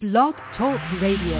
Blog 0.00 0.36
Talk 0.56 0.78
Radio. 1.02 1.34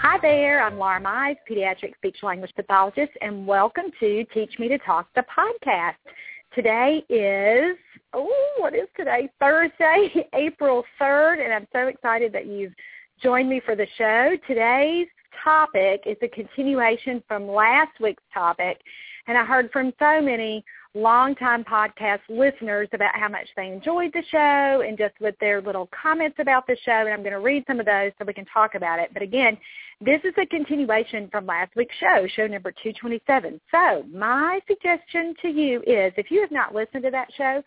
Hi 0.00 0.18
there, 0.20 0.64
I'm 0.64 0.78
Laura 0.78 1.00
Mize, 1.00 1.36
pediatric 1.48 1.94
speech 1.94 2.16
language 2.24 2.50
pathologist, 2.56 3.12
and 3.20 3.46
welcome 3.46 3.84
to 4.00 4.24
Teach 4.34 4.58
Me 4.58 4.66
to 4.66 4.78
Talk, 4.78 5.06
the 5.14 5.22
podcast. 5.22 5.94
Today 6.56 7.04
is, 7.08 7.76
oh, 8.14 8.56
what 8.58 8.74
is 8.74 8.88
today? 8.96 9.28
Thursday, 9.38 10.28
April 10.34 10.82
3rd, 11.00 11.44
and 11.44 11.54
I'm 11.54 11.68
so 11.72 11.86
excited 11.86 12.32
that 12.32 12.46
you've 12.46 12.72
joined 13.22 13.48
me 13.48 13.60
for 13.64 13.76
the 13.76 13.86
show. 13.96 14.36
Today's 14.48 15.06
topic 15.42 16.02
is 16.06 16.16
a 16.22 16.28
continuation 16.28 17.22
from 17.26 17.48
last 17.48 18.00
week's 18.00 18.22
topic, 18.32 18.80
and 19.26 19.36
I 19.36 19.44
heard 19.44 19.70
from 19.72 19.92
so 19.98 20.20
many 20.20 20.64
longtime 20.96 21.62
podcast 21.64 22.20
listeners 22.28 22.88
about 22.92 23.14
how 23.14 23.28
much 23.28 23.46
they 23.56 23.66
enjoyed 23.68 24.12
the 24.12 24.22
show 24.30 24.82
and 24.86 24.96
just 24.96 25.14
with 25.20 25.34
their 25.40 25.60
little 25.60 25.88
comments 26.02 26.36
about 26.40 26.66
the 26.66 26.76
show. 26.84 26.92
And 26.92 27.10
I'm 27.10 27.20
going 27.20 27.32
to 27.32 27.40
read 27.40 27.64
some 27.66 27.78
of 27.78 27.86
those 27.86 28.12
so 28.18 28.24
we 28.24 28.32
can 28.32 28.46
talk 28.46 28.74
about 28.74 28.98
it. 28.98 29.10
But 29.12 29.22
again, 29.22 29.58
this 30.00 30.20
is 30.24 30.32
a 30.40 30.46
continuation 30.46 31.28
from 31.30 31.46
last 31.46 31.76
week's 31.76 31.94
show, 32.00 32.26
show 32.34 32.46
number 32.46 32.70
227. 32.70 33.60
So 33.70 34.04
my 34.12 34.60
suggestion 34.66 35.34
to 35.42 35.48
you 35.48 35.80
is 35.80 36.12
if 36.16 36.30
you 36.30 36.40
have 36.40 36.50
not 36.50 36.74
listened 36.74 37.02
to 37.04 37.10
that 37.10 37.28
show, 37.36 37.62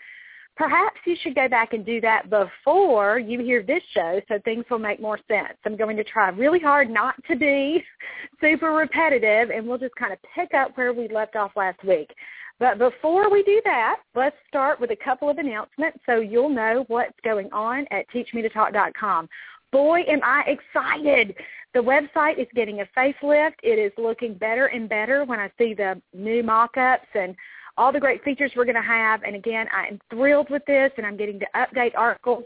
perhaps 0.60 1.00
you 1.06 1.16
should 1.24 1.36
go 1.36 1.48
back 1.48 1.72
and 1.72 1.86
do 1.86 2.02
that 2.02 2.30
before 2.30 3.18
you 3.18 3.40
hear 3.40 3.64
this 3.64 3.82
show 3.94 4.20
so 4.28 4.38
things 4.44 4.66
will 4.70 4.78
make 4.78 5.00
more 5.00 5.18
sense. 5.30 5.58
I'm 5.66 5.78
going 5.78 5.96
to 5.96 6.04
try 6.04 6.30
really 6.30 6.60
hard 6.60 6.90
not 6.90 7.16
to 7.30 7.38
be 7.38 7.82
super 8.42 8.72
repetitive 8.72 9.52
and 9.52 9.66
we'll 9.66 9.78
just 9.78 9.96
kind 9.96 10.12
of 10.12 10.20
pick 10.36 10.54
up 10.54 10.78
where 10.78 10.92
we 10.92 11.08
left 11.08 11.38
off 11.38 11.54
last 11.56 11.82
week. 11.86 12.14
But 12.60 12.78
before 12.78 13.32
we 13.32 13.42
do 13.44 13.62
that, 13.64 14.02
let's 14.16 14.36
start 14.50 14.82
with 14.82 14.92
a 14.92 14.98
couple 14.98 15.30
of 15.30 15.38
announcements 15.38 16.00
so 16.06 16.18
you'll 16.18 16.50
know 16.50 16.84
what's 16.90 17.18
going 17.24 17.50
on 17.54 17.86
at 17.90 18.06
teachmetotalk.com. 18.14 19.30
Boy, 19.72 20.02
am 20.10 20.20
I 20.26 20.44
excited. 20.46 21.36
The 21.74 21.80
website 21.80 22.38
is 22.38 22.48
getting 22.54 22.82
a 22.82 22.86
facelift. 22.98 23.54
It 23.64 23.80
is 23.80 23.94
looking 23.98 24.34
better 24.34 24.66
and 24.66 24.90
better 24.90 25.24
when 25.24 25.40
I 25.40 25.50
see 25.58 25.74
the 25.74 26.02
new 26.14 26.44
mock-ups 26.44 27.08
and 27.14 27.34
all 27.80 27.94
the 27.94 28.00
great 28.00 28.22
features 28.24 28.52
we're 28.56 28.66
going 28.66 28.76
to 28.76 28.82
have. 28.82 29.24
And 29.24 29.36
again, 29.36 29.68
I 29.74 29.88
am 29.88 30.00
thrilled 30.10 30.50
with 30.50 30.64
this, 30.66 30.92
and 30.98 31.06
I'm 31.06 31.16
getting 31.16 31.40
to 31.40 31.48
update 31.56 31.94
articles 31.96 32.44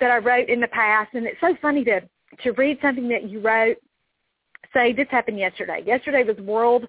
that 0.00 0.10
I 0.10 0.16
wrote 0.16 0.48
in 0.48 0.60
the 0.60 0.68
past. 0.68 1.10
And 1.12 1.26
it's 1.26 1.40
so 1.40 1.54
funny 1.60 1.84
to, 1.84 2.00
to 2.42 2.50
read 2.52 2.78
something 2.80 3.06
that 3.10 3.28
you 3.28 3.40
wrote. 3.40 3.76
Say, 4.72 4.94
this 4.94 5.06
happened 5.10 5.38
yesterday. 5.38 5.82
Yesterday 5.86 6.24
was 6.24 6.38
World 6.38 6.86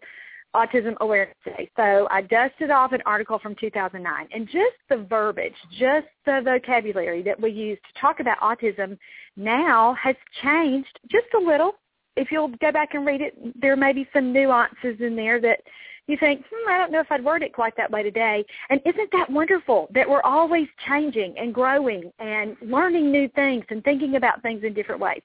Autism 0.55 0.95
Awareness 1.01 1.35
Day. 1.43 1.69
So 1.75 2.07
I 2.09 2.21
dusted 2.21 2.71
off 2.71 2.93
an 2.93 3.01
article 3.05 3.37
from 3.37 3.53
2009. 3.59 4.27
And 4.31 4.45
just 4.45 4.77
the 4.89 5.05
verbiage, 5.09 5.53
just 5.77 6.07
the 6.25 6.41
vocabulary 6.41 7.21
that 7.23 7.39
we 7.39 7.51
use 7.51 7.77
to 7.79 7.99
talk 7.99 8.21
about 8.21 8.39
autism 8.39 8.97
now 9.35 9.93
has 10.01 10.15
changed 10.41 10.99
just 11.11 11.27
a 11.35 11.39
little. 11.39 11.73
If 12.15 12.31
you'll 12.31 12.55
go 12.61 12.71
back 12.71 12.93
and 12.93 13.05
read 13.05 13.19
it, 13.19 13.33
there 13.59 13.75
may 13.75 13.91
be 13.91 14.07
some 14.13 14.31
nuances 14.31 14.95
in 15.01 15.17
there 15.17 15.41
that 15.41 15.59
you 16.07 16.17
think, 16.19 16.43
hmm, 16.51 16.69
I 16.69 16.77
don't 16.77 16.91
know 16.91 16.99
if 16.99 17.11
I'd 17.11 17.23
word 17.23 17.43
it 17.43 17.53
quite 17.53 17.75
that 17.77 17.89
way 17.89 18.03
today. 18.03 18.45
And 18.69 18.81
isn't 18.85 19.11
that 19.13 19.29
wonderful 19.29 19.87
that 19.93 20.09
we're 20.09 20.21
always 20.21 20.67
changing 20.87 21.37
and 21.37 21.53
growing 21.53 22.11
and 22.19 22.57
learning 22.61 23.11
new 23.11 23.29
things 23.29 23.63
and 23.69 23.83
thinking 23.83 24.15
about 24.15 24.41
things 24.41 24.63
in 24.63 24.73
different 24.73 25.01
ways? 25.01 25.21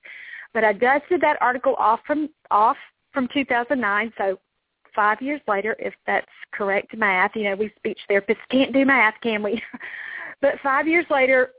But 0.55 0.65
I 0.65 0.73
dusted 0.73 1.21
that 1.21 1.41
article 1.41 1.75
off 1.79 2.01
from 2.07 2.29
off 2.51 2.77
from 3.13 3.29
2009, 3.33 4.13
so 4.17 4.39
five 4.95 5.21
years 5.21 5.41
later, 5.49 5.77
if 5.79 5.95
that's 6.07 6.27
correct 6.53 6.97
math. 6.97 7.33
You 7.35 7.45
know, 7.45 7.57
we 7.57 7.73
speech 7.77 7.99
therapists 8.11 8.37
can't 8.51 8.73
do 8.73 8.85
math, 8.85 9.15
can 9.23 9.43
we? 9.43 9.63
but 10.41 10.55
five 10.63 10.87
years 10.87 11.07
later, 11.11 11.51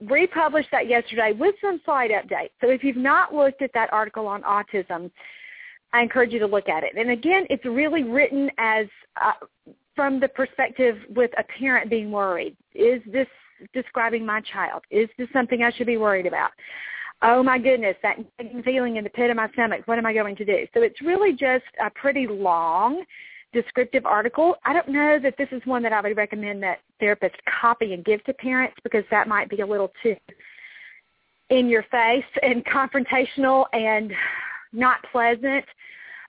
republished 0.00 0.70
that 0.70 0.88
yesterday 0.88 1.32
with 1.32 1.54
some 1.60 1.80
slide 1.84 2.10
updates. 2.10 2.50
So 2.60 2.70
if 2.70 2.84
you've 2.84 2.96
not 2.96 3.34
looked 3.34 3.62
at 3.62 3.72
that 3.74 3.92
article 3.92 4.26
on 4.26 4.42
autism, 4.42 5.10
I 5.92 6.02
encourage 6.02 6.32
you 6.32 6.38
to 6.40 6.46
look 6.46 6.68
at 6.68 6.84
it. 6.84 6.92
And 6.96 7.10
again, 7.10 7.46
it's 7.50 7.64
really 7.64 8.04
written 8.04 8.50
as 8.58 8.86
uh, 9.20 9.32
from 9.96 10.20
the 10.20 10.28
perspective 10.28 10.96
with 11.08 11.30
a 11.38 11.44
parent 11.58 11.90
being 11.90 12.10
worried. 12.10 12.56
Is 12.74 13.02
this 13.06 13.26
describing 13.72 14.24
my 14.24 14.40
child? 14.52 14.82
Is 14.90 15.08
this 15.18 15.28
something 15.32 15.62
I 15.62 15.72
should 15.72 15.86
be 15.86 15.96
worried 15.96 16.26
about? 16.26 16.50
oh 17.22 17.42
my 17.42 17.58
goodness, 17.58 17.96
that 18.02 18.16
feeling 18.64 18.96
in 18.96 19.04
the 19.04 19.10
pit 19.10 19.30
of 19.30 19.36
my 19.36 19.50
stomach, 19.52 19.82
what 19.86 19.98
am 19.98 20.06
I 20.06 20.12
going 20.12 20.36
to 20.36 20.44
do? 20.44 20.66
So 20.74 20.82
it's 20.82 21.00
really 21.00 21.32
just 21.32 21.64
a 21.84 21.90
pretty 21.90 22.26
long 22.26 23.04
descriptive 23.52 24.06
article. 24.06 24.56
I 24.64 24.72
don't 24.72 24.88
know 24.88 25.18
that 25.22 25.34
this 25.36 25.48
is 25.52 25.62
one 25.64 25.82
that 25.82 25.92
I 25.92 26.00
would 26.00 26.16
recommend 26.16 26.62
that 26.62 26.80
therapists 27.02 27.38
copy 27.60 27.94
and 27.94 28.04
give 28.04 28.22
to 28.24 28.34
parents 28.34 28.76
because 28.84 29.04
that 29.10 29.26
might 29.26 29.48
be 29.48 29.60
a 29.60 29.66
little 29.66 29.92
too 30.02 30.16
in 31.50 31.66
your 31.66 31.82
face 31.84 32.24
and 32.42 32.62
confrontational 32.66 33.64
and 33.72 34.12
not 34.72 34.98
pleasant. 35.10 35.64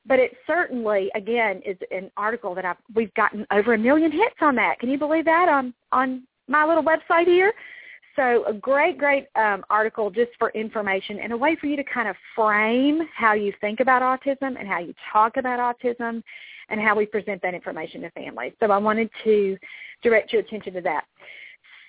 But 0.05 0.19
it 0.19 0.31
certainly, 0.47 1.11
again, 1.13 1.61
is 1.65 1.77
an 1.91 2.09
article 2.17 2.55
that 2.55 2.65
I've, 2.65 2.77
we've 2.95 3.13
gotten 3.13 3.45
over 3.51 3.73
a 3.73 3.77
million 3.77 4.11
hits 4.11 4.35
on 4.41 4.55
that. 4.55 4.79
Can 4.79 4.89
you 4.89 4.97
believe 4.97 5.25
that 5.25 5.49
on 5.49 5.73
on 5.91 6.23
my 6.47 6.65
little 6.65 6.83
website 6.83 7.25
here? 7.25 7.53
So 8.15 8.43
a 8.45 8.53
great, 8.53 8.97
great 8.97 9.27
um, 9.35 9.63
article 9.69 10.09
just 10.09 10.31
for 10.37 10.49
information 10.49 11.19
and 11.19 11.31
a 11.31 11.37
way 11.37 11.55
for 11.55 11.67
you 11.67 11.77
to 11.77 11.83
kind 11.83 12.09
of 12.09 12.15
frame 12.35 13.01
how 13.15 13.33
you 13.33 13.53
think 13.61 13.79
about 13.79 14.01
autism 14.01 14.59
and 14.59 14.67
how 14.67 14.79
you 14.79 14.93
talk 15.13 15.37
about 15.37 15.59
autism 15.59 16.21
and 16.69 16.81
how 16.81 16.95
we 16.95 17.05
present 17.05 17.41
that 17.41 17.53
information 17.53 18.01
to 18.01 18.09
families. 18.11 18.53
So 18.59 18.71
I 18.71 18.77
wanted 18.77 19.09
to 19.23 19.57
direct 20.03 20.33
your 20.33 20.41
attention 20.41 20.73
to 20.73 20.81
that. 20.81 21.05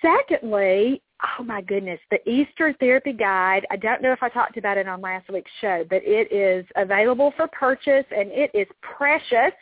Secondly, 0.01 1.01
oh 1.39 1.43
my 1.43 1.61
goodness, 1.61 1.99
the 2.09 2.27
Easter 2.29 2.73
Therapy 2.79 3.13
Guide. 3.13 3.65
I 3.69 3.75
don't 3.75 4.01
know 4.01 4.11
if 4.11 4.23
I 4.23 4.29
talked 4.29 4.57
about 4.57 4.77
it 4.77 4.87
on 4.87 5.01
last 5.01 5.29
week's 5.29 5.51
show, 5.59 5.85
but 5.89 6.01
it 6.03 6.31
is 6.31 6.65
available 6.75 7.33
for 7.37 7.47
purchase 7.47 8.05
and 8.15 8.31
it 8.31 8.51
is 8.53 8.67
precious. 8.81 9.53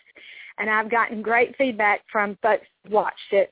And 0.57 0.69
I've 0.69 0.91
gotten 0.91 1.21
great 1.21 1.55
feedback 1.57 2.01
from 2.11 2.37
folks 2.41 2.67
who 2.83 2.93
watched 2.93 3.31
it 3.31 3.51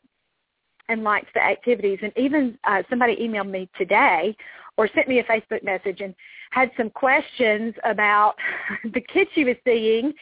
and 0.90 1.03
liked 1.03 1.34
the 1.34 1.44
activities. 1.44 2.00
And 2.02 2.14
even 2.16 2.58
uh, 2.64 2.84
somebody 2.90 3.16
emailed 3.18 3.50
me 3.50 3.70
today 3.78 4.36
or 4.78 4.90
sent 4.94 5.08
me 5.08 5.20
a 5.20 5.24
Facebook 5.24 5.64
message 5.64 6.02
and 6.02 6.16
had 6.52 6.72
some 6.78 6.90
questions 6.90 7.74
about 7.84 8.36
the 8.94 9.02
kids 9.02 9.30
she 9.34 9.44
was 9.44 9.56
seeing. 9.66 10.14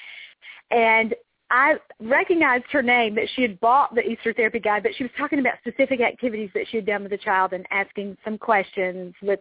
And 0.71 1.13
I 1.51 1.75
recognized 1.99 2.65
her 2.71 2.81
name 2.81 3.15
that 3.15 3.27
she 3.35 3.43
had 3.43 3.59
bought 3.59 3.93
the 3.93 4.01
Easter 4.01 4.33
therapy 4.33 4.59
guide, 4.59 4.83
but 4.83 4.93
she 4.95 5.03
was 5.03 5.11
talking 5.17 5.39
about 5.39 5.55
specific 5.59 6.01
activities 6.01 6.49
that 6.55 6.67
she 6.69 6.77
had 6.77 6.85
done 6.85 7.03
with 7.03 7.11
the 7.11 7.17
child 7.17 7.53
and 7.53 7.65
asking 7.71 8.17
some 8.25 8.37
questions 8.37 9.13
with 9.21 9.39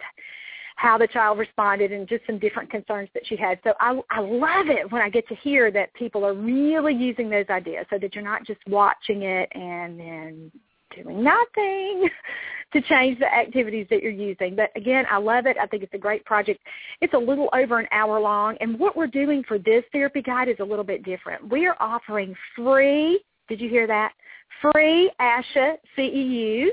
how 0.76 0.98
the 0.98 1.06
child 1.06 1.38
responded 1.38 1.92
and 1.92 2.08
just 2.08 2.26
some 2.26 2.38
different 2.38 2.70
concerns 2.70 3.08
that 3.14 3.26
she 3.26 3.36
had. 3.36 3.58
So 3.64 3.74
I, 3.80 4.00
I 4.10 4.20
love 4.20 4.66
it 4.68 4.90
when 4.90 5.02
I 5.02 5.08
get 5.08 5.26
to 5.28 5.34
hear 5.36 5.70
that 5.70 5.94
people 5.94 6.24
are 6.24 6.34
really 6.34 6.94
using 6.94 7.30
those 7.30 7.46
ideas 7.48 7.86
so 7.90 7.98
that 7.98 8.14
you're 8.14 8.24
not 8.24 8.44
just 8.44 8.60
watching 8.66 9.22
it 9.22 9.48
and 9.52 9.98
then 9.98 10.52
doing 10.94 11.22
nothing 11.22 12.08
to 12.74 12.82
change 12.82 13.18
the 13.18 13.32
activities 13.32 13.86
that 13.90 14.02
you're 14.02 14.12
using. 14.12 14.54
But 14.54 14.70
again, 14.76 15.06
I 15.10 15.16
love 15.16 15.46
it. 15.46 15.56
I 15.60 15.66
think 15.66 15.82
it's 15.82 15.94
a 15.94 15.98
great 15.98 16.24
project. 16.24 16.60
It's 17.00 17.14
a 17.14 17.18
little 17.18 17.48
over 17.54 17.78
an 17.78 17.86
hour 17.92 18.20
long. 18.20 18.56
And 18.60 18.78
what 18.78 18.96
we're 18.96 19.06
doing 19.06 19.42
for 19.48 19.58
this 19.58 19.84
therapy 19.92 20.20
guide 20.20 20.48
is 20.48 20.56
a 20.60 20.64
little 20.64 20.84
bit 20.84 21.04
different. 21.04 21.48
We 21.50 21.66
are 21.66 21.76
offering 21.80 22.34
free, 22.54 23.20
did 23.48 23.60
you 23.60 23.70
hear 23.70 23.86
that? 23.86 24.12
Free 24.60 25.10
ASHA 25.20 25.76
CEUs 25.96 26.70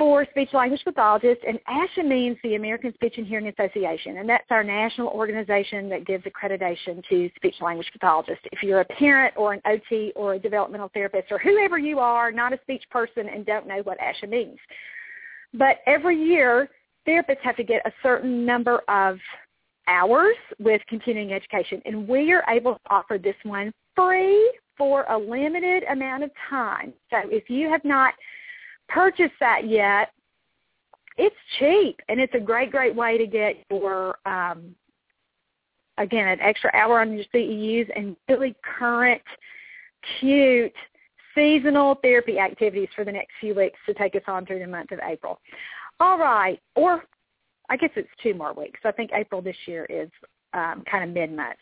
for 0.00 0.24
speech 0.30 0.48
language 0.54 0.80
pathologists, 0.82 1.44
and 1.46 1.58
ASHA 1.68 2.08
means 2.08 2.38
the 2.42 2.54
American 2.54 2.94
Speech 2.94 3.18
and 3.18 3.26
Hearing 3.26 3.48
Association, 3.48 4.16
and 4.16 4.26
that's 4.26 4.46
our 4.48 4.64
national 4.64 5.08
organization 5.08 5.90
that 5.90 6.06
gives 6.06 6.24
accreditation 6.24 7.06
to 7.10 7.30
speech 7.36 7.56
language 7.60 7.86
pathologists. 7.92 8.42
If 8.50 8.62
you're 8.62 8.80
a 8.80 8.84
parent 8.86 9.34
or 9.36 9.52
an 9.52 9.60
OT 9.66 10.14
or 10.16 10.34
a 10.34 10.38
developmental 10.38 10.90
therapist 10.94 11.30
or 11.30 11.38
whoever 11.38 11.76
you 11.76 11.98
are, 11.98 12.32
not 12.32 12.54
a 12.54 12.58
speech 12.62 12.82
person 12.90 13.28
and 13.28 13.44
don't 13.44 13.68
know 13.68 13.82
what 13.84 13.98
ASHA 13.98 14.30
means. 14.30 14.56
But 15.54 15.78
every 15.86 16.16
year, 16.16 16.68
therapists 17.06 17.40
have 17.42 17.56
to 17.56 17.64
get 17.64 17.86
a 17.86 17.92
certain 18.02 18.44
number 18.44 18.80
of 18.88 19.18
hours 19.88 20.36
with 20.58 20.80
continuing 20.88 21.32
education, 21.32 21.82
and 21.84 22.06
we 22.06 22.32
are 22.32 22.44
able 22.48 22.74
to 22.74 22.80
offer 22.90 23.18
this 23.18 23.34
one 23.42 23.72
free 23.96 24.52
for 24.78 25.04
a 25.08 25.18
limited 25.18 25.82
amount 25.90 26.22
of 26.22 26.30
time. 26.48 26.92
So 27.10 27.18
if 27.24 27.50
you 27.50 27.68
have 27.68 27.84
not 27.84 28.14
purchased 28.88 29.34
that 29.40 29.68
yet, 29.68 30.12
it's 31.18 31.36
cheap 31.58 32.00
and 32.08 32.18
it's 32.18 32.34
a 32.34 32.40
great, 32.40 32.70
great 32.70 32.94
way 32.94 33.18
to 33.18 33.26
get 33.26 33.56
your 33.70 34.16
um, 34.24 34.74
again 35.98 36.28
an 36.28 36.40
extra 36.40 36.70
hour 36.72 37.00
on 37.00 37.12
your 37.12 37.24
CEUs 37.34 37.90
and 37.94 38.16
really 38.28 38.54
current, 38.78 39.20
cute 40.18 40.72
seasonal 41.34 41.96
therapy 42.02 42.38
activities 42.38 42.88
for 42.94 43.04
the 43.04 43.12
next 43.12 43.32
few 43.40 43.54
weeks 43.54 43.78
to 43.86 43.94
take 43.94 44.14
us 44.14 44.22
on 44.26 44.46
through 44.46 44.58
the 44.58 44.66
month 44.66 44.92
of 44.92 45.00
April. 45.04 45.40
All 45.98 46.18
right, 46.18 46.60
or 46.76 47.04
I 47.68 47.76
guess 47.76 47.90
it's 47.96 48.08
two 48.22 48.34
more 48.34 48.52
weeks. 48.52 48.80
I 48.84 48.92
think 48.92 49.10
April 49.14 49.40
this 49.42 49.56
year 49.66 49.86
is 49.88 50.08
um, 50.52 50.82
kind 50.90 51.04
of 51.04 51.10
mid-month. 51.10 51.58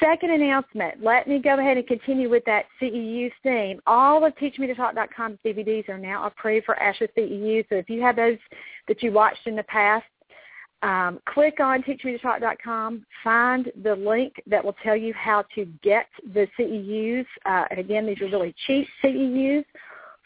Second 0.00 0.30
announcement, 0.30 1.02
let 1.02 1.28
me 1.28 1.38
go 1.38 1.58
ahead 1.58 1.76
and 1.76 1.86
continue 1.86 2.30
with 2.30 2.44
that 2.46 2.64
CEU 2.80 3.30
theme. 3.42 3.80
All 3.86 4.24
of 4.24 4.34
TeachMeToTalk.com's 4.36 5.38
DVDs 5.44 5.88
are 5.88 5.98
now 5.98 6.26
approved 6.26 6.64
for 6.66 6.76
ASHA 6.76 7.08
CEU, 7.16 7.64
so 7.68 7.76
if 7.76 7.90
you 7.90 8.00
have 8.00 8.16
those 8.16 8.38
that 8.88 9.02
you 9.02 9.12
watched 9.12 9.46
in 9.46 9.56
the 9.56 9.62
past, 9.64 10.06
um, 10.82 11.20
click 11.26 11.60
on 11.60 11.82
teachmetotalk.com, 11.82 13.06
find 13.22 13.72
the 13.82 13.94
link 13.96 14.34
that 14.46 14.64
will 14.64 14.76
tell 14.82 14.96
you 14.96 15.14
how 15.14 15.44
to 15.54 15.64
get 15.82 16.06
the 16.34 16.46
CEUs. 16.58 17.26
Uh, 17.46 17.64
again, 17.76 18.06
these 18.06 18.20
are 18.20 18.28
really 18.28 18.54
cheap 18.66 18.86
CEUs 19.02 19.64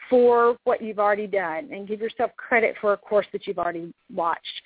for 0.09 0.57
what 0.63 0.81
you've 0.81 0.99
already 0.99 1.27
done 1.27 1.69
and 1.71 1.87
give 1.87 2.01
yourself 2.01 2.31
credit 2.35 2.75
for 2.81 2.93
a 2.93 2.97
course 2.97 3.27
that 3.31 3.47
you've 3.47 3.59
already 3.59 3.93
watched. 4.13 4.61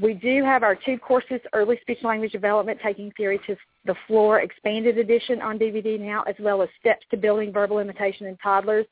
We 0.00 0.12
do 0.12 0.42
have 0.42 0.64
our 0.64 0.74
two 0.74 0.98
courses, 0.98 1.40
Early 1.52 1.78
Speech 1.82 1.98
Language 2.02 2.32
Development, 2.32 2.78
Taking 2.82 3.12
Theory 3.12 3.38
to 3.46 3.56
the 3.84 3.94
Floor 4.08 4.40
Expanded 4.40 4.98
Edition 4.98 5.40
on 5.40 5.56
DVD 5.56 6.00
now, 6.00 6.22
as 6.22 6.34
well 6.40 6.62
as 6.62 6.68
Steps 6.80 7.06
to 7.12 7.16
Building 7.16 7.52
Verbal 7.52 7.78
Imitation 7.78 8.26
in 8.26 8.36
Toddlers. 8.38 8.86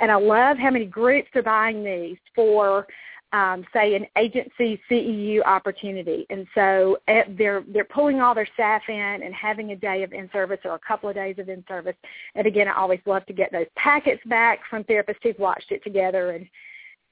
And 0.00 0.10
I 0.10 0.16
love 0.16 0.58
how 0.58 0.70
many 0.70 0.84
groups 0.84 1.28
are 1.36 1.42
buying 1.42 1.84
these 1.84 2.16
for 2.34 2.88
um, 3.32 3.64
say 3.74 3.94
an 3.94 4.06
agency 4.16 4.80
CEU 4.90 5.44
opportunity, 5.44 6.26
and 6.30 6.46
so 6.54 6.96
eh, 7.08 7.24
they're 7.36 7.62
they're 7.68 7.84
pulling 7.84 8.20
all 8.20 8.34
their 8.34 8.48
staff 8.54 8.82
in 8.88 8.94
and 8.94 9.34
having 9.34 9.72
a 9.72 9.76
day 9.76 10.02
of 10.02 10.12
in 10.12 10.30
service 10.32 10.60
or 10.64 10.74
a 10.74 10.78
couple 10.78 11.08
of 11.10 11.14
days 11.14 11.36
of 11.38 11.48
in 11.48 11.62
service. 11.68 11.96
And 12.34 12.46
again, 12.46 12.68
I 12.68 12.74
always 12.74 13.00
love 13.04 13.26
to 13.26 13.34
get 13.34 13.52
those 13.52 13.66
packets 13.76 14.22
back 14.26 14.60
from 14.70 14.84
therapists 14.84 15.22
who've 15.22 15.38
watched 15.38 15.70
it 15.72 15.84
together, 15.84 16.30
and 16.30 16.46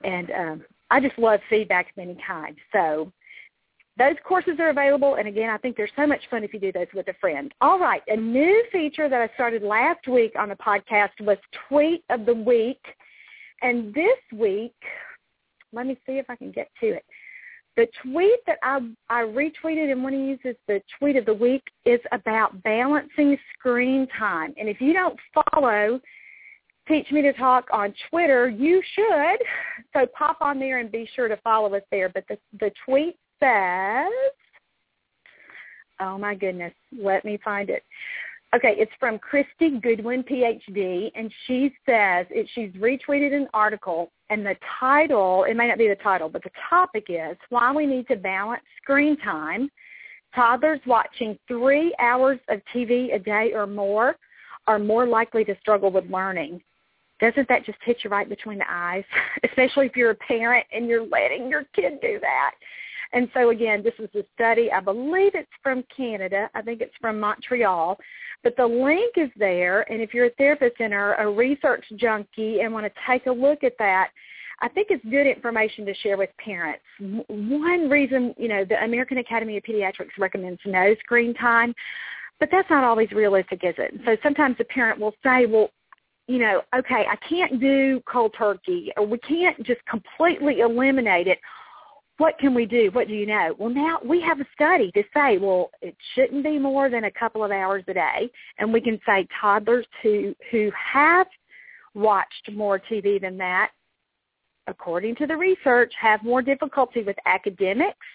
and 0.05 0.31
um, 0.31 0.65
I 0.91 1.01
just 1.01 1.19
love 1.19 1.41
feedback 1.51 1.91
of 1.91 1.99
any 2.03 2.19
kind. 2.27 2.57
So 2.73 3.13
those 3.99 4.17
courses 4.25 4.55
are 4.59 4.71
available, 4.71 5.17
and 5.17 5.29
again, 5.29 5.51
I 5.51 5.59
think 5.59 5.77
they're 5.77 5.89
so 5.97 6.07
much 6.07 6.21
fun 6.31 6.45
if 6.45 6.55
you 6.55 6.61
do 6.61 6.73
those 6.73 6.87
with 6.95 7.09
a 7.09 7.15
friend. 7.21 7.53
All 7.61 7.79
right, 7.79 8.03
a 8.09 8.17
new 8.17 8.65
feature 8.73 9.11
that 9.11 9.21
I 9.21 9.35
started 9.35 9.63
last 9.63 10.09
week 10.09 10.33
on 10.39 10.49
the 10.49 10.57
podcast 10.57 11.21
was 11.21 11.37
Tweet 11.69 12.05
of 12.09 12.25
the 12.25 12.35
Week, 12.35 12.81
and 13.61 13.93
this 13.93 14.19
week 14.33 14.75
let 15.73 15.87
me 15.87 15.97
see 16.07 16.19
if 16.19 16.27
I 16.29 16.37
can 16.37 16.51
get 16.51 16.69
to 16.81 16.89
it. 16.89 17.05
The 17.77 17.87
tweet 18.03 18.41
that 18.47 18.59
I, 18.63 18.81
I 19.11 19.23
retweeted 19.23 19.93
and 19.93 20.03
want 20.03 20.15
to 20.15 20.19
use 20.19 20.39
as 20.47 20.55
the 20.67 20.81
tweet 20.99 21.17
of 21.17 21.27
the 21.27 21.35
week 21.35 21.63
is 21.85 22.01
about 22.11 22.63
balancing 22.63 23.37
screen 23.53 24.07
time. 24.19 24.55
And 24.59 24.69
if 24.69 24.81
you 24.81 24.95
don't 24.95 25.19
follow 25.53 26.01
Teach 26.89 27.11
Me 27.11 27.21
to 27.21 27.35
Talk 27.35 27.67
on 27.73 27.93
Twitter, 28.09 28.49
you 28.49 28.81
should. 28.95 29.39
So 29.93 30.07
pop 30.17 30.39
on 30.41 30.59
there 30.59 30.79
and 30.79 30.91
be 30.91 31.09
sure 31.15 31.29
to 31.29 31.37
follow 31.39 31.75
us 31.75 31.83
there. 31.91 32.09
But 32.09 32.25
the, 32.29 32.39
the 32.59 32.71
tweet 32.85 33.19
says, 33.43 34.11
oh 36.01 36.17
my 36.17 36.35
goodness, 36.35 36.73
let 36.99 37.27
me 37.27 37.39
find 37.45 37.69
it. 37.69 37.83
Okay, 38.57 38.75
it's 38.79 38.93
from 38.99 39.19
Kristy 39.19 39.83
Goodwin, 39.83 40.23
PhD, 40.23 41.11
and 41.15 41.31
she 41.47 41.75
says 41.85 42.25
it, 42.31 42.49
she's 42.55 42.71
retweeted 42.71 43.35
an 43.35 43.49
article, 43.53 44.11
and 44.31 44.47
the 44.47 44.57
title, 44.81 45.45
it 45.45 45.55
may 45.59 45.69
not 45.69 45.77
be 45.77 45.89
the 45.89 45.97
title, 45.97 46.31
but 46.31 46.43
the 46.43 46.51
topic 46.71 47.09
is 47.11 47.37
why 47.51 47.71
we 47.71 47.85
need 47.85 48.09
to 48.09 48.17
balance 48.17 48.63
screen 48.83 49.19
time. 49.19 49.69
Toddlers 50.35 50.81
watching 50.87 51.39
three 51.47 51.95
hours 51.99 52.39
of 52.49 52.63
TV 52.75 53.15
a 53.15 53.19
day 53.19 53.53
or 53.53 53.67
more 53.67 54.17
are 54.67 54.79
more 54.79 55.07
likely 55.07 55.45
to 55.45 55.55
struggle 55.61 55.91
with 55.91 56.11
learning. 56.11 56.63
Doesn't 57.21 57.49
that 57.51 57.67
just 57.67 57.79
hit 57.85 57.99
you 58.05 58.11
right 58.11 58.29
between 58.29 58.57
the 58.57 58.71
eyes, 58.71 59.05
especially 59.45 59.85
if 59.85 59.97
you're 59.97 60.13
a 60.13 60.15
parent 60.15 60.65
and 60.73 60.87
you're 60.87 61.07
letting 61.07 61.51
your 61.51 61.65
kid 61.75 62.01
do 62.01 62.19
that? 62.23 62.53
And 63.13 63.29
so 63.35 63.51
again, 63.51 63.83
this 63.83 63.95
is 63.99 64.09
a 64.15 64.25
study. 64.35 64.71
I 64.71 64.81
believe 64.81 65.33
it's 65.35 65.49
from 65.63 65.85
Canada. 65.95 66.51
I 66.55 66.63
think 66.63 66.81
it's 66.81 66.95
from 67.01 67.21
Montreal. 67.21 67.99
But 68.43 68.57
the 68.57 68.67
link 68.67 69.15
is 69.17 69.31
there, 69.37 69.91
and 69.91 70.01
if 70.01 70.13
you're 70.13 70.27
a 70.27 70.31
therapist 70.31 70.77
and 70.81 70.93
are 70.93 71.15
a 71.17 71.31
research 71.31 71.85
junkie 71.97 72.61
and 72.61 72.73
want 72.73 72.87
to 72.87 72.93
take 73.07 73.27
a 73.27 73.33
look 73.33 73.65
at 73.65 73.73
that, 73.79 74.11
I 74.61 74.69
think 74.69 74.89
it's 74.91 75.05
good 75.05 75.27
information 75.27 75.85
to 75.87 75.95
share 75.95 76.17
with 76.17 76.31
parents. 76.39 76.83
One 76.99 77.91
reason, 77.91 78.35
you 78.39 78.49
know, 78.49 78.65
the 78.65 78.83
American 78.83 79.19
Academy 79.19 79.57
of 79.57 79.63
Pediatrics 79.65 80.17
recommends 80.19 80.61
no 80.65 80.95
screen 81.01 81.35
time, 81.35 81.75
but 82.41 82.49
that's 82.51 82.71
not 82.71 82.85
always 82.85 83.11
realistic, 83.13 83.65
is 83.65 83.75
it? 83.79 84.01
So 84.05 84.17
sometimes 84.23 84.57
the 84.59 84.65
parent 84.65 84.99
will 84.99 85.15
say, 85.23 85.47
well, 85.47 85.71
you 86.27 86.39
know, 86.39 86.63
okay, 86.77 87.05
I 87.09 87.17
can't 87.29 87.61
do 87.61 88.03
cold 88.11 88.35
turkey, 88.37 88.93
or 88.97 89.07
we 89.07 89.19
can't 89.19 89.63
just 89.63 89.85
completely 89.87 90.61
eliminate 90.61 91.27
it 91.29 91.39
what 92.19 92.39
can 92.39 92.55
we 92.55 92.65
do? 92.65 92.91
What 92.93 93.09
do 93.09 93.15
you 93.15 93.27
know? 93.27 93.55
Well, 93.59 93.71
now 93.71 93.99
we 94.05 94.21
have 94.23 94.41
a 94.41 94.47
study 94.55 94.91
to 94.93 95.03
say, 95.15 95.39
well, 95.39 95.71
it 95.83 95.95
shouldn't 96.15 96.45
be 96.45 96.59
more 96.59 96.89
than 96.89 97.05
a 97.05 97.11
couple 97.11 97.45
of 97.45 97.51
hours 97.51 97.85
a 97.89 97.95
day. 97.95 98.31
And 98.59 98.73
we 98.73 98.81
can 98.81 98.99
say 99.07 99.27
toddlers 99.41 99.87
who, 100.03 100.35
who 100.51 100.71
have 100.75 101.27
watched 101.95 102.51
more 102.53 102.79
TV 102.79 103.21
than 103.21 103.37
that, 103.39 103.71
according 104.67 105.17
to 105.17 105.27
the 105.27 105.37
research, 105.37 105.93
have 106.01 106.23
more 106.23 106.43
difficulty 106.43 107.03
with 107.03 107.17
academics 107.27 108.07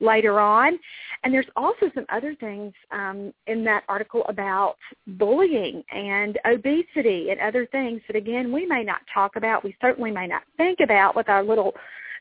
later 0.00 0.38
on. 0.38 0.78
And 1.24 1.32
there's 1.32 1.46
also 1.56 1.90
some 1.94 2.04
other 2.10 2.34
things 2.34 2.74
um, 2.92 3.32
in 3.46 3.64
that 3.64 3.84
article 3.88 4.24
about 4.28 4.76
bullying 5.06 5.82
and 5.90 6.38
obesity 6.46 7.30
and 7.30 7.40
other 7.40 7.66
things 7.66 8.02
that, 8.06 8.16
again, 8.16 8.52
we 8.52 8.66
may 8.66 8.84
not 8.84 9.00
talk 9.12 9.36
about. 9.36 9.64
We 9.64 9.74
certainly 9.80 10.10
may 10.10 10.26
not 10.26 10.42
think 10.58 10.80
about 10.80 11.16
with 11.16 11.30
our 11.30 11.42
little 11.42 11.72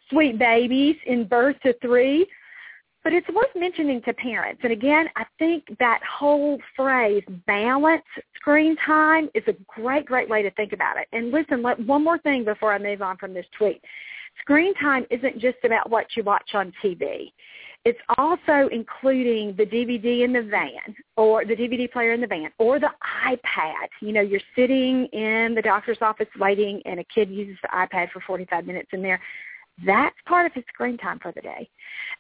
sweet 0.10 0.38
babies 0.38 0.96
in 1.06 1.28
birth 1.28 1.56
to 1.64 1.74
three. 1.82 2.28
But 3.04 3.14
it's 3.14 3.28
worth 3.30 3.56
mentioning 3.56 4.02
to 4.02 4.14
parents. 4.14 4.62
And 4.64 4.74
again, 4.74 5.08
I 5.16 5.26
think 5.38 5.64
that 5.78 6.02
whole 6.04 6.60
phrase, 6.76 7.22
balance 7.46 8.02
screen 8.36 8.76
time, 8.78 9.30
is 9.36 9.44
a 9.46 9.54
great, 9.68 10.08
great 10.08 10.28
way 10.28 10.42
to 10.42 10.50
think 10.52 10.74
about 10.74 10.98
it. 10.98 11.08
And 11.12 11.30
listen, 11.30 11.62
let, 11.62 11.80
one 11.86 12.04
more 12.04 12.18
thing 12.18 12.44
before 12.44 12.74
I 12.74 12.80
move 12.80 13.04
on 13.04 13.18
from 13.18 13.32
this 13.32 13.46
tweet. 13.56 13.80
Screen 14.42 14.74
time 14.76 15.06
isn't 15.12 15.40
just 15.40 15.58
about 15.64 15.92
what 15.92 16.08
you 16.16 16.24
watch 16.24 16.56
on 16.56 16.74
TV. 16.84 17.32
It's 17.86 18.00
also 18.18 18.68
including 18.72 19.56
the 19.56 19.66
DVD 19.66 20.24
in 20.26 20.34
the 20.34 20.42
van 20.42 20.96
or 21.16 21.46
the 21.46 21.56
DVD 21.56 21.90
player 21.92 22.14
in 22.14 22.22
the 22.22 22.26
van 22.28 22.50
or 22.58 22.80
the 22.80 22.90
iPad. 23.28 23.88
You 24.02 24.12
know, 24.12 24.22
you're 24.22 24.42
sitting 24.56 25.06
in 25.14 25.54
the 25.54 25.62
doctor's 25.62 26.00
office 26.02 26.28
waiting 26.40 26.82
and 26.86 27.00
a 27.00 27.04
kid 27.04 27.30
uses 27.30 27.58
the 27.62 27.68
iPad 27.68 28.10
for 28.10 28.22
45 28.22 28.66
minutes 28.66 28.90
in 28.92 29.04
there 29.04 29.22
that's 29.84 30.16
part 30.28 30.46
of 30.46 30.54
his 30.54 30.64
screen 30.74 30.98
time 30.98 31.20
for 31.20 31.32
the 31.34 31.42
day. 31.42 31.70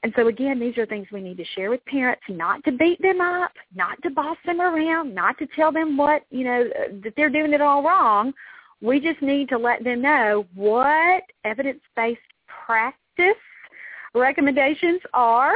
And 0.04 0.12
so 0.16 0.28
again, 0.28 0.60
these 0.60 0.78
are 0.78 0.86
things 0.86 1.08
we 1.12 1.22
need 1.22 1.38
to 1.38 1.46
share 1.56 1.70
with 1.70 1.86
parents, 1.86 2.24
not 2.28 2.64
to 2.66 2.72
beat 2.72 3.02
them 3.02 3.22
up, 3.22 3.52
not 3.74 4.02
to 4.04 4.10
boss 4.10 4.38
them 4.46 4.60
around, 4.60 5.16
not 5.16 5.38
to 5.38 5.48
tell 5.56 5.72
them 5.72 5.96
what, 5.96 6.24
you 6.30 6.44
know, 6.44 6.66
that 7.04 7.14
they're 7.16 7.30
doing 7.30 7.54
it 7.54 7.62
all 7.62 7.82
wrong. 7.82 8.34
We 8.82 9.00
just 9.00 9.22
need 9.22 9.48
to 9.50 9.58
let 9.58 9.84
them 9.84 10.02
know 10.02 10.46
what 10.54 11.24
evidence-based 11.46 12.20
practice 12.66 13.36
recommendations 14.14 15.02
are 15.14 15.56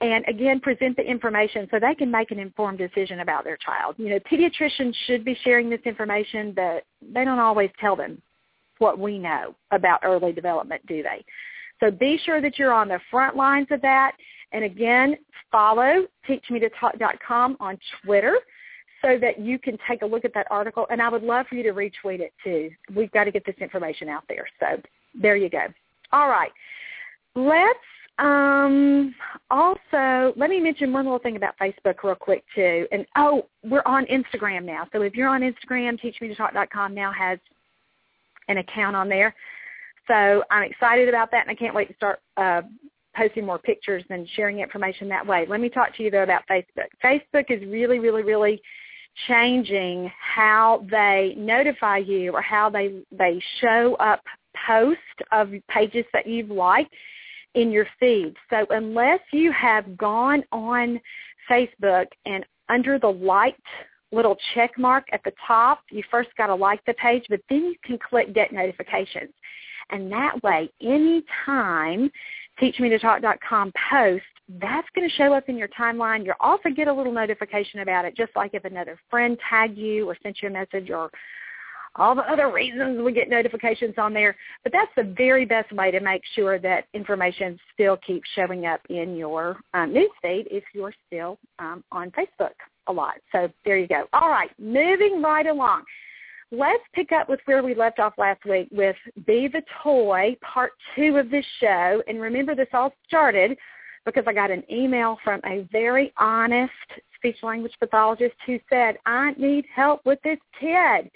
and 0.00 0.24
again 0.26 0.60
present 0.60 0.96
the 0.96 1.02
information 1.02 1.68
so 1.70 1.78
they 1.78 1.94
can 1.94 2.10
make 2.10 2.30
an 2.30 2.38
informed 2.38 2.78
decision 2.78 3.20
about 3.20 3.44
their 3.44 3.56
child. 3.56 3.94
You 3.98 4.10
know, 4.10 4.18
pediatricians 4.20 4.94
should 5.06 5.24
be 5.24 5.38
sharing 5.44 5.70
this 5.70 5.80
information, 5.84 6.52
but 6.52 6.84
they 7.00 7.24
don't 7.24 7.38
always 7.38 7.70
tell 7.80 7.96
them 7.96 8.20
what 8.82 8.98
we 8.98 9.16
know 9.16 9.54
about 9.70 10.00
early 10.02 10.32
development, 10.32 10.84
do 10.86 11.02
they? 11.02 11.24
So 11.80 11.90
be 11.90 12.18
sure 12.24 12.40
that 12.40 12.58
you're 12.58 12.72
on 12.72 12.88
the 12.88 13.00
front 13.10 13.36
lines 13.36 13.68
of 13.70 13.80
that. 13.82 14.12
And 14.50 14.64
again, 14.64 15.16
follow 15.50 16.06
teachmetotalk.com 16.28 17.56
on 17.60 17.78
Twitter 18.04 18.36
so 19.00 19.18
that 19.18 19.40
you 19.40 19.58
can 19.58 19.78
take 19.88 20.02
a 20.02 20.06
look 20.06 20.24
at 20.24 20.34
that 20.34 20.46
article. 20.50 20.86
And 20.90 21.00
I 21.00 21.08
would 21.08 21.22
love 21.22 21.46
for 21.48 21.54
you 21.54 21.62
to 21.62 21.72
retweet 21.72 22.20
it 22.20 22.32
too. 22.42 22.70
We've 22.94 23.10
got 23.12 23.24
to 23.24 23.30
get 23.30 23.46
this 23.46 23.56
information 23.60 24.08
out 24.08 24.24
there. 24.28 24.46
So 24.60 24.82
there 25.14 25.36
you 25.36 25.48
go. 25.48 25.66
All 26.12 26.28
right. 26.28 26.52
Let's 27.34 27.78
um, 28.18 29.14
also, 29.50 30.32
let 30.36 30.50
me 30.50 30.60
mention 30.60 30.92
one 30.92 31.04
little 31.04 31.18
thing 31.18 31.36
about 31.36 31.54
Facebook 31.58 32.02
real 32.04 32.14
quick 32.14 32.44
too. 32.54 32.86
And 32.92 33.06
oh, 33.16 33.46
we're 33.64 33.82
on 33.86 34.06
Instagram 34.06 34.64
now. 34.64 34.86
So 34.92 35.02
if 35.02 35.14
you're 35.14 35.28
on 35.28 35.40
Instagram, 35.40 35.98
teachmetotalk.com 36.00 36.94
now 36.94 37.12
has 37.12 37.38
an 38.48 38.58
account 38.58 38.96
on 38.96 39.08
there. 39.08 39.34
So 40.08 40.42
I'm 40.50 40.64
excited 40.64 41.08
about 41.08 41.30
that, 41.30 41.46
and 41.46 41.50
I 41.50 41.54
can't 41.54 41.74
wait 41.74 41.88
to 41.88 41.94
start 41.94 42.20
uh, 42.36 42.62
posting 43.16 43.46
more 43.46 43.58
pictures 43.58 44.04
and 44.10 44.28
sharing 44.34 44.60
information 44.60 45.08
that 45.08 45.26
way. 45.26 45.46
Let 45.48 45.60
me 45.60 45.68
talk 45.68 45.96
to 45.96 46.02
you, 46.02 46.10
though, 46.10 46.22
about 46.22 46.42
Facebook. 46.50 46.88
Facebook 47.04 47.50
is 47.50 47.62
really, 47.68 47.98
really, 47.98 48.22
really 48.22 48.60
changing 49.28 50.10
how 50.18 50.86
they 50.90 51.34
notify 51.36 51.98
you 51.98 52.32
or 52.32 52.40
how 52.40 52.70
they, 52.70 53.02
they 53.10 53.40
show 53.60 53.94
up 54.00 54.22
posts 54.66 55.00
of 55.30 55.50
pages 55.68 56.04
that 56.12 56.26
you've 56.26 56.50
liked 56.50 56.92
in 57.54 57.70
your 57.70 57.86
feed. 58.00 58.34
So 58.50 58.66
unless 58.70 59.20
you 59.32 59.52
have 59.52 59.96
gone 59.96 60.42
on 60.52 61.00
Facebook 61.50 62.06
and 62.24 62.44
under 62.68 62.98
the 62.98 63.08
liked 63.08 63.60
little 64.12 64.36
check 64.54 64.78
mark 64.78 65.04
at 65.12 65.22
the 65.24 65.32
top. 65.46 65.80
You 65.90 66.02
first 66.10 66.30
got 66.36 66.46
to 66.46 66.54
like 66.54 66.84
the 66.86 66.94
page, 66.94 67.24
but 67.28 67.40
then 67.48 67.64
you 67.64 67.74
can 67.84 67.98
click 67.98 68.34
get 68.34 68.52
notifications. 68.52 69.32
And 69.90 70.10
that 70.12 70.42
way, 70.42 70.70
anytime 70.80 72.10
TeachMeToTalk.com 72.60 73.72
posts, 73.90 74.26
that's 74.60 74.88
going 74.94 75.08
to 75.08 75.14
show 75.14 75.32
up 75.32 75.48
in 75.48 75.56
your 75.56 75.68
timeline. 75.68 76.24
You'll 76.24 76.34
also 76.40 76.68
get 76.68 76.88
a 76.88 76.92
little 76.92 77.12
notification 77.12 77.80
about 77.80 78.04
it, 78.04 78.16
just 78.16 78.32
like 78.36 78.52
if 78.54 78.64
another 78.64 78.98
friend 79.10 79.38
tagged 79.48 79.78
you 79.78 80.08
or 80.08 80.16
sent 80.22 80.38
you 80.42 80.48
a 80.48 80.52
message 80.52 80.90
or 80.90 81.10
all 81.96 82.14
the 82.14 82.22
other 82.22 82.50
reasons 82.50 83.02
we 83.02 83.12
get 83.12 83.28
notifications 83.28 83.94
on 83.98 84.14
there. 84.14 84.34
But 84.62 84.72
that's 84.72 84.90
the 84.96 85.14
very 85.16 85.44
best 85.44 85.72
way 85.72 85.90
to 85.90 86.00
make 86.00 86.22
sure 86.34 86.58
that 86.58 86.86
information 86.94 87.58
still 87.74 87.98
keeps 87.98 88.28
showing 88.34 88.66
up 88.66 88.80
in 88.88 89.16
your 89.16 89.58
um, 89.74 89.94
newsfeed 89.94 90.46
if 90.50 90.64
you're 90.74 90.94
still 91.06 91.38
um, 91.58 91.84
on 91.92 92.10
Facebook 92.12 92.54
a 92.86 92.92
lot. 92.92 93.14
So 93.32 93.50
there 93.64 93.78
you 93.78 93.86
go. 93.86 94.06
All 94.12 94.28
right, 94.28 94.50
moving 94.58 95.22
right 95.22 95.46
along. 95.46 95.84
Let's 96.50 96.82
pick 96.94 97.12
up 97.12 97.28
with 97.28 97.40
where 97.46 97.62
we 97.62 97.74
left 97.74 97.98
off 97.98 98.14
last 98.18 98.44
week 98.44 98.68
with 98.70 98.96
Be 99.26 99.48
the 99.48 99.62
Toy, 99.82 100.36
part 100.42 100.72
two 100.94 101.16
of 101.16 101.30
this 101.30 101.46
show. 101.60 102.02
And 102.06 102.20
remember, 102.20 102.54
this 102.54 102.68
all 102.74 102.92
started 103.06 103.56
because 104.04 104.24
I 104.26 104.34
got 104.34 104.50
an 104.50 104.62
email 104.70 105.16
from 105.24 105.40
a 105.46 105.66
very 105.72 106.12
honest 106.18 106.72
speech 107.16 107.36
language 107.42 107.72
pathologist 107.80 108.34
who 108.46 108.58
said, 108.68 108.96
I 109.06 109.32
need 109.38 109.64
help 109.74 110.04
with 110.04 110.18
this 110.22 110.38
kid 110.60 111.10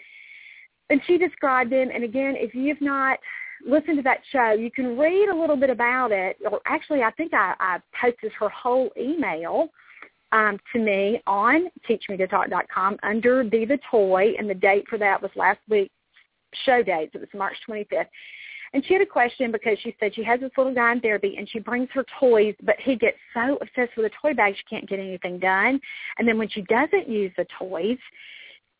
and 0.90 1.00
she 1.06 1.18
described 1.18 1.72
him. 1.72 1.90
And 1.92 2.04
again, 2.04 2.34
if 2.36 2.54
you've 2.54 2.80
not 2.80 3.18
listened 3.66 3.96
to 3.96 4.02
that 4.02 4.20
show, 4.30 4.52
you 4.52 4.70
can 4.70 4.98
read 4.98 5.28
a 5.28 5.36
little 5.36 5.56
bit 5.56 5.70
about 5.70 6.12
it. 6.12 6.36
Or 6.50 6.60
actually, 6.66 7.02
I 7.02 7.10
think 7.12 7.34
I, 7.34 7.54
I 7.58 7.78
posted 8.00 8.32
her 8.38 8.48
whole 8.48 8.90
email 8.98 9.68
um, 10.32 10.58
to 10.72 10.78
me 10.78 11.20
on 11.26 11.68
teachmetotalk.com 11.88 12.98
under 13.02 13.44
Be 13.44 13.64
the 13.64 13.78
Toy, 13.90 14.34
and 14.38 14.48
the 14.48 14.54
date 14.54 14.84
for 14.88 14.98
that 14.98 15.20
was 15.20 15.30
last 15.36 15.60
week's 15.68 15.92
show 16.64 16.82
date. 16.82 17.10
It 17.14 17.20
was 17.20 17.28
March 17.34 17.56
25th. 17.68 18.06
And 18.72 18.84
she 18.84 18.92
had 18.92 19.02
a 19.02 19.06
question 19.06 19.52
because 19.52 19.78
she 19.82 19.96
said 19.98 20.14
she 20.14 20.24
has 20.24 20.40
this 20.40 20.50
little 20.56 20.74
guy 20.74 20.92
in 20.92 21.00
therapy 21.00 21.36
and 21.38 21.48
she 21.48 21.60
brings 21.60 21.88
her 21.94 22.04
toys, 22.18 22.54
but 22.62 22.76
he 22.80 22.96
gets 22.96 23.16
so 23.32 23.58
obsessed 23.60 23.96
with 23.96 24.06
the 24.06 24.10
toy 24.20 24.34
bag 24.34 24.54
she 24.56 24.64
can't 24.68 24.88
get 24.88 24.98
anything 24.98 25.38
done. 25.38 25.80
And 26.18 26.26
then 26.26 26.36
when 26.36 26.48
she 26.48 26.62
doesn't 26.62 27.08
use 27.08 27.32
the 27.36 27.46
toys, 27.58 27.98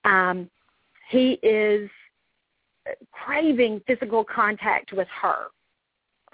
um, 0.04 0.50
he 1.08 1.38
is 1.42 1.88
craving 3.12 3.80
physical 3.86 4.24
contact 4.24 4.92
with 4.92 5.08
her. 5.22 5.46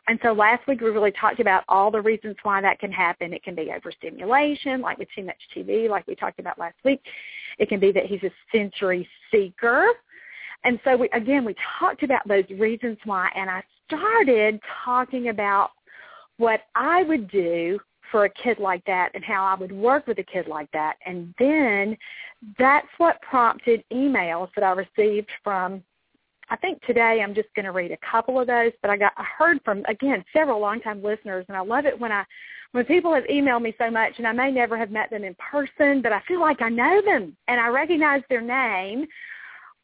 And 0.08 0.18
so 0.22 0.32
last 0.32 0.66
week 0.66 0.80
we 0.80 0.90
really 0.90 1.12
talked 1.12 1.40
about 1.40 1.64
all 1.68 1.90
the 1.90 2.00
reasons 2.00 2.36
why 2.42 2.60
that 2.60 2.80
can 2.80 2.90
happen. 2.90 3.32
It 3.32 3.44
can 3.44 3.54
be 3.54 3.72
overstimulation, 3.74 4.80
like 4.80 4.98
with 4.98 5.08
too 5.14 5.24
much 5.24 5.36
TV, 5.56 5.88
like 5.88 6.06
we 6.06 6.16
talked 6.16 6.40
about 6.40 6.58
last 6.58 6.76
week. 6.84 7.00
It 7.58 7.68
can 7.68 7.78
be 7.78 7.92
that 7.92 8.06
he's 8.06 8.22
a 8.24 8.30
sensory 8.50 9.08
seeker. 9.30 9.86
And 10.64 10.80
so 10.84 10.96
we, 10.96 11.08
again, 11.10 11.44
we 11.44 11.54
talked 11.78 12.02
about 12.02 12.26
those 12.26 12.44
reasons 12.58 12.98
why, 13.04 13.30
and 13.34 13.48
I 13.48 13.62
started 13.86 14.60
talking 14.84 15.28
about 15.28 15.70
what 16.36 16.62
I 16.74 17.02
would 17.04 17.30
do 17.30 17.78
for 18.10 18.24
a 18.24 18.30
kid 18.30 18.58
like 18.58 18.84
that 18.84 19.10
and 19.14 19.24
how 19.24 19.44
I 19.44 19.54
would 19.54 19.72
work 19.72 20.06
with 20.06 20.18
a 20.18 20.22
kid 20.22 20.46
like 20.46 20.70
that. 20.72 20.96
And 21.06 21.34
then 21.38 21.96
that's 22.58 22.88
what 22.98 23.20
prompted 23.22 23.82
emails 23.92 24.48
that 24.54 24.64
I 24.64 24.72
received 24.72 25.30
from 25.42 25.82
I 26.52 26.56
think 26.56 26.82
today 26.82 27.22
I'm 27.24 27.34
just 27.34 27.48
going 27.56 27.64
to 27.64 27.72
read 27.72 27.92
a 27.92 27.96
couple 28.10 28.38
of 28.38 28.46
those, 28.46 28.72
but 28.82 28.90
I 28.90 28.98
got 28.98 29.12
I 29.16 29.24
heard 29.38 29.58
from 29.64 29.82
again 29.88 30.22
several 30.34 30.60
longtime 30.60 31.02
listeners, 31.02 31.46
and 31.48 31.56
I 31.56 31.62
love 31.62 31.86
it 31.86 31.98
when 31.98 32.12
I 32.12 32.24
when 32.72 32.84
people 32.84 33.14
have 33.14 33.24
emailed 33.24 33.62
me 33.62 33.74
so 33.78 33.90
much, 33.90 34.12
and 34.18 34.26
I 34.26 34.32
may 34.32 34.50
never 34.50 34.76
have 34.76 34.90
met 34.90 35.08
them 35.08 35.24
in 35.24 35.34
person, 35.36 36.02
but 36.02 36.12
I 36.12 36.20
feel 36.28 36.40
like 36.40 36.60
I 36.60 36.68
know 36.68 37.00
them 37.02 37.34
and 37.48 37.58
I 37.58 37.68
recognize 37.68 38.20
their 38.28 38.42
name 38.42 39.06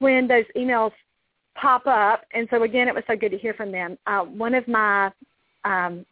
when 0.01 0.29
those 0.29 0.45
emails 0.57 0.93
pop 1.55 1.87
up. 1.87 2.25
And 2.35 2.47
so 2.51 2.63
again, 2.63 2.87
it 2.87 2.95
was 2.95 3.05
so 3.07 3.17
good 3.17 3.31
to 3.31 3.39
hear 3.39 3.55
from 3.55 3.73
them. 3.73 3.97
Uh, 4.07 4.25
one 4.25 4.55
of 4.55 4.69
my 4.69 5.11
um, 5.65 6.05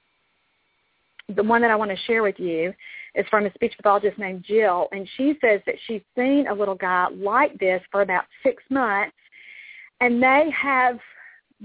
the 1.36 1.42
one 1.42 1.60
that 1.60 1.70
I 1.70 1.76
want 1.76 1.90
to 1.90 2.04
share 2.06 2.22
with 2.22 2.38
you 2.38 2.72
is 3.14 3.26
from 3.28 3.44
a 3.44 3.52
speech 3.52 3.74
pathologist 3.76 4.18
named 4.18 4.42
Jill, 4.48 4.88
and 4.90 5.06
she 5.18 5.34
says 5.42 5.60
that 5.66 5.74
she's 5.86 6.02
seen 6.16 6.46
a 6.46 6.54
little 6.54 6.76
guy 6.76 7.08
like 7.14 7.58
this 7.58 7.82
for 7.92 8.00
about 8.00 8.24
six 8.42 8.62
months, 8.70 9.14
and 10.00 10.22
they 10.22 10.50
have 10.50 10.98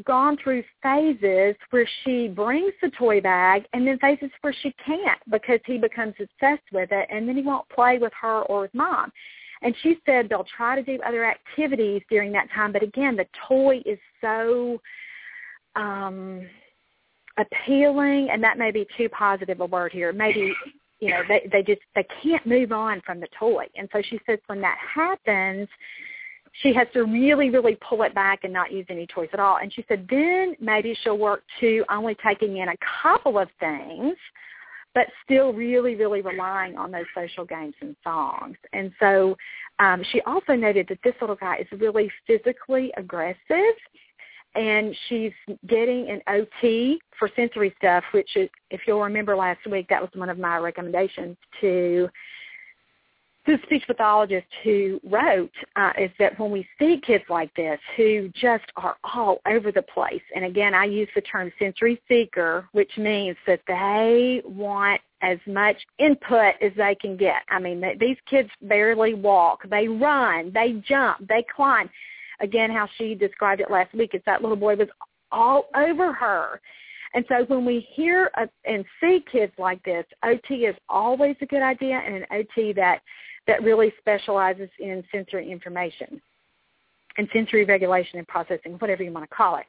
gone 0.06 0.38
through 0.42 0.64
phases 0.82 1.56
where 1.70 1.88
she 2.04 2.28
brings 2.30 2.72
the 2.82 2.90
toy 2.92 3.20
bag 3.20 3.66
and 3.74 3.86
then 3.86 4.00
phases 4.00 4.30
where 4.42 4.56
she 4.62 4.74
can't 4.86 5.20
because 5.30 5.60
he 5.66 5.78
becomes 5.78 6.14
obsessed 6.20 6.64
with 6.72 6.90
it 6.92 7.08
and 7.12 7.28
then 7.28 7.36
he 7.36 7.42
won't 7.42 7.68
play 7.70 7.98
with 7.98 8.14
her 8.20 8.42
or 8.44 8.62
with 8.62 8.74
mom. 8.74 9.12
And 9.62 9.76
she 9.84 9.98
said 10.06 10.28
they'll 10.30 10.48
try 10.56 10.76
to 10.76 10.84
do 10.84 11.00
other 11.06 11.26
activities 11.26 12.02
during 12.10 12.32
that 12.32 12.50
time, 12.56 12.72
but 12.72 12.84
again, 12.84 13.16
the 13.16 13.28
toy 13.48 13.82
is 13.86 14.00
so 14.22 14.80
um 15.76 16.48
appealing 17.38 18.30
and 18.30 18.44
that 18.44 18.58
may 18.58 18.72
be 18.72 18.86
too 18.98 19.10
positive 19.10 19.60
a 19.62 19.66
word 19.66 19.92
here. 19.92 20.12
Maybe 20.12 20.54
you 21.00 21.10
know, 21.10 21.22
they 21.28 21.48
they 21.52 21.64
just 21.64 21.82
they 21.96 22.06
can't 22.24 22.46
move 22.46 22.72
on 22.72 23.02
from 23.06 23.20
the 23.20 23.28
toy. 23.38 23.66
And 23.76 23.90
so 23.92 24.02
she 24.08 24.20
says 24.26 24.40
when 24.48 24.62
that 24.62 24.78
happens, 24.78 25.68
she 26.62 26.74
has 26.74 26.88
to 26.94 27.04
really, 27.04 27.50
really 27.50 27.78
pull 27.88 28.04
it 28.04 28.14
back 28.14 28.44
and 28.44 28.52
not 28.52 28.72
use 28.72 28.86
any 28.90 29.08
toys 29.08 29.30
at 29.34 29.40
all. 29.40 29.58
And 29.58 29.72
she 29.74 29.86
said 29.88 30.06
then 30.10 30.56
maybe 30.60 30.98
she'll 31.04 31.18
work 31.18 31.44
to 31.62 31.84
only 31.90 32.16
taking 32.16 32.58
in 32.58 32.70
a 32.70 32.76
couple 33.02 33.40
of 33.40 33.48
things, 33.60 34.16
but 34.94 35.08
still 35.24 35.54
really, 35.54 35.96
really 35.96 36.22
relying 36.22 36.78
on 36.78 36.92
those 36.92 37.06
social 37.16 37.46
games 37.46 37.76
and 37.82 37.96
songs. 38.04 38.58
And 38.74 38.92
so 39.00 39.38
um, 39.80 40.04
she 40.12 40.22
also 40.22 40.54
noted 40.54 40.88
that 40.90 41.00
this 41.04 41.16
little 41.22 41.38
guy 41.38 41.58
is 41.58 41.80
really 41.80 42.12
physically 42.28 42.92
aggressive 42.98 43.76
and 44.54 44.96
she's 45.08 45.32
getting 45.68 46.10
an 46.10 46.22
OT 46.28 47.00
for 47.18 47.30
sensory 47.38 47.74
stuff, 47.78 48.04
which 48.14 48.36
is, 48.36 48.50
if 48.70 48.82
you'll 48.86 49.02
remember 49.02 49.36
last 49.36 49.66
week, 49.70 49.88
that 49.90 50.02
was 50.02 50.10
one 50.14 50.30
of 50.30 50.38
my 50.38 50.58
recommendations 50.58 51.38
to 51.62 52.10
the 53.46 53.58
speech 53.64 53.84
pathologist 53.88 54.48
who 54.64 55.00
wrote 55.04 55.52
uh, 55.76 55.92
is 55.98 56.12
that 56.20 56.40
when 56.40 56.52
we 56.52 56.68
see 56.78 57.02
kids 57.06 57.24
like 57.28 57.54
this 57.56 57.80
who 57.98 58.30
just 58.36 58.66
are 58.76 58.98
all 59.04 59.40
over 59.48 59.72
the 59.72 59.82
place, 59.82 60.22
and 60.36 60.46
again, 60.46 60.76
I 60.76 60.86
use 60.86 61.10
the 61.16 61.22
term 61.22 61.52
sensory 61.58 62.00
seeker, 62.08 62.68
which 62.72 62.92
means 62.98 63.36
that 63.48 63.62
they 63.68 64.42
want 64.46 65.02
as 65.22 65.40
much 65.48 65.78
input 65.98 66.54
as 66.62 66.72
they 66.78 66.96
can 66.96 67.18
get. 67.18 67.42
I 67.50 67.60
mean, 67.60 67.84
these 68.00 68.18
kids 68.30 68.50
barely 68.62 69.14
walk. 69.16 69.68
They 69.70 69.88
run. 69.88 70.52
They 70.54 70.82
jump. 70.88 71.28
They 71.28 71.44
climb. 71.56 71.90
Again, 72.42 72.72
how 72.72 72.88
she 72.98 73.16
described 73.16 73.62
it 73.62 73.72
last 73.72 73.94
week 73.94 74.12
is 74.14 74.22
that 74.26 74.42
little 74.42 74.58
boy 74.58 74.76
was 74.76 74.88
all 75.32 75.66
over 75.76 76.14
her. 76.14 76.60
And 77.14 77.26
so 77.28 77.44
when 77.48 77.66
we 77.66 77.88
hear 77.94 78.32
and 78.66 78.86
see 79.00 79.24
kids 79.32 79.52
like 79.58 79.84
this, 79.84 80.06
OT 80.24 80.66
is 80.66 80.76
always 80.88 81.36
a 81.42 81.46
good 81.46 81.62
idea 81.62 82.02
and 82.06 82.16
an 82.16 82.26
OT 82.32 82.74
that 82.74 83.02
that 83.48 83.64
really 83.64 83.94
specializes 84.00 84.70
in 84.80 85.04
sensory 85.12 85.52
information 85.52 86.22
and 87.18 87.28
sensory 87.34 87.66
regulation 87.66 88.20
and 88.20 88.28
processing, 88.28 88.74
whatever 88.80 89.04
you 89.04 89.12
want 89.12 89.30
to 89.30 89.36
call 89.36 89.58
it. 89.58 89.66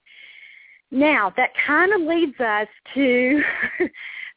Now, 0.91 1.33
that 1.37 1.51
kind 1.67 1.93
of 1.93 2.03
leads 2.03 2.39
us 2.39 2.69
to 2.95 3.43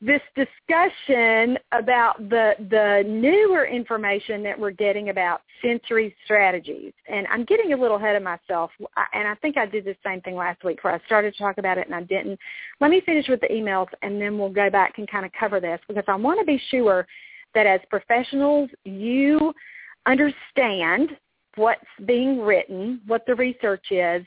this 0.01 0.21
discussion 0.35 1.57
about 1.71 2.17
the 2.29 2.53
the 2.69 3.03
newer 3.05 3.65
information 3.65 4.41
that 4.43 4.57
we're 4.57 4.71
getting 4.71 5.09
about 5.09 5.41
sensory 5.61 6.15
strategies. 6.23 6.93
And 7.09 7.27
I'm 7.27 7.43
getting 7.43 7.73
a 7.73 7.77
little 7.77 7.97
ahead 7.97 8.15
of 8.15 8.23
myself, 8.23 8.71
and 9.13 9.27
I 9.27 9.35
think 9.35 9.57
I 9.57 9.65
did 9.65 9.83
the 9.83 9.95
same 10.05 10.21
thing 10.21 10.35
last 10.35 10.63
week 10.63 10.83
where 10.83 10.93
I 10.93 11.05
started 11.05 11.33
to 11.33 11.37
talk 11.37 11.57
about 11.57 11.77
it 11.77 11.87
and 11.87 11.95
I 11.95 12.03
didn't. 12.03 12.39
Let 12.79 12.89
me 12.89 13.01
finish 13.05 13.27
with 13.27 13.41
the 13.41 13.47
emails, 13.47 13.87
and 14.01 14.21
then 14.21 14.37
we'll 14.37 14.49
go 14.49 14.69
back 14.69 14.97
and 14.97 15.09
kind 15.09 15.25
of 15.25 15.31
cover 15.37 15.59
this 15.59 15.79
because 15.89 16.05
I 16.07 16.15
want 16.15 16.39
to 16.39 16.45
be 16.45 16.61
sure 16.69 17.05
that 17.55 17.65
as 17.65 17.79
professionals 17.89 18.69
you 18.83 19.53
understand 20.05 21.11
what's 21.55 21.81
being 22.05 22.41
written, 22.41 23.01
what 23.07 23.25
the 23.25 23.35
research 23.35 23.85
is, 23.91 24.23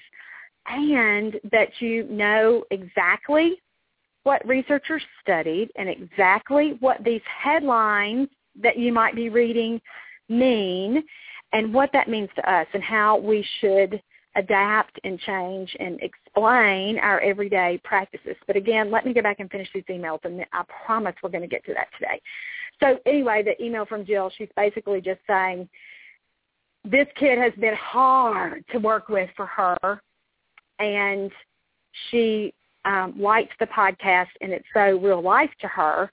and 0.67 1.39
that 1.53 1.69
you 1.81 2.05
know 2.05 2.65
exactly 2.71 3.61
what 4.25 4.47
researchers 4.47 5.03
studied 5.23 5.71
and 5.77 5.89
exactly 5.89 6.77
what 6.81 7.03
these 7.05 7.23
headlines 7.25 8.29
that 8.61 8.79
you 8.79 8.93
might 8.93 9.15
be 9.15 9.29
reading 9.29 9.81
mean 10.29 11.03
and 11.53 11.73
what 11.73 11.91
that 11.93 12.09
means 12.09 12.29
to 12.37 12.51
us 12.51 12.67
and 12.75 12.83
how 12.83 13.17
we 13.17 13.47
should 13.61 14.01
adapt 14.37 15.01
and 15.05 15.19
change 15.21 15.75
and 15.81 15.99
explain 16.03 16.99
our 16.99 17.21
everyday 17.21 17.81
practices. 17.85 18.37
But 18.47 18.57
again, 18.57 18.91
let 18.91 19.07
me 19.07 19.15
go 19.15 19.23
back 19.23 19.41
and 19.41 19.51
finish 19.51 19.69
these 19.73 19.85
emails 19.91 20.21
and 20.25 20.45
I 20.53 20.63
promise 20.85 21.15
we're 21.23 21.31
going 21.31 21.43
to 21.43 21.49
get 21.49 21.65
to 21.65 21.75
that 21.75 21.89
today. 21.99 22.21
So 22.81 22.99
anyway, 23.07 23.43
the 23.43 23.63
email 23.63 23.85
from 23.85 24.05
Jill, 24.05 24.31
she's 24.37 24.49
basically 24.57 25.01
just 25.01 25.21
saying, 25.27 25.69
this 26.85 27.07
kid 27.17 27.39
has 27.39 27.53
been 27.61 27.75
hard 27.75 28.65
to 28.73 28.79
work 28.79 29.09
with 29.09 29.29
for 29.37 29.47
her, 29.47 30.01
and 30.79 31.31
she 32.11 32.55
um, 32.85 33.15
likes 33.19 33.55
the 33.59 33.67
podcast, 33.67 34.29
and 34.41 34.53
it's 34.53 34.65
so 34.73 34.99
real 34.99 35.23
life 35.23 35.51
to 35.61 35.69
her. 35.69 36.11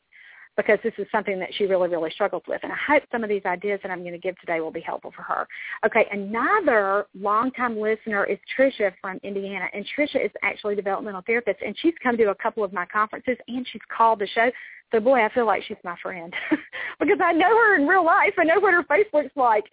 Because 0.57 0.79
this 0.83 0.93
is 0.97 1.05
something 1.11 1.39
that 1.39 1.49
she 1.53 1.65
really, 1.65 1.89
really 1.89 2.09
struggles 2.11 2.43
with. 2.47 2.61
And 2.63 2.71
I 2.71 2.77
hope 2.87 3.03
some 3.11 3.23
of 3.23 3.29
these 3.29 3.45
ideas 3.45 3.79
that 3.83 3.91
I'm 3.91 4.01
going 4.01 4.13
to 4.13 4.19
give 4.19 4.39
today 4.39 4.61
will 4.61 4.71
be 4.71 4.81
helpful 4.81 5.11
for 5.15 5.21
her. 5.23 5.47
Okay, 5.85 6.05
another 6.11 7.07
longtime 7.19 7.79
listener 7.79 8.25
is 8.25 8.37
Trisha 8.57 8.93
from 9.01 9.19
Indiana. 9.23 9.65
And 9.73 9.85
Trisha 9.97 10.23
is 10.23 10.31
actually 10.43 10.73
a 10.73 10.77
developmental 10.77 11.21
therapist, 11.25 11.59
and 11.65 11.75
she's 11.81 11.93
come 12.01 12.17
to 12.17 12.29
a 12.29 12.35
couple 12.35 12.63
of 12.63 12.71
my 12.71 12.85
conferences, 12.85 13.37
and 13.47 13.67
she's 13.71 13.81
called 13.95 14.19
the 14.19 14.27
show. 14.27 14.49
So, 14.91 14.99
boy, 14.99 15.25
I 15.25 15.33
feel 15.33 15.45
like 15.45 15.63
she's 15.67 15.77
my 15.83 15.95
friend 16.01 16.33
because 16.99 17.17
I 17.21 17.33
know 17.33 17.49
her 17.49 17.75
in 17.75 17.87
real 17.87 18.05
life. 18.05 18.33
I 18.37 18.43
know 18.43 18.59
what 18.59 18.73
her 18.73 18.83
face 18.83 19.07
looks 19.13 19.35
like. 19.35 19.65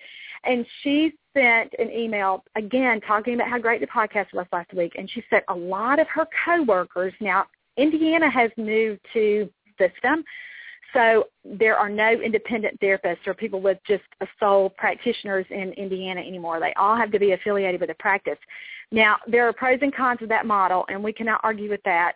And 0.45 0.67
she 0.83 1.12
sent 1.35 1.73
an 1.79 1.91
email, 1.91 2.45
again, 2.57 3.01
talking 3.03 3.35
about 3.35 3.49
how 3.49 3.59
great 3.59 3.81
the 3.81 3.87
podcast 3.87 4.33
was 4.33 4.47
last 4.53 4.73
week. 4.75 4.95
And 4.97 5.09
she 5.09 5.23
said 5.31 5.43
a 5.49 5.55
lot 5.55 6.01
of 6.01 6.09
her 6.09 6.27
coworkers, 6.45 7.12
now 7.21 7.45
Indiana 7.77 8.29
has 8.31 8.51
moved 8.57 9.01
to 9.12 9.49
system, 9.79 10.25
so 10.93 11.25
there 11.45 11.77
are 11.77 11.89
no 11.89 12.13
independent 12.13 12.79
therapists 12.81 13.27
or 13.27 13.35
people 13.35 13.61
with 13.61 13.79
just 13.87 14.05
a 14.21 14.27
sole 14.39 14.71
practitioners 14.71 15.47
in 15.51 15.73
Indiana 15.73 16.21
anymore. 16.21 16.61
They 16.61 16.75
all 16.75 16.97
have 16.97 17.11
to 17.13 17.19
be 17.19 17.33
affiliated 17.33 17.81
with 17.81 17.91
a 17.91 17.95
practice. 17.95 18.39
Now, 18.91 19.17
there 19.27 19.49
are 19.49 19.53
pros 19.53 19.79
and 19.83 19.95
cons 19.95 20.21
of 20.23 20.29
that 20.29 20.47
model, 20.47 20.85
and 20.89 21.03
we 21.03 21.13
cannot 21.13 21.41
argue 21.43 21.71
with 21.71 21.83
that. 21.85 22.13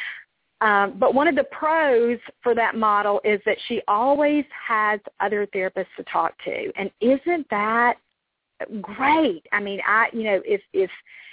um, 0.60 0.98
but 0.98 1.14
one 1.14 1.26
of 1.26 1.34
the 1.34 1.44
pros 1.44 2.18
for 2.42 2.54
that 2.54 2.76
model 2.76 3.20
is 3.24 3.40
that 3.44 3.58
she 3.66 3.82
always 3.88 4.44
has 4.68 5.00
other 5.20 5.46
therapists 5.48 5.86
to 5.96 6.04
talk 6.04 6.32
to. 6.44 6.72
And 6.76 6.90
isn't 7.00 7.46
that 7.50 7.96
great? 8.80 9.44
I 9.52 9.60
mean, 9.60 9.80
I, 9.86 10.06
you 10.12 10.22
know, 10.22 10.40
if, 10.44 10.60
if, 10.72 10.90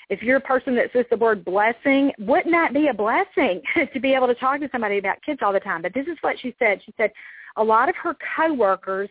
if 0.09 0.23
you're 0.23 0.37
a 0.37 0.41
person 0.41 0.75
that 0.75 0.91
says 0.91 1.05
the 1.09 1.17
word 1.17 1.45
blessing, 1.45 2.11
wouldn't 2.19 2.51
that 2.51 2.73
be 2.73 2.87
a 2.87 2.93
blessing 2.93 3.61
to 3.93 3.99
be 3.99 4.13
able 4.13 4.27
to 4.27 4.35
talk 4.35 4.59
to 4.59 4.69
somebody 4.71 4.97
about 4.97 5.21
kids 5.23 5.39
all 5.43 5.53
the 5.53 5.59
time? 5.59 5.81
But 5.81 5.93
this 5.93 6.07
is 6.07 6.17
what 6.21 6.39
she 6.39 6.55
said. 6.59 6.81
She 6.85 6.93
said 6.97 7.11
a 7.57 7.63
lot 7.63 7.89
of 7.89 7.95
her 7.95 8.15
coworkers 8.35 9.09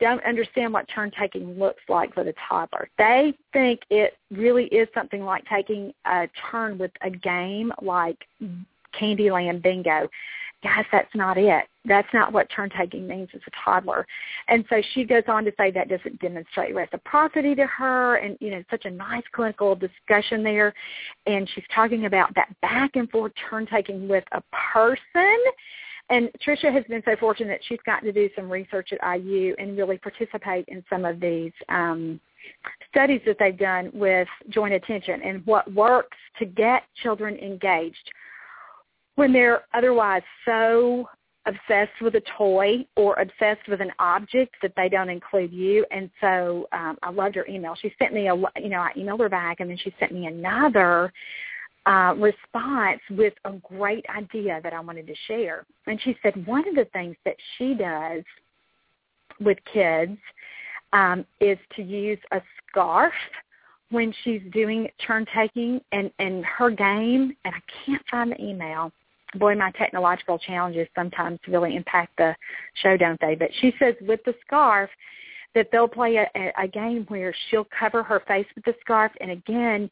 don't 0.00 0.24
understand 0.24 0.72
what 0.72 0.88
turn 0.88 1.10
taking 1.18 1.58
looks 1.58 1.82
like 1.88 2.14
for 2.14 2.24
the 2.24 2.34
toddler. 2.48 2.88
They 2.96 3.34
think 3.52 3.80
it 3.90 4.16
really 4.30 4.64
is 4.66 4.88
something 4.94 5.24
like 5.24 5.44
taking 5.46 5.92
a 6.06 6.28
turn 6.50 6.78
with 6.78 6.90
a 7.02 7.10
game 7.10 7.70
like 7.82 8.16
Candyland 8.98 9.62
Bingo 9.62 10.08
guys, 10.62 10.84
that's 10.92 11.14
not 11.14 11.38
it. 11.38 11.64
That's 11.84 12.08
not 12.12 12.32
what 12.32 12.48
turn 12.54 12.70
taking 12.76 13.06
means 13.06 13.28
as 13.34 13.40
a 13.46 13.50
toddler. 13.64 14.06
And 14.48 14.64
so 14.68 14.82
she 14.92 15.04
goes 15.04 15.22
on 15.28 15.44
to 15.44 15.52
say 15.58 15.70
that 15.70 15.88
doesn't 15.88 16.20
demonstrate 16.20 16.74
reciprocity 16.74 17.54
to 17.54 17.66
her 17.66 18.16
and, 18.16 18.36
you 18.40 18.50
know, 18.50 18.62
such 18.70 18.84
a 18.84 18.90
nice 18.90 19.22
clinical 19.32 19.74
discussion 19.74 20.42
there. 20.42 20.74
And 21.26 21.48
she's 21.54 21.64
talking 21.74 22.04
about 22.04 22.34
that 22.34 22.54
back 22.60 22.96
and 22.96 23.08
forth 23.10 23.32
turn 23.48 23.66
taking 23.66 24.08
with 24.08 24.24
a 24.32 24.42
person. 24.72 25.38
And 26.10 26.28
Tricia 26.46 26.72
has 26.72 26.84
been 26.84 27.02
so 27.04 27.16
fortunate 27.18 27.62
she's 27.66 27.78
gotten 27.86 28.06
to 28.06 28.12
do 28.12 28.28
some 28.36 28.50
research 28.50 28.92
at 28.92 29.18
IU 29.18 29.54
and 29.58 29.78
really 29.78 29.96
participate 29.96 30.66
in 30.68 30.84
some 30.90 31.04
of 31.04 31.20
these 31.20 31.52
um, 31.68 32.20
studies 32.90 33.20
that 33.26 33.36
they've 33.38 33.56
done 33.56 33.90
with 33.94 34.28
joint 34.50 34.74
attention 34.74 35.22
and 35.22 35.46
what 35.46 35.72
works 35.72 36.16
to 36.38 36.44
get 36.44 36.82
children 37.02 37.36
engaged 37.36 38.10
when 39.20 39.34
they're 39.34 39.64
otherwise 39.74 40.22
so 40.46 41.06
obsessed 41.44 42.00
with 42.00 42.14
a 42.14 42.22
toy 42.38 42.78
or 42.96 43.14
obsessed 43.16 43.68
with 43.68 43.82
an 43.82 43.92
object 43.98 44.54
that 44.62 44.72
they 44.78 44.88
don't 44.88 45.10
include 45.10 45.52
you. 45.52 45.84
And 45.90 46.08
so 46.22 46.66
um, 46.72 46.96
I 47.02 47.10
loved 47.10 47.34
her 47.34 47.46
email. 47.46 47.74
She 47.82 47.92
sent 47.98 48.14
me 48.14 48.28
a, 48.28 48.34
you 48.34 48.70
know, 48.70 48.80
I 48.80 48.92
emailed 48.96 49.20
her 49.20 49.28
back 49.28 49.60
and 49.60 49.68
then 49.68 49.76
she 49.76 49.94
sent 50.00 50.12
me 50.12 50.24
another 50.24 51.12
uh, 51.84 52.14
response 52.16 53.00
with 53.10 53.34
a 53.44 53.52
great 53.76 54.06
idea 54.08 54.58
that 54.62 54.72
I 54.72 54.80
wanted 54.80 55.06
to 55.08 55.14
share. 55.28 55.66
And 55.86 56.00
she 56.00 56.16
said 56.22 56.46
one 56.46 56.66
of 56.66 56.74
the 56.74 56.86
things 56.94 57.14
that 57.26 57.36
she 57.58 57.74
does 57.74 58.24
with 59.38 59.58
kids 59.70 60.16
um, 60.94 61.26
is 61.42 61.58
to 61.76 61.82
use 61.82 62.18
a 62.32 62.40
scarf 62.70 63.12
when 63.90 64.14
she's 64.24 64.40
doing 64.50 64.88
turn 65.06 65.26
taking 65.34 65.78
and, 65.92 66.10
and 66.18 66.42
her 66.46 66.70
game, 66.70 67.36
and 67.44 67.54
I 67.54 67.60
can't 67.84 68.02
find 68.10 68.32
the 68.32 68.42
email, 68.42 68.92
boy, 69.36 69.54
my 69.54 69.70
technological 69.72 70.38
challenges 70.38 70.88
sometimes 70.94 71.38
really 71.46 71.76
impact 71.76 72.16
the 72.16 72.34
show, 72.82 72.96
don't 72.96 73.20
they? 73.20 73.34
But 73.34 73.50
she 73.60 73.72
says 73.78 73.94
with 74.00 74.20
the 74.24 74.34
scarf 74.44 74.90
that 75.54 75.68
they'll 75.72 75.88
play 75.88 76.16
a, 76.16 76.52
a 76.58 76.68
game 76.68 77.04
where 77.08 77.34
she'll 77.48 77.66
cover 77.78 78.02
her 78.02 78.20
face 78.26 78.46
with 78.54 78.64
the 78.64 78.74
scarf, 78.80 79.12
and 79.20 79.30
again, 79.30 79.90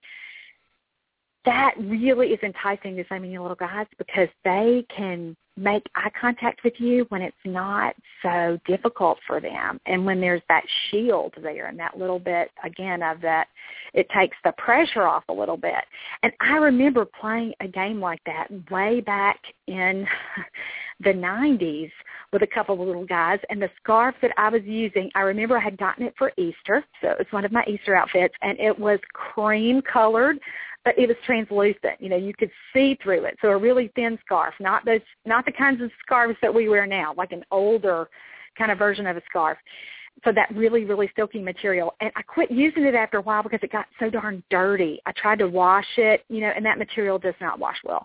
that 1.45 1.75
really 1.79 2.29
is 2.29 2.41
enticing 2.43 2.97
to 2.97 3.05
so 3.09 3.19
many 3.19 3.39
little 3.39 3.57
guys 3.57 3.87
because 3.97 4.29
they 4.45 4.85
can 4.95 5.37
make 5.59 5.85
eye 5.95 6.11
contact 6.19 6.63
with 6.65 6.75
you 6.79 7.05
when 7.09 7.21
it's 7.21 7.37
not 7.45 7.95
so 8.23 8.59
difficult 8.67 9.19
for 9.27 9.41
them. 9.41 9.81
And 9.87 10.05
when 10.05 10.21
there's 10.21 10.43
that 10.49 10.65
shield 10.91 11.35
there 11.43 11.67
and 11.67 11.79
that 11.79 11.99
little 11.99 12.19
bit 12.19 12.51
again 12.65 13.03
of 13.03 13.21
that 13.23 13.49
it 13.95 14.09
takes 14.17 14.37
the 14.45 14.53
pressure 14.53 15.07
off 15.07 15.25
a 15.29 15.33
little 15.33 15.57
bit. 15.57 15.85
And 16.23 16.33
i 16.41 16.57
remember 16.57 17.05
playing 17.05 17.53
a 17.61 17.69
game 17.69 18.01
like 18.01 18.21
that 18.27 18.49
way 18.71 19.01
back 19.01 19.39
in 19.67 20.07
the 21.01 21.11
90s 21.11 21.91
with 22.33 22.43
a 22.43 22.47
couple 22.47 22.81
of 22.81 22.87
little 22.87 23.07
guys 23.07 23.39
and 23.51 23.61
the 23.61 23.71
scarf 23.83 24.15
that 24.21 24.33
I 24.37 24.49
was 24.49 24.63
using, 24.65 25.11
I 25.15 25.21
remember 25.21 25.57
I 25.57 25.63
had 25.63 25.79
gotten 25.79 26.05
it 26.05 26.15
for 26.19 26.33
Easter, 26.37 26.85
so 27.01 27.11
it 27.11 27.19
was 27.19 27.27
one 27.31 27.45
of 27.45 27.53
my 27.53 27.65
Easter 27.67 27.95
outfits 27.95 28.35
and 28.43 28.59
it 28.59 28.79
was 28.79 28.99
cream 29.13 29.81
colored 29.83 30.39
but 30.85 30.99
it 30.99 31.09
was 31.09 31.17
translucent. 31.25 32.01
You 32.01 32.09
know, 32.09 32.17
you 32.17 32.33
could 32.35 32.51
see 32.73 32.99
through 33.03 33.25
it. 33.25 33.37
So 33.43 33.49
a 33.49 33.57
really 33.57 33.91
thin 33.95 34.19
scarf, 34.25 34.55
not 34.61 34.85
those, 34.85 35.01
not 35.27 35.45
the 35.45 35.53
kinds 35.53 35.83
of 35.83 35.91
scarves 36.05 36.37
that 36.43 36.53
we 36.53 36.69
wear 36.69 36.87
now, 36.87 37.15
like 37.17 37.33
an 37.33 37.45
older 37.51 38.09
kind 38.57 38.71
of 38.71 38.79
version 38.79 39.07
of 39.07 39.17
a 39.17 39.23
scarf. 39.29 39.59
So 40.25 40.33
that 40.33 40.49
really, 40.55 40.85
really 40.85 41.11
silky 41.15 41.41
material. 41.41 41.95
And 42.01 42.11
I 42.17 42.23
quit 42.23 42.51
using 42.51 42.85
it 42.85 42.95
after 42.95 43.19
a 43.19 43.23
while 43.23 43.43
because 43.43 43.61
it 43.63 43.71
got 43.71 43.87
so 44.01 44.11
darn 44.11 44.43
dirty. 44.51 45.01
I 45.07 45.13
tried 45.13 45.39
to 45.39 45.49
wash 45.49 45.87
it, 45.97 46.25
you 46.29 46.41
know, 46.41 46.53
and 46.55 46.67
that 46.67 46.79
material 46.79 47.19
does 47.19 47.35
not 47.41 47.59
wash 47.59 47.77
well. 47.85 48.05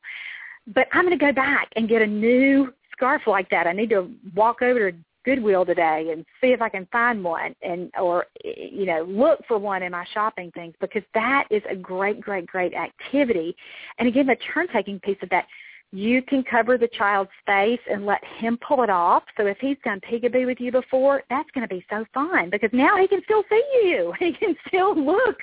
But 0.68 0.88
I'm 0.94 1.06
going 1.06 1.18
to 1.18 1.26
go 1.26 1.34
back 1.34 1.70
and 1.76 1.90
get 1.90 2.02
a 2.02 2.08
new 2.08 2.72
scarf 2.92 3.24
like 3.26 3.50
that. 3.50 3.66
I 3.66 3.74
need 3.74 3.90
to 3.90 4.12
walk 4.36 4.62
over 4.62 4.92
to 4.92 4.98
Goodwill 5.26 5.66
today 5.66 6.10
and 6.12 6.26
see 6.42 6.48
if 6.48 6.62
I 6.62 6.70
can 6.70 6.88
find 6.92 7.24
one 7.24 7.56
and 7.62 7.92
or 8.00 8.26
you 8.44 8.86
know 8.86 9.04
look 9.08 9.40
for 9.48 9.58
one 9.58 9.84
in 9.84 9.92
my 9.92 10.06
shopping 10.14 10.52
things 10.52 10.74
because 10.82 11.04
that 11.14 11.46
is 11.50 11.62
a 11.70 11.76
great 11.76 12.22
great 12.22 12.46
great 12.48 12.74
activity. 12.74 13.56
And 14.00 14.08
again, 14.08 14.28
the 14.28 14.38
turn 14.54 14.68
taking 14.74 15.00
piece 15.00 15.18
of 15.22 15.30
that, 15.30 15.46
you 15.92 16.22
can 16.24 16.44
cover 16.44 16.78
the 16.78 16.88
child's 16.88 17.32
face 17.46 17.80
and 17.90 18.06
let 18.06 18.24
him 18.40 18.58
pull 18.68 18.84
it 18.84 18.90
off. 18.90 19.24
So 19.38 19.46
if 19.46 19.58
he's 19.60 19.78
done 19.86 20.02
peekaboo 20.02 20.48
with 20.48 20.60
you 20.60 20.72
before, 20.72 21.22
that's 21.30 21.50
going 21.52 21.68
to 21.68 21.74
be 21.74 21.86
so 21.90 22.04
fun 22.14 22.50
because 22.50 22.72
now 22.74 22.98
he 22.98 23.08
can 23.08 23.22
still 23.24 23.44
see 23.50 23.64
you. 23.84 24.14
He 24.20 24.34
can 24.34 24.56
still 24.68 24.96
look 24.96 25.38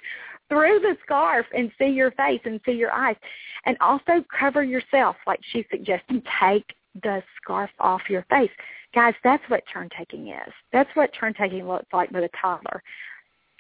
through 0.49 0.81
the 0.81 0.97
scarf 1.05 1.47
and 1.57 1.71
see 1.79 1.87
your 1.87 2.11
face 2.13 2.41
and 2.45 2.61
see 2.67 2.73
your 2.73 2.91
eyes. 2.91 3.17
And 3.65 3.77
also 3.81 4.25
cover 4.39 4.65
yourself, 4.65 5.17
like 5.27 5.41
she's 5.53 5.67
suggesting, 5.71 6.23
take 6.41 6.65
the 7.03 7.23
scarf 7.41 7.71
off 7.79 8.03
your 8.09 8.27
face. 8.29 8.51
Guys, 8.95 9.15
that's 9.23 9.43
what 9.49 9.63
turn 9.73 9.89
taking 9.97 10.29
is. 10.29 10.53
That's 10.73 10.91
what 10.95 11.11
turn 11.19 11.35
taking 11.35 11.67
looks 11.67 11.87
like 11.93 12.11
with 12.11 12.25
a 12.25 12.31
toddler. 12.41 12.83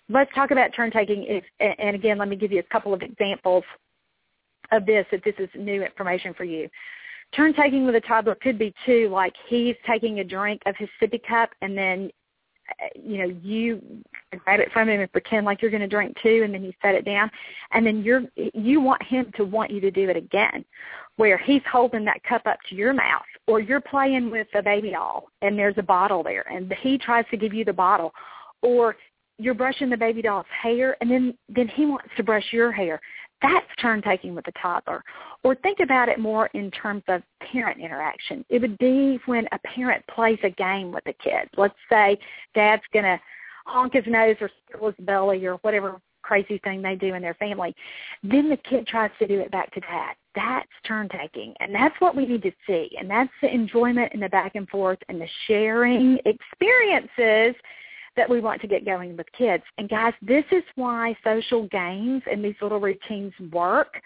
Let's 0.08 0.32
talk 0.34 0.50
about 0.50 0.74
turn 0.74 0.90
taking. 0.90 1.40
And 1.60 1.94
again, 1.94 2.18
let 2.18 2.28
me 2.28 2.36
give 2.36 2.50
you 2.50 2.58
a 2.58 2.72
couple 2.72 2.92
of 2.92 3.02
examples 3.02 3.64
of 4.72 4.86
this 4.86 5.06
if 5.12 5.22
this 5.22 5.34
is 5.38 5.48
new 5.54 5.84
information 5.84 6.34
for 6.34 6.44
you. 6.44 6.68
Turn 7.34 7.54
taking 7.54 7.86
with 7.86 7.94
a 7.94 8.00
toddler 8.00 8.34
could 8.34 8.58
be 8.58 8.74
too, 8.84 9.08
like 9.08 9.34
he's 9.48 9.76
taking 9.86 10.18
a 10.18 10.24
drink 10.24 10.62
of 10.66 10.74
his 10.76 10.88
sippy 11.00 11.22
cup 11.22 11.50
and 11.62 11.78
then 11.78 12.10
you 12.94 13.18
know 13.18 13.34
you 13.42 13.80
grab 14.44 14.60
it 14.60 14.70
from 14.72 14.88
him 14.88 15.00
and 15.00 15.10
pretend 15.12 15.44
like 15.44 15.62
you're 15.62 15.70
going 15.70 15.80
to 15.80 15.88
drink 15.88 16.16
too 16.22 16.42
and 16.44 16.54
then 16.54 16.62
you 16.62 16.72
set 16.82 16.94
it 16.94 17.04
down 17.04 17.30
and 17.72 17.86
then 17.86 18.02
you're 18.02 18.22
you 18.54 18.80
want 18.80 19.02
him 19.02 19.30
to 19.36 19.44
want 19.44 19.70
you 19.70 19.80
to 19.80 19.90
do 19.90 20.08
it 20.08 20.16
again 20.16 20.64
where 21.16 21.38
he's 21.38 21.62
holding 21.70 22.04
that 22.04 22.22
cup 22.24 22.42
up 22.46 22.58
to 22.68 22.74
your 22.74 22.92
mouth 22.92 23.22
or 23.50 23.60
you're 23.60 23.80
playing 23.80 24.30
with 24.30 24.46
a 24.54 24.62
baby 24.62 24.90
doll 24.90 25.28
and 25.42 25.58
there's 25.58 25.74
a 25.78 25.82
bottle 25.82 26.22
there 26.22 26.46
and 26.50 26.72
he 26.80 26.96
tries 26.96 27.24
to 27.30 27.36
give 27.36 27.52
you 27.52 27.64
the 27.64 27.72
bottle 27.72 28.12
or 28.62 28.96
you're 29.38 29.54
brushing 29.54 29.90
the 29.90 29.96
baby 29.96 30.22
doll's 30.22 30.46
hair 30.62 30.96
and 31.00 31.10
then 31.10 31.34
then 31.48 31.68
he 31.68 31.84
wants 31.86 32.08
to 32.16 32.22
brush 32.22 32.46
your 32.52 32.70
hair 32.70 33.00
that's 33.42 33.66
turn 33.80 34.02
taking 34.02 34.34
with 34.34 34.46
a 34.48 34.52
toddler. 34.60 35.02
Or 35.42 35.54
think 35.54 35.80
about 35.80 36.08
it 36.08 36.18
more 36.18 36.46
in 36.48 36.70
terms 36.70 37.02
of 37.08 37.22
parent 37.40 37.80
interaction. 37.80 38.44
It 38.50 38.60
would 38.60 38.76
be 38.78 39.18
when 39.26 39.46
a 39.52 39.58
parent 39.60 40.04
plays 40.08 40.38
a 40.42 40.50
game 40.50 40.92
with 40.92 41.06
a 41.06 41.14
kid. 41.14 41.48
Let's 41.56 41.74
say 41.90 42.18
dad's 42.54 42.82
going 42.92 43.06
to 43.06 43.18
honk 43.66 43.94
his 43.94 44.04
nose 44.06 44.36
or 44.40 44.50
tickle 44.70 44.88
his 44.88 45.06
belly 45.06 45.46
or 45.46 45.54
whatever 45.56 46.00
crazy 46.22 46.58
thing 46.64 46.82
they 46.82 46.96
do 46.96 47.14
in 47.14 47.22
their 47.22 47.34
family. 47.34 47.74
Then 48.22 48.48
the 48.48 48.56
kid 48.56 48.86
tries 48.86 49.10
to 49.18 49.26
do 49.26 49.40
it 49.40 49.50
back 49.50 49.72
to 49.74 49.80
dad. 49.80 50.14
That's 50.34 50.68
turn 50.86 51.08
taking. 51.08 51.54
And 51.60 51.74
that's 51.74 51.94
what 52.00 52.16
we 52.16 52.26
need 52.26 52.42
to 52.42 52.52
see. 52.66 52.90
And 52.98 53.10
that's 53.10 53.32
the 53.42 53.52
enjoyment 53.52 54.12
and 54.12 54.22
the 54.22 54.28
back 54.28 54.54
and 54.54 54.68
forth 54.68 54.98
and 55.08 55.20
the 55.20 55.28
sharing 55.46 56.18
experiences 56.24 57.54
that 58.16 58.28
we 58.28 58.40
want 58.40 58.60
to 58.60 58.66
get 58.66 58.84
going 58.84 59.16
with 59.16 59.26
kids. 59.36 59.62
And 59.78 59.88
guys, 59.88 60.14
this 60.22 60.44
is 60.50 60.64
why 60.74 61.16
social 61.24 61.66
games 61.68 62.22
and 62.30 62.44
these 62.44 62.56
little 62.60 62.80
routines 62.80 63.32
work 63.52 64.00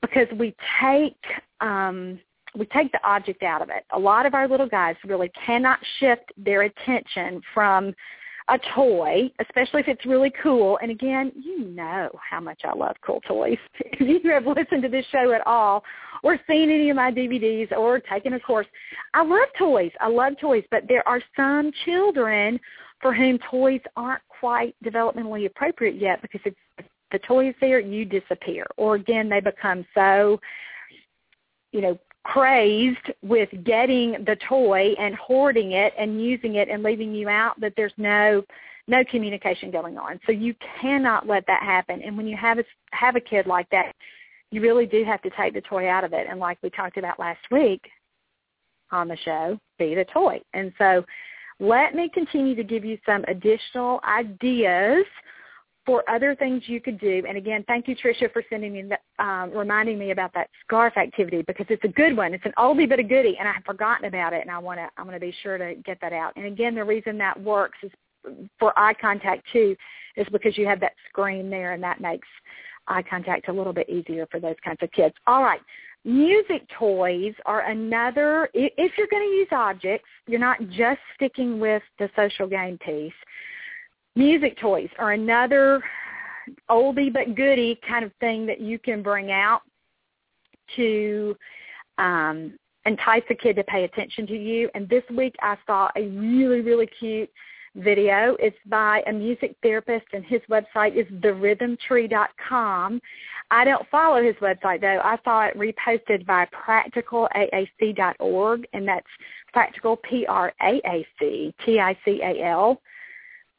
because 0.00 0.26
we 0.38 0.54
take 0.80 1.16
um, 1.60 2.18
we 2.58 2.66
take 2.66 2.90
the 2.90 3.00
object 3.04 3.42
out 3.42 3.62
of 3.62 3.68
it. 3.68 3.84
A 3.92 3.98
lot 3.98 4.26
of 4.26 4.34
our 4.34 4.48
little 4.48 4.66
guys 4.66 4.96
really 5.04 5.30
cannot 5.46 5.78
shift 5.98 6.32
their 6.36 6.62
attention 6.62 7.40
from 7.54 7.94
a 8.50 8.58
toy, 8.74 9.30
especially 9.38 9.80
if 9.80 9.88
it's 9.88 10.04
really 10.04 10.32
cool. 10.42 10.78
And 10.82 10.90
again, 10.90 11.32
you 11.36 11.64
know 11.64 12.10
how 12.28 12.40
much 12.40 12.62
I 12.64 12.74
love 12.76 12.96
cool 13.04 13.20
toys. 13.26 13.58
If 14.02 14.24
you 14.24 14.32
have 14.32 14.46
listened 14.46 14.82
to 14.82 14.88
this 14.88 15.04
show 15.12 15.32
at 15.32 15.46
all 15.46 15.84
or 16.22 16.38
seen 16.48 16.70
any 16.70 16.90
of 16.90 16.96
my 16.96 17.12
DVDs 17.12 17.70
or 17.72 18.00
taken 18.00 18.32
a 18.32 18.40
course, 18.40 18.66
I 19.14 19.22
love 19.22 19.48
toys. 19.58 19.92
I 20.00 20.08
love 20.08 20.34
toys, 20.40 20.64
but 20.70 20.84
there 20.88 21.06
are 21.06 21.20
some 21.36 21.70
children 21.84 22.58
for 23.00 23.14
whom 23.14 23.38
toys 23.50 23.80
aren't 23.96 24.22
quite 24.28 24.74
developmentally 24.84 25.46
appropriate 25.46 25.96
yet 25.96 26.20
because 26.22 26.40
if 26.44 26.54
the 27.12 27.18
toy 27.20 27.48
is 27.50 27.54
there, 27.60 27.78
you 27.78 28.04
disappear. 28.04 28.66
Or 28.76 28.96
again, 28.96 29.28
they 29.28 29.40
become 29.40 29.84
so, 29.94 30.40
you 31.72 31.80
know, 31.80 31.98
crazed 32.24 33.12
with 33.22 33.48
getting 33.64 34.12
the 34.26 34.36
toy 34.48 34.94
and 34.98 35.14
hoarding 35.14 35.72
it 35.72 35.92
and 35.98 36.22
using 36.22 36.56
it 36.56 36.68
and 36.68 36.82
leaving 36.82 37.14
you 37.14 37.28
out 37.28 37.58
that 37.60 37.72
there's 37.76 37.92
no 37.96 38.42
no 38.86 39.04
communication 39.04 39.70
going 39.70 39.96
on. 39.96 40.18
So 40.26 40.32
you 40.32 40.54
cannot 40.80 41.26
let 41.26 41.46
that 41.46 41.62
happen. 41.62 42.02
And 42.02 42.16
when 42.16 42.26
you 42.26 42.36
have 42.36 42.58
a 42.58 42.64
have 42.92 43.16
a 43.16 43.20
kid 43.20 43.46
like 43.46 43.68
that, 43.70 43.94
you 44.50 44.60
really 44.60 44.86
do 44.86 45.04
have 45.04 45.22
to 45.22 45.30
take 45.30 45.54
the 45.54 45.60
toy 45.62 45.88
out 45.88 46.04
of 46.04 46.12
it. 46.12 46.26
And 46.28 46.40
like 46.40 46.58
we 46.62 46.70
talked 46.70 46.96
about 46.96 47.18
last 47.18 47.40
week 47.50 47.82
on 48.90 49.08
the 49.08 49.16
show, 49.18 49.58
be 49.78 49.94
the 49.94 50.04
toy. 50.12 50.40
And 50.52 50.72
so 50.76 51.04
let 51.60 51.94
me 51.94 52.10
continue 52.12 52.54
to 52.56 52.64
give 52.64 52.84
you 52.84 52.98
some 53.06 53.24
additional 53.28 54.00
ideas 54.08 55.04
for 55.86 56.08
other 56.08 56.34
things 56.34 56.62
you 56.66 56.80
could 56.80 57.00
do. 57.00 57.22
And 57.26 57.36
again, 57.36 57.64
thank 57.66 57.88
you, 57.88 57.96
Tricia, 57.96 58.32
for 58.32 58.42
sending 58.50 58.72
me, 58.72 58.84
um, 59.18 59.50
reminding 59.50 59.98
me 59.98 60.10
about 60.10 60.32
that 60.34 60.48
scarf 60.64 60.96
activity 60.96 61.42
because 61.46 61.66
it's 61.70 61.84
a 61.84 61.88
good 61.88 62.16
one. 62.16 62.34
It's 62.34 62.44
an 62.44 62.52
oldie 62.58 62.88
but 62.88 62.98
a 62.98 63.02
goodie, 63.02 63.36
and 63.38 63.48
I've 63.48 63.64
forgotten 63.64 64.04
about 64.06 64.32
it, 64.32 64.42
and 64.42 64.50
I 64.50 64.58
want 64.58 64.78
to, 64.78 64.88
I'm 64.96 65.06
going 65.06 65.18
to 65.18 65.24
be 65.24 65.34
sure 65.42 65.58
to 65.58 65.74
get 65.84 65.98
that 66.02 66.12
out. 66.12 66.34
And 66.36 66.44
again, 66.46 66.74
the 66.74 66.84
reason 66.84 67.16
that 67.18 67.40
works 67.40 67.78
is 67.82 67.90
for 68.58 68.78
eye 68.78 68.94
contact 69.00 69.46
too, 69.52 69.74
is 70.16 70.26
because 70.30 70.58
you 70.58 70.66
have 70.66 70.80
that 70.80 70.92
screen 71.08 71.48
there, 71.48 71.72
and 71.72 71.82
that 71.82 72.00
makes 72.00 72.28
eye 72.86 73.02
contact 73.02 73.48
a 73.48 73.52
little 73.52 73.72
bit 73.72 73.88
easier 73.88 74.26
for 74.30 74.40
those 74.40 74.56
kinds 74.64 74.78
of 74.82 74.90
kids. 74.92 75.14
All 75.26 75.42
right. 75.42 75.60
Music 76.04 76.62
toys 76.78 77.34
are 77.44 77.68
another, 77.70 78.48
if 78.54 78.92
you're 78.96 79.06
going 79.10 79.22
to 79.22 79.36
use 79.36 79.48
objects, 79.52 80.08
you're 80.26 80.40
not 80.40 80.58
just 80.70 81.00
sticking 81.14 81.60
with 81.60 81.82
the 81.98 82.08
social 82.16 82.46
game 82.46 82.78
piece 82.78 83.12
music 84.16 84.58
toys 84.58 84.88
are 84.98 85.12
another 85.12 85.82
oldie 86.68 87.12
but 87.12 87.34
goodie 87.34 87.78
kind 87.86 88.04
of 88.04 88.12
thing 88.20 88.46
that 88.46 88.60
you 88.60 88.78
can 88.78 89.02
bring 89.02 89.30
out 89.30 89.62
to 90.76 91.36
um, 91.98 92.54
entice 92.86 93.22
a 93.30 93.34
kid 93.34 93.56
to 93.56 93.64
pay 93.64 93.84
attention 93.84 94.26
to 94.26 94.36
you. 94.36 94.70
And 94.74 94.88
this 94.88 95.02
week 95.14 95.34
I 95.42 95.56
saw 95.66 95.90
a 95.96 96.06
really, 96.08 96.60
really 96.60 96.86
cute 96.86 97.30
video. 97.76 98.36
It's 98.40 98.56
by 98.66 99.02
a 99.06 99.12
music 99.12 99.54
therapist, 99.62 100.06
and 100.12 100.24
his 100.24 100.40
website 100.50 100.96
is 100.96 101.06
therhythmtree.com. 101.20 103.00
I 103.52 103.64
don't 103.64 103.88
follow 103.90 104.22
his 104.22 104.36
website 104.36 104.80
though. 104.80 105.00
I 105.04 105.18
saw 105.24 105.46
it 105.46 105.58
reposted 105.58 106.24
by 106.26 106.46
practicalaac.org, 106.66 108.68
and 108.72 108.88
that's 108.88 109.06
practical 109.52 109.96
P 109.96 110.24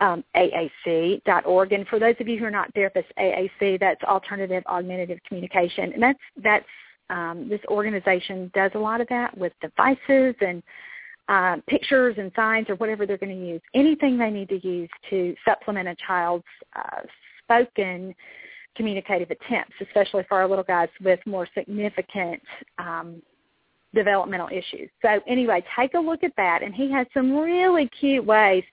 um, 0.01 0.23
AAC.org. 0.35 1.71
And 1.71 1.87
for 1.87 1.99
those 1.99 2.15
of 2.19 2.27
you 2.27 2.37
who 2.37 2.45
are 2.45 2.51
not 2.51 2.73
therapists, 2.73 3.05
AAC, 3.17 3.79
that's 3.79 4.03
Alternative 4.03 4.63
Augmentative 4.67 5.19
Communication. 5.27 5.93
And 5.93 6.03
that's, 6.03 6.19
that's 6.43 6.65
um, 7.09 7.47
this 7.47 7.61
organization 7.67 8.51
does 8.53 8.71
a 8.75 8.79
lot 8.79 8.99
of 8.99 9.07
that 9.09 9.37
with 9.37 9.53
devices 9.61 10.35
and 10.41 10.63
uh, 11.29 11.57
pictures 11.67 12.15
and 12.17 12.31
signs 12.35 12.69
or 12.69 12.75
whatever 12.75 13.05
they're 13.05 13.17
going 13.17 13.37
to 13.37 13.47
use. 13.47 13.61
Anything 13.73 14.17
they 14.17 14.31
need 14.31 14.49
to 14.49 14.67
use 14.67 14.89
to 15.09 15.35
supplement 15.45 15.87
a 15.87 15.95
child's 16.05 16.43
uh, 16.75 17.01
spoken 17.43 18.13
communicative 18.75 19.29
attempts, 19.29 19.73
especially 19.81 20.23
for 20.27 20.39
our 20.39 20.47
little 20.47 20.63
guys 20.63 20.89
with 21.03 21.19
more 21.25 21.47
significant 21.53 22.41
um, 22.79 23.21
developmental 23.93 24.47
issues. 24.47 24.89
So 25.01 25.19
anyway, 25.27 25.63
take 25.77 25.93
a 25.93 25.99
look 25.99 26.23
at 26.23 26.31
that. 26.37 26.63
And 26.63 26.73
he 26.73 26.89
has 26.91 27.05
some 27.13 27.35
really 27.35 27.89
cute 27.99 28.25
ways 28.25 28.63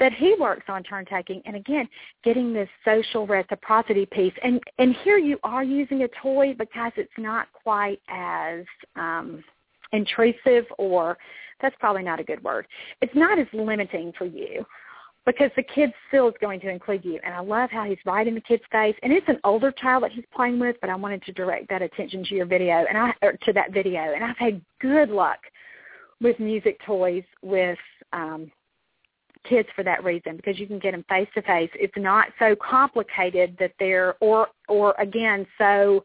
that 0.00 0.14
he 0.14 0.34
works 0.40 0.64
on 0.68 0.82
turn 0.82 1.04
taking 1.04 1.42
and 1.44 1.54
again 1.54 1.86
getting 2.24 2.52
this 2.52 2.68
social 2.84 3.26
reciprocity 3.26 4.06
piece. 4.06 4.32
And 4.42 4.60
and 4.78 4.96
here 5.04 5.18
you 5.18 5.38
are 5.44 5.62
using 5.62 6.02
a 6.02 6.08
toy 6.20 6.54
because 6.58 6.92
it's 6.96 7.12
not 7.18 7.46
quite 7.52 8.00
as 8.08 8.64
um 8.96 9.44
intrusive 9.92 10.64
or 10.78 11.16
that's 11.60 11.76
probably 11.78 12.02
not 12.02 12.18
a 12.18 12.24
good 12.24 12.42
word. 12.42 12.66
It's 13.02 13.14
not 13.14 13.38
as 13.38 13.46
limiting 13.52 14.12
for 14.16 14.24
you 14.24 14.64
because 15.26 15.50
the 15.54 15.62
kid 15.62 15.92
still 16.08 16.28
is 16.28 16.34
going 16.40 16.60
to 16.60 16.70
include 16.70 17.04
you. 17.04 17.20
And 17.22 17.34
i 17.34 17.40
love 17.40 17.70
how 17.70 17.84
he's 17.84 17.98
right 18.06 18.26
in 18.26 18.34
the 18.34 18.40
kid's 18.40 18.62
face. 18.72 18.96
And 19.02 19.12
it's 19.12 19.28
an 19.28 19.38
older 19.44 19.70
child 19.70 20.02
that 20.02 20.12
he's 20.12 20.24
playing 20.34 20.58
with 20.58 20.76
but 20.80 20.88
i 20.88 20.94
wanted 20.96 21.22
to 21.24 21.32
direct 21.32 21.68
that 21.68 21.82
attention 21.82 22.24
to 22.24 22.34
your 22.34 22.46
video 22.46 22.86
and 22.88 22.96
i 22.96 23.12
or 23.20 23.32
to 23.32 23.52
that 23.52 23.72
video. 23.72 24.14
And 24.14 24.24
i've 24.24 24.38
had 24.38 24.62
good 24.80 25.10
luck 25.10 25.40
with 26.22 26.40
music 26.40 26.78
toys 26.86 27.24
with 27.42 27.78
um 28.14 28.50
kids 29.48 29.68
for 29.74 29.82
that 29.84 30.04
reason 30.04 30.36
because 30.36 30.58
you 30.58 30.66
can 30.66 30.78
get 30.78 30.92
them 30.92 31.04
face 31.08 31.28
to 31.34 31.42
face. 31.42 31.70
It's 31.74 31.96
not 31.96 32.28
so 32.38 32.54
complicated 32.56 33.56
that 33.58 33.72
they're 33.78 34.14
or 34.20 34.48
or 34.68 34.94
again 34.98 35.46
so 35.58 36.04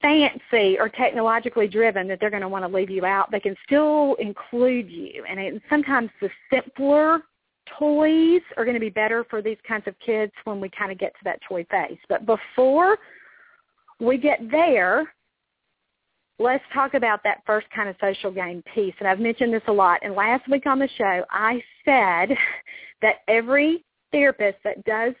fancy 0.00 0.78
or 0.78 0.88
technologically 0.88 1.68
driven 1.68 2.08
that 2.08 2.18
they're 2.20 2.30
going 2.30 2.42
to 2.42 2.48
want 2.48 2.64
to 2.64 2.74
leave 2.74 2.90
you 2.90 3.04
out. 3.04 3.30
They 3.30 3.40
can 3.40 3.56
still 3.66 4.14
include 4.18 4.90
you, 4.90 5.24
and 5.28 5.38
it, 5.38 5.62
sometimes 5.68 6.10
the 6.20 6.30
simpler 6.50 7.20
toys 7.78 8.42
are 8.56 8.64
going 8.64 8.74
to 8.74 8.80
be 8.80 8.90
better 8.90 9.24
for 9.28 9.42
these 9.42 9.58
kinds 9.66 9.86
of 9.86 9.94
kids 10.04 10.32
when 10.44 10.60
we 10.60 10.68
kind 10.68 10.92
of 10.92 10.98
get 10.98 11.12
to 11.14 11.24
that 11.24 11.40
toy 11.48 11.66
phase. 11.70 11.98
But 12.08 12.26
before 12.26 12.98
we 14.00 14.18
get 14.18 14.40
there, 14.50 15.13
let's 16.38 16.64
talk 16.72 16.94
about 16.94 17.22
that 17.24 17.42
first 17.46 17.66
kind 17.74 17.88
of 17.88 17.96
social 18.00 18.30
game 18.30 18.62
piece. 18.74 18.94
And 18.98 19.08
I've 19.08 19.20
mentioned 19.20 19.52
this 19.52 19.62
a 19.68 19.72
lot. 19.72 20.00
And 20.02 20.14
last 20.14 20.48
week 20.48 20.66
on 20.66 20.78
the 20.78 20.88
show, 20.96 21.24
I 21.30 21.62
said 21.84 22.36
that 23.02 23.16
every 23.28 23.84
therapist 24.12 24.58
that 24.64 24.84
does 24.84 25.14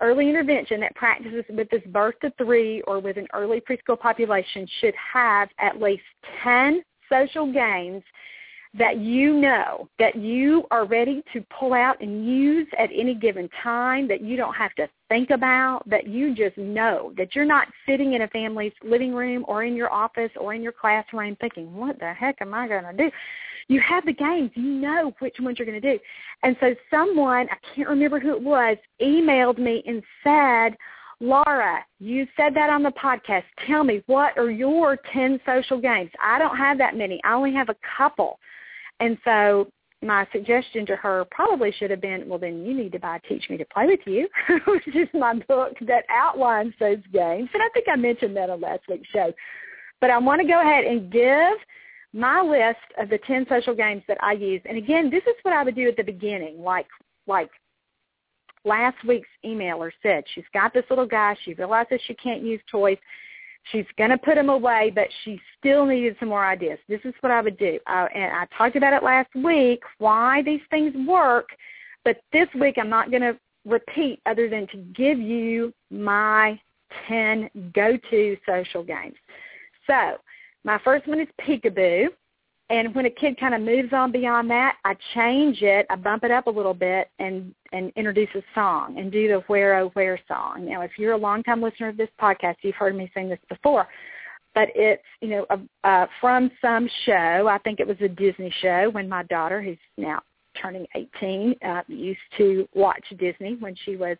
early 0.00 0.28
intervention 0.28 0.80
that 0.80 0.94
practices 0.96 1.44
with 1.48 1.68
this 1.70 1.82
birth 1.88 2.14
to 2.22 2.32
three 2.36 2.82
or 2.82 2.98
with 2.98 3.16
an 3.16 3.26
early 3.34 3.60
preschool 3.60 3.98
population 3.98 4.66
should 4.80 4.94
have 5.12 5.48
at 5.58 5.80
least 5.80 6.02
10 6.42 6.82
social 7.08 7.52
games 7.52 8.02
that 8.74 8.98
you 8.98 9.34
know 9.34 9.88
that 9.98 10.16
you 10.16 10.64
are 10.70 10.86
ready 10.86 11.22
to 11.32 11.44
pull 11.58 11.74
out 11.74 12.00
and 12.00 12.26
use 12.26 12.66
at 12.78 12.88
any 12.94 13.14
given 13.14 13.48
time 13.62 14.08
that 14.08 14.22
you 14.22 14.36
don't 14.36 14.54
have 14.54 14.74
to 14.74 14.88
think 15.08 15.30
about 15.30 15.82
that 15.86 16.06
you 16.06 16.34
just 16.34 16.56
know 16.56 17.12
that 17.16 17.34
you're 17.34 17.44
not 17.44 17.68
sitting 17.86 18.14
in 18.14 18.22
a 18.22 18.28
family's 18.28 18.72
living 18.82 19.14
room 19.14 19.44
or 19.46 19.64
in 19.64 19.76
your 19.76 19.92
office 19.92 20.30
or 20.40 20.54
in 20.54 20.62
your 20.62 20.72
classroom 20.72 21.36
thinking 21.36 21.74
what 21.74 21.98
the 21.98 22.12
heck 22.14 22.36
am 22.40 22.54
i 22.54 22.66
going 22.66 22.84
to 22.84 22.92
do 22.94 23.10
you 23.68 23.80
have 23.80 24.06
the 24.06 24.12
games 24.12 24.50
you 24.54 24.62
know 24.62 25.12
which 25.18 25.36
ones 25.40 25.58
you're 25.58 25.66
going 25.66 25.80
to 25.80 25.92
do 25.92 25.98
and 26.42 26.56
so 26.60 26.74
someone 26.90 27.46
i 27.50 27.74
can't 27.74 27.88
remember 27.88 28.18
who 28.18 28.34
it 28.34 28.42
was 28.42 28.78
emailed 29.02 29.58
me 29.58 29.82
and 29.86 30.02
said 30.24 30.76
Laura, 31.20 31.84
you 32.00 32.26
said 32.36 32.52
that 32.56 32.68
on 32.68 32.82
the 32.82 32.90
podcast. 32.90 33.44
Tell 33.68 33.84
me, 33.84 34.02
what 34.06 34.36
are 34.36 34.50
your 34.50 34.98
10 35.12 35.38
social 35.46 35.80
games? 35.80 36.10
I 36.20 36.36
don't 36.36 36.56
have 36.56 36.78
that 36.78 36.96
many. 36.96 37.20
I 37.22 37.34
only 37.34 37.54
have 37.54 37.68
a 37.68 37.76
couple. 37.96 38.40
And 39.00 39.18
so 39.24 39.68
my 40.02 40.26
suggestion 40.32 40.84
to 40.86 40.96
her 40.96 41.24
probably 41.30 41.72
should 41.72 41.90
have 41.90 42.00
been, 42.00 42.28
well, 42.28 42.38
then 42.38 42.64
you 42.64 42.74
need 42.74 42.92
to 42.92 42.98
buy 42.98 43.20
Teach 43.28 43.48
Me 43.48 43.56
to 43.56 43.64
Play 43.66 43.86
with 43.86 44.00
You, 44.04 44.28
which 44.66 44.86
is 44.88 45.08
my 45.14 45.34
book 45.48 45.74
that 45.86 46.04
outlines 46.10 46.74
those 46.80 46.98
games. 47.12 47.48
And 47.54 47.62
I 47.62 47.68
think 47.72 47.86
I 47.90 47.96
mentioned 47.96 48.36
that 48.36 48.50
on 48.50 48.60
last 48.60 48.82
week's 48.88 49.08
show. 49.08 49.32
But 50.00 50.10
I 50.10 50.18
want 50.18 50.40
to 50.40 50.46
go 50.46 50.60
ahead 50.60 50.84
and 50.84 51.12
give 51.12 51.54
my 52.12 52.42
list 52.42 52.80
of 52.98 53.08
the 53.08 53.18
10 53.26 53.46
social 53.48 53.74
games 53.74 54.02
that 54.08 54.18
I 54.20 54.32
use. 54.32 54.60
And 54.64 54.76
again, 54.76 55.10
this 55.10 55.22
is 55.22 55.34
what 55.42 55.54
I 55.54 55.62
would 55.62 55.76
do 55.76 55.88
at 55.88 55.96
the 55.96 56.02
beginning, 56.02 56.62
like 56.62 56.86
like 57.26 57.50
last 58.64 58.96
week's 59.06 59.28
emailer 59.44 59.90
said. 60.02 60.24
She's 60.34 60.44
got 60.52 60.74
this 60.74 60.84
little 60.90 61.06
guy. 61.06 61.36
She 61.44 61.54
realizes 61.54 62.00
she 62.06 62.14
can't 62.14 62.42
use 62.42 62.60
toys. 62.70 62.98
She's 63.70 63.86
going 63.96 64.10
to 64.10 64.18
put 64.18 64.34
them 64.34 64.48
away, 64.48 64.90
but 64.94 65.08
she 65.24 65.40
still 65.58 65.86
needed 65.86 66.16
some 66.18 66.28
more 66.28 66.44
ideas. 66.44 66.78
This 66.88 67.00
is 67.04 67.14
what 67.20 67.30
I 67.30 67.40
would 67.40 67.58
do. 67.58 67.78
Uh, 67.86 68.06
and 68.14 68.32
I 68.32 68.46
talked 68.56 68.76
about 68.76 68.92
it 68.92 69.02
last 69.02 69.32
week, 69.34 69.82
why 69.98 70.42
these 70.42 70.60
things 70.70 70.94
work. 71.06 71.48
But 72.04 72.20
this 72.32 72.48
week 72.58 72.76
I'm 72.78 72.90
not 72.90 73.10
going 73.10 73.22
to 73.22 73.38
repeat 73.64 74.20
other 74.26 74.48
than 74.48 74.66
to 74.68 74.76
give 74.94 75.18
you 75.18 75.72
my 75.90 76.60
10 77.08 77.50
go-to 77.74 78.36
social 78.46 78.82
games. 78.82 79.14
So 79.86 80.16
my 80.64 80.78
first 80.84 81.06
one 81.06 81.20
is 81.20 81.28
peekaboo. 81.40 82.08
And 82.72 82.94
when 82.94 83.04
a 83.04 83.10
kid 83.10 83.38
kind 83.38 83.54
of 83.54 83.60
moves 83.60 83.92
on 83.92 84.12
beyond 84.12 84.48
that, 84.50 84.78
I 84.86 84.96
change 85.14 85.60
it, 85.60 85.84
I 85.90 85.96
bump 85.96 86.24
it 86.24 86.30
up 86.30 86.46
a 86.46 86.50
little 86.50 86.72
bit 86.72 87.10
and, 87.18 87.54
and 87.72 87.92
introduce 87.96 88.30
a 88.34 88.42
song 88.54 88.98
and 88.98 89.12
do 89.12 89.28
the 89.28 89.40
Where 89.46 89.78
Oh 89.78 89.90
Where 89.90 90.18
song. 90.26 90.66
Now, 90.70 90.80
if 90.80 90.92
you're 90.96 91.12
a 91.12 91.18
long-time 91.18 91.60
listener 91.60 91.88
of 91.88 91.98
this 91.98 92.08
podcast, 92.18 92.56
you've 92.62 92.74
heard 92.76 92.96
me 92.96 93.10
sing 93.12 93.28
this 93.28 93.38
before. 93.50 93.86
but 94.54 94.68
it's 94.74 95.02
you 95.20 95.28
know 95.28 95.46
uh, 95.84 96.06
from 96.20 96.50
some 96.60 96.88
show. 97.04 97.46
I 97.48 97.58
think 97.58 97.78
it 97.78 97.86
was 97.86 97.96
a 98.00 98.08
Disney 98.08 98.52
show 98.60 98.90
when 98.90 99.08
my 99.08 99.22
daughter, 99.24 99.62
who's 99.62 99.78
now 99.96 100.20
turning 100.60 100.86
18, 100.94 101.54
uh, 101.64 101.82
used 101.88 102.20
to 102.38 102.68
watch 102.74 103.04
Disney 103.18 103.56
when 103.60 103.74
she 103.84 103.96
was 103.96 104.16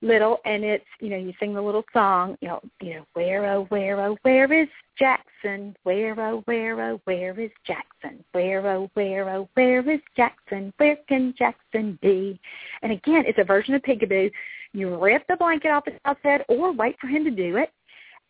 little, 0.00 0.38
and 0.44 0.64
it's 0.64 0.84
you 1.00 1.10
know 1.10 1.16
you 1.16 1.32
sing 1.40 1.54
the 1.54 1.62
little 1.62 1.84
song, 1.92 2.36
you 2.40 2.48
know, 2.48 2.60
you 2.80 2.94
know 2.94 3.06
where 3.14 3.46
oh 3.52 3.64
where 3.70 4.00
oh 4.00 4.16
where 4.22 4.52
is 4.52 4.68
Jackson? 4.98 5.76
Where 5.82 6.18
oh 6.20 6.42
where 6.46 6.80
oh 6.80 7.00
where 7.04 7.38
is 7.38 7.50
Jackson? 7.66 8.24
Where 8.32 8.66
oh 8.66 8.90
where 8.94 9.28
oh 9.28 9.48
where 9.54 9.88
is 9.90 10.00
Jackson? 10.16 10.72
Where 10.76 10.96
can 11.08 11.34
Jackson 11.38 11.98
be? 12.02 12.40
And 12.82 12.92
again, 12.92 13.24
it's 13.26 13.38
a 13.38 13.44
version 13.44 13.74
of 13.74 13.82
Peekaboo. 13.82 14.30
You 14.72 15.02
rip 15.02 15.26
the 15.28 15.36
blanket 15.36 15.70
off 15.70 15.84
child's 16.04 16.20
head, 16.22 16.44
or 16.48 16.72
wait 16.72 16.96
for 17.00 17.06
him 17.06 17.24
to 17.24 17.30
do 17.30 17.56
it, 17.56 17.70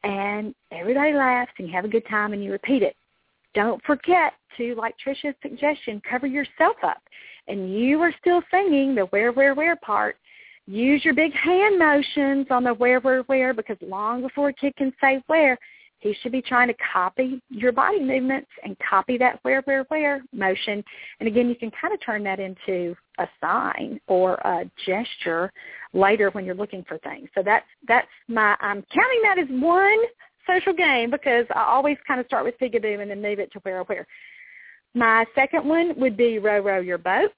and 0.04 0.54
everybody 0.70 1.12
laughs 1.12 1.52
and 1.58 1.68
you 1.68 1.74
have 1.74 1.84
a 1.84 1.88
good 1.88 2.06
time 2.08 2.32
and 2.32 2.42
you 2.42 2.52
repeat 2.52 2.82
it. 2.82 2.96
Don't 3.54 3.82
forget 3.84 4.34
to, 4.56 4.74
like 4.76 4.94
Trisha's 5.04 5.34
suggestion, 5.42 6.00
cover 6.08 6.26
yourself 6.26 6.76
up. 6.84 7.02
And 7.48 7.74
you 7.74 8.00
are 8.02 8.14
still 8.20 8.42
singing 8.50 8.94
the 8.94 9.04
where, 9.06 9.32
where, 9.32 9.54
where 9.54 9.76
part 9.76 10.16
Use 10.68 11.02
your 11.02 11.14
big 11.14 11.32
hand 11.32 11.78
motions 11.78 12.46
on 12.50 12.62
the 12.62 12.74
where, 12.74 13.00
where, 13.00 13.22
where, 13.22 13.54
because 13.54 13.78
long 13.80 14.20
before 14.20 14.50
a 14.50 14.52
kid 14.52 14.76
can 14.76 14.92
say 15.00 15.22
where, 15.26 15.58
he 16.00 16.14
should 16.20 16.30
be 16.30 16.42
trying 16.42 16.68
to 16.68 16.74
copy 16.92 17.40
your 17.48 17.72
body 17.72 18.00
movements 18.00 18.50
and 18.62 18.76
copy 18.78 19.16
that 19.16 19.40
where, 19.42 19.62
where, 19.62 19.84
where 19.84 20.22
motion. 20.32 20.84
And 21.20 21.26
again, 21.26 21.48
you 21.48 21.56
can 21.56 21.70
kind 21.70 21.94
of 21.94 22.04
turn 22.04 22.22
that 22.24 22.38
into 22.38 22.94
a 23.18 23.26
sign 23.40 23.98
or 24.08 24.34
a 24.34 24.70
gesture 24.86 25.50
later 25.94 26.28
when 26.30 26.44
you're 26.44 26.54
looking 26.54 26.84
for 26.86 26.98
things. 26.98 27.30
So 27.34 27.42
that's 27.42 27.66
that's 27.88 28.06
my 28.28 28.54
I'm 28.60 28.84
counting 28.94 29.22
that 29.22 29.38
as 29.38 29.48
one 29.48 29.98
social 30.46 30.74
game 30.74 31.10
because 31.10 31.46
I 31.54 31.64
always 31.64 31.96
kind 32.06 32.20
of 32.20 32.26
start 32.26 32.44
with 32.44 32.58
peekaboo 32.60 33.00
and 33.00 33.10
then 33.10 33.22
move 33.22 33.38
it 33.38 33.50
to 33.52 33.58
where, 33.60 33.82
where. 33.84 34.06
My 34.94 35.24
second 35.34 35.66
one 35.66 35.98
would 35.98 36.16
be 36.16 36.38
row, 36.38 36.60
row 36.60 36.80
your 36.80 36.98
boat 36.98 37.32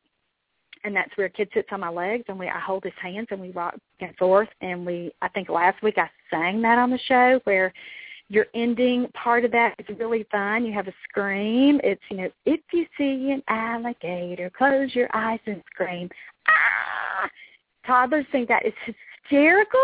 and 0.84 0.94
that's 0.94 1.10
where 1.16 1.26
a 1.26 1.30
kid 1.30 1.48
sits 1.52 1.68
on 1.72 1.80
my 1.80 1.90
legs 1.90 2.24
and 2.28 2.38
we 2.38 2.48
I 2.48 2.58
hold 2.58 2.84
his 2.84 2.92
hands 3.00 3.28
and 3.30 3.40
we 3.40 3.50
rock 3.50 3.74
back 3.74 4.08
and 4.08 4.16
forth 4.16 4.48
and 4.60 4.84
we 4.86 5.12
I 5.22 5.28
think 5.28 5.48
last 5.48 5.82
week 5.82 5.98
I 5.98 6.08
sang 6.30 6.62
that 6.62 6.78
on 6.78 6.90
the 6.90 6.98
show 7.06 7.40
where 7.44 7.72
your 8.30 8.46
ending 8.54 9.08
part 9.12 9.44
of 9.44 9.50
that 9.50 9.74
is 9.80 9.98
really 9.98 10.24
fun. 10.30 10.64
You 10.64 10.72
have 10.72 10.86
a 10.86 10.94
scream. 11.02 11.80
It's, 11.82 12.00
you 12.10 12.16
know, 12.16 12.30
if 12.46 12.60
you 12.72 12.86
see 12.96 13.32
an 13.32 13.42
alligator, 13.48 14.50
close 14.56 14.94
your 14.94 15.08
eyes 15.12 15.40
and 15.46 15.60
scream. 15.72 16.08
Ah! 16.46 17.28
Toddlers 17.84 18.24
think 18.30 18.46
that 18.46 18.64
is 18.64 18.72
hysterical. 18.86 19.80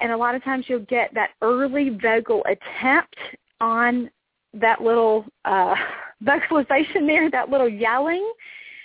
And 0.00 0.10
a 0.10 0.16
lot 0.16 0.34
of 0.34 0.42
times 0.42 0.64
you'll 0.66 0.80
get 0.80 1.14
that 1.14 1.30
early 1.40 1.90
vocal 2.02 2.44
attempt 2.46 3.16
on 3.60 4.10
that 4.54 4.80
little 4.80 5.24
uh, 5.44 5.76
vocalization 6.20 7.06
there, 7.06 7.30
that 7.30 7.48
little 7.48 7.68
yelling 7.68 8.28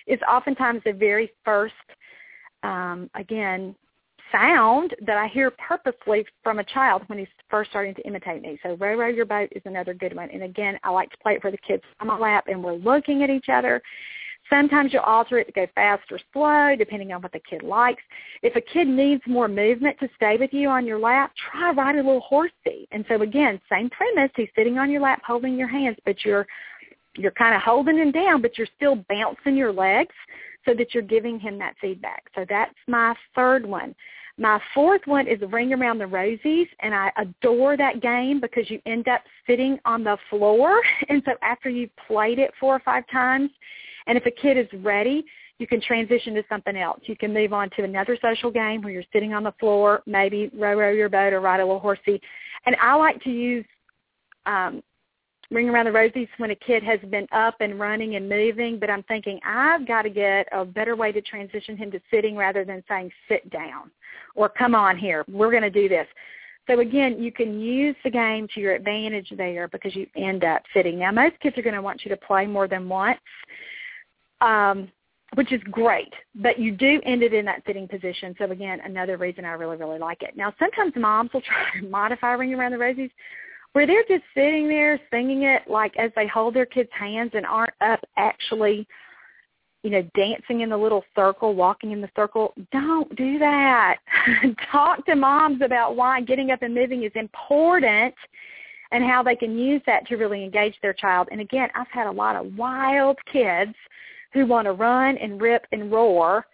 is 0.07 0.19
oftentimes 0.29 0.81
the 0.85 0.93
very 0.93 1.31
first, 1.43 1.73
um, 2.63 3.09
again, 3.15 3.75
sound 4.31 4.95
that 5.05 5.17
I 5.17 5.27
hear 5.27 5.51
purposely 5.51 6.25
from 6.43 6.59
a 6.59 6.63
child 6.63 7.03
when 7.07 7.19
he's 7.19 7.27
first 7.49 7.69
starting 7.69 7.93
to 7.95 8.01
imitate 8.01 8.41
me. 8.41 8.59
So 8.63 8.75
row, 8.75 8.95
row 8.95 9.07
your 9.07 9.25
boat 9.25 9.49
is 9.51 9.61
another 9.65 9.93
good 9.93 10.15
one. 10.15 10.29
And 10.31 10.43
again, 10.43 10.79
I 10.83 10.89
like 10.89 11.11
to 11.11 11.17
play 11.17 11.33
it 11.33 11.41
for 11.41 11.51
the 11.51 11.57
kids 11.57 11.83
on 11.99 12.07
my 12.07 12.17
lap 12.17 12.45
and 12.47 12.63
we're 12.63 12.73
looking 12.73 13.23
at 13.23 13.29
each 13.29 13.49
other. 13.49 13.81
Sometimes 14.49 14.91
you'll 14.91 15.03
alter 15.03 15.39
it 15.39 15.45
to 15.45 15.53
go 15.53 15.67
fast 15.73 16.03
or 16.11 16.19
slow, 16.33 16.75
depending 16.77 17.13
on 17.13 17.21
what 17.21 17.31
the 17.31 17.39
kid 17.49 17.63
likes. 17.63 18.03
If 18.41 18.55
a 18.55 18.61
kid 18.61 18.87
needs 18.87 19.21
more 19.25 19.47
movement 19.47 19.97
to 19.99 20.09
stay 20.15 20.35
with 20.37 20.51
you 20.51 20.67
on 20.67 20.85
your 20.85 20.99
lap, 20.99 21.31
try 21.51 21.71
ride 21.71 21.95
a 21.95 21.97
little 21.97 22.19
horsey. 22.21 22.87
And 22.91 23.05
so 23.07 23.21
again, 23.21 23.61
same 23.71 23.89
premise. 23.89 24.31
He's 24.35 24.49
sitting 24.55 24.77
on 24.77 24.91
your 24.91 25.01
lap 25.01 25.21
holding 25.25 25.57
your 25.57 25.69
hands, 25.69 25.97
but 26.05 26.25
you're 26.25 26.45
you're 27.15 27.31
kind 27.31 27.55
of 27.55 27.61
holding 27.61 27.97
him 27.97 28.11
down, 28.11 28.41
but 28.41 28.57
you're 28.57 28.67
still 28.75 28.95
bouncing 29.09 29.55
your 29.55 29.71
legs 29.71 30.15
so 30.65 30.73
that 30.73 30.93
you're 30.93 31.03
giving 31.03 31.39
him 31.39 31.57
that 31.59 31.75
feedback. 31.79 32.23
So 32.35 32.45
that's 32.47 32.73
my 32.87 33.15
third 33.35 33.65
one. 33.65 33.95
My 34.37 34.59
fourth 34.73 35.01
one 35.05 35.27
is 35.27 35.39
Ring 35.51 35.73
Around 35.73 35.99
the 35.99 36.05
Rosies, 36.05 36.67
and 36.79 36.95
I 36.95 37.11
adore 37.17 37.77
that 37.77 38.01
game 38.01 38.39
because 38.39 38.67
you 38.67 38.81
end 38.87 39.07
up 39.07 39.21
sitting 39.45 39.77
on 39.85 40.03
the 40.03 40.17
floor. 40.29 40.81
And 41.09 41.21
so 41.25 41.33
after 41.43 41.69
you've 41.69 41.95
played 42.07 42.39
it 42.39 42.51
four 42.59 42.75
or 42.75 42.79
five 42.79 43.03
times, 43.11 43.51
and 44.07 44.17
if 44.17 44.25
a 44.25 44.31
kid 44.31 44.57
is 44.57 44.67
ready, 44.81 45.23
you 45.59 45.67
can 45.67 45.79
transition 45.79 46.33
to 46.33 46.43
something 46.49 46.75
else. 46.75 47.01
You 47.03 47.15
can 47.15 47.33
move 47.33 47.53
on 47.53 47.69
to 47.77 47.83
another 47.83 48.17
social 48.21 48.49
game 48.49 48.81
where 48.81 48.91
you're 48.91 49.03
sitting 49.13 49.33
on 49.33 49.43
the 49.43 49.53
floor, 49.59 50.01
maybe 50.07 50.49
row 50.57 50.75
row 50.75 50.91
your 50.91 51.09
boat 51.09 51.31
or 51.31 51.41
ride 51.41 51.59
a 51.59 51.65
little 51.65 51.79
horsey. 51.79 52.19
And 52.65 52.75
I 52.81 52.95
like 52.95 53.21
to 53.23 53.29
use 53.29 53.65
um, 54.45 54.81
Ring 55.53 55.69
Around 55.69 55.85
the 55.85 55.91
Rosies 55.91 56.27
when 56.37 56.51
a 56.51 56.55
kid 56.55 56.83
has 56.83 56.99
been 57.11 57.27
up 57.31 57.55
and 57.59 57.79
running 57.79 58.15
and 58.15 58.27
moving, 58.27 58.79
but 58.79 58.89
I'm 58.89 59.03
thinking 59.03 59.39
I've 59.45 59.87
got 59.87 60.01
to 60.01 60.09
get 60.09 60.47
a 60.51 60.65
better 60.65 60.95
way 60.95 61.11
to 61.11 61.21
transition 61.21 61.77
him 61.77 61.91
to 61.91 62.01
sitting 62.11 62.35
rather 62.35 62.65
than 62.65 62.83
saying 62.89 63.11
sit 63.29 63.47
down 63.51 63.91
or 64.35 64.49
come 64.49 64.73
on 64.73 64.97
here, 64.97 65.23
we're 65.27 65.51
going 65.51 65.63
to 65.63 65.69
do 65.69 65.87
this. 65.87 66.07
So 66.67 66.79
again, 66.79 67.21
you 67.21 67.31
can 67.31 67.59
use 67.59 67.95
the 68.03 68.09
game 68.09 68.47
to 68.55 68.59
your 68.59 68.73
advantage 68.73 69.31
there 69.37 69.67
because 69.67 69.95
you 69.95 70.07
end 70.15 70.43
up 70.43 70.63
sitting. 70.73 70.97
Now 70.97 71.11
most 71.11 71.39
kids 71.39 71.57
are 71.57 71.61
going 71.61 71.75
to 71.75 71.81
want 71.81 72.03
you 72.03 72.09
to 72.09 72.17
play 72.17 72.47
more 72.47 72.67
than 72.67 72.89
once, 72.89 73.19
um, 74.41 74.89
which 75.35 75.51
is 75.51 75.61
great, 75.69 76.13
but 76.35 76.57
you 76.57 76.71
do 76.71 77.01
end 77.05 77.21
it 77.21 77.33
in 77.33 77.45
that 77.45 77.63
sitting 77.67 77.87
position. 77.87 78.33
So 78.39 78.49
again, 78.49 78.79
another 78.85 79.17
reason 79.17 79.45
I 79.45 79.51
really, 79.51 79.77
really 79.77 79.99
like 79.99 80.23
it. 80.23 80.37
Now 80.37 80.53
sometimes 80.57 80.93
moms 80.95 81.31
will 81.33 81.41
try 81.41 81.79
to 81.79 81.87
modify 81.87 82.31
Ring 82.31 82.53
Around 82.53 82.71
the 82.71 82.77
Rosies 82.77 83.11
where 83.73 83.87
they're 83.87 84.05
just 84.07 84.23
sitting 84.35 84.67
there 84.67 84.99
singing 85.11 85.43
it 85.43 85.63
like 85.67 85.95
as 85.97 86.11
they 86.15 86.27
hold 86.27 86.53
their 86.53 86.65
kids' 86.65 86.89
hands 86.97 87.31
and 87.33 87.45
aren't 87.45 87.73
up 87.81 87.99
actually, 88.17 88.87
you 89.83 89.89
know, 89.89 90.07
dancing 90.15 90.61
in 90.61 90.69
the 90.69 90.77
little 90.77 91.03
circle, 91.15 91.55
walking 91.55 91.91
in 91.91 91.99
the 91.99 92.09
circle. 92.15 92.53
Don't 92.71 93.13
do 93.15 93.39
that. 93.39 93.97
Talk 94.71 95.05
to 95.07 95.15
moms 95.15 95.61
about 95.61 95.95
why 95.95 96.21
getting 96.21 96.51
up 96.51 96.61
and 96.61 96.73
moving 96.73 97.03
is 97.03 97.11
important 97.15 98.13
and 98.91 99.03
how 99.03 99.23
they 99.23 99.35
can 99.35 99.57
use 99.57 99.81
that 99.87 100.05
to 100.07 100.17
really 100.17 100.43
engage 100.43 100.75
their 100.81 100.93
child. 100.93 101.27
And 101.31 101.41
again, 101.41 101.69
I've 101.73 101.87
had 101.91 102.05
a 102.05 102.11
lot 102.11 102.35
of 102.35 102.55
wild 102.55 103.17
kids 103.31 103.73
who 104.33 104.45
want 104.45 104.65
to 104.65 104.73
run 104.73 105.17
and 105.17 105.41
rip 105.41 105.65
and 105.71 105.91
roar 105.91 106.45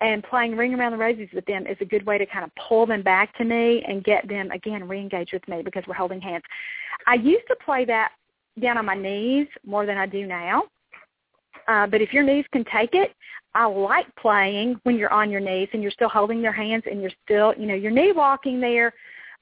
and 0.00 0.22
playing 0.22 0.56
Ring 0.56 0.74
Around 0.74 0.92
the 0.92 0.98
Roses 0.98 1.28
with 1.34 1.44
them 1.46 1.66
is 1.66 1.76
a 1.80 1.84
good 1.84 2.06
way 2.06 2.18
to 2.18 2.26
kind 2.26 2.44
of 2.44 2.50
pull 2.68 2.86
them 2.86 3.02
back 3.02 3.36
to 3.38 3.44
me 3.44 3.82
and 3.86 4.04
get 4.04 4.28
them 4.28 4.50
again 4.50 4.86
re-engage 4.86 5.32
with 5.32 5.46
me 5.48 5.62
because 5.62 5.82
we're 5.86 5.94
holding 5.94 6.20
hands. 6.20 6.44
I 7.06 7.14
used 7.14 7.46
to 7.48 7.56
play 7.64 7.84
that 7.86 8.12
down 8.60 8.78
on 8.78 8.84
my 8.84 8.94
knees 8.94 9.48
more 9.66 9.86
than 9.86 9.98
I 9.98 10.06
do 10.06 10.26
now. 10.26 10.64
Uh, 11.66 11.86
but 11.86 12.00
if 12.00 12.12
your 12.12 12.22
knees 12.22 12.44
can 12.52 12.64
take 12.72 12.94
it, 12.94 13.14
I 13.54 13.66
like 13.66 14.06
playing 14.16 14.76
when 14.84 14.96
you're 14.96 15.12
on 15.12 15.30
your 15.30 15.40
knees 15.40 15.68
and 15.72 15.82
you're 15.82 15.90
still 15.90 16.08
holding 16.08 16.42
their 16.42 16.52
hands 16.52 16.84
and 16.88 17.00
you're 17.00 17.10
still, 17.24 17.54
you 17.58 17.66
know, 17.66 17.74
you're 17.74 17.90
knee 17.90 18.12
walking 18.12 18.60
there. 18.60 18.92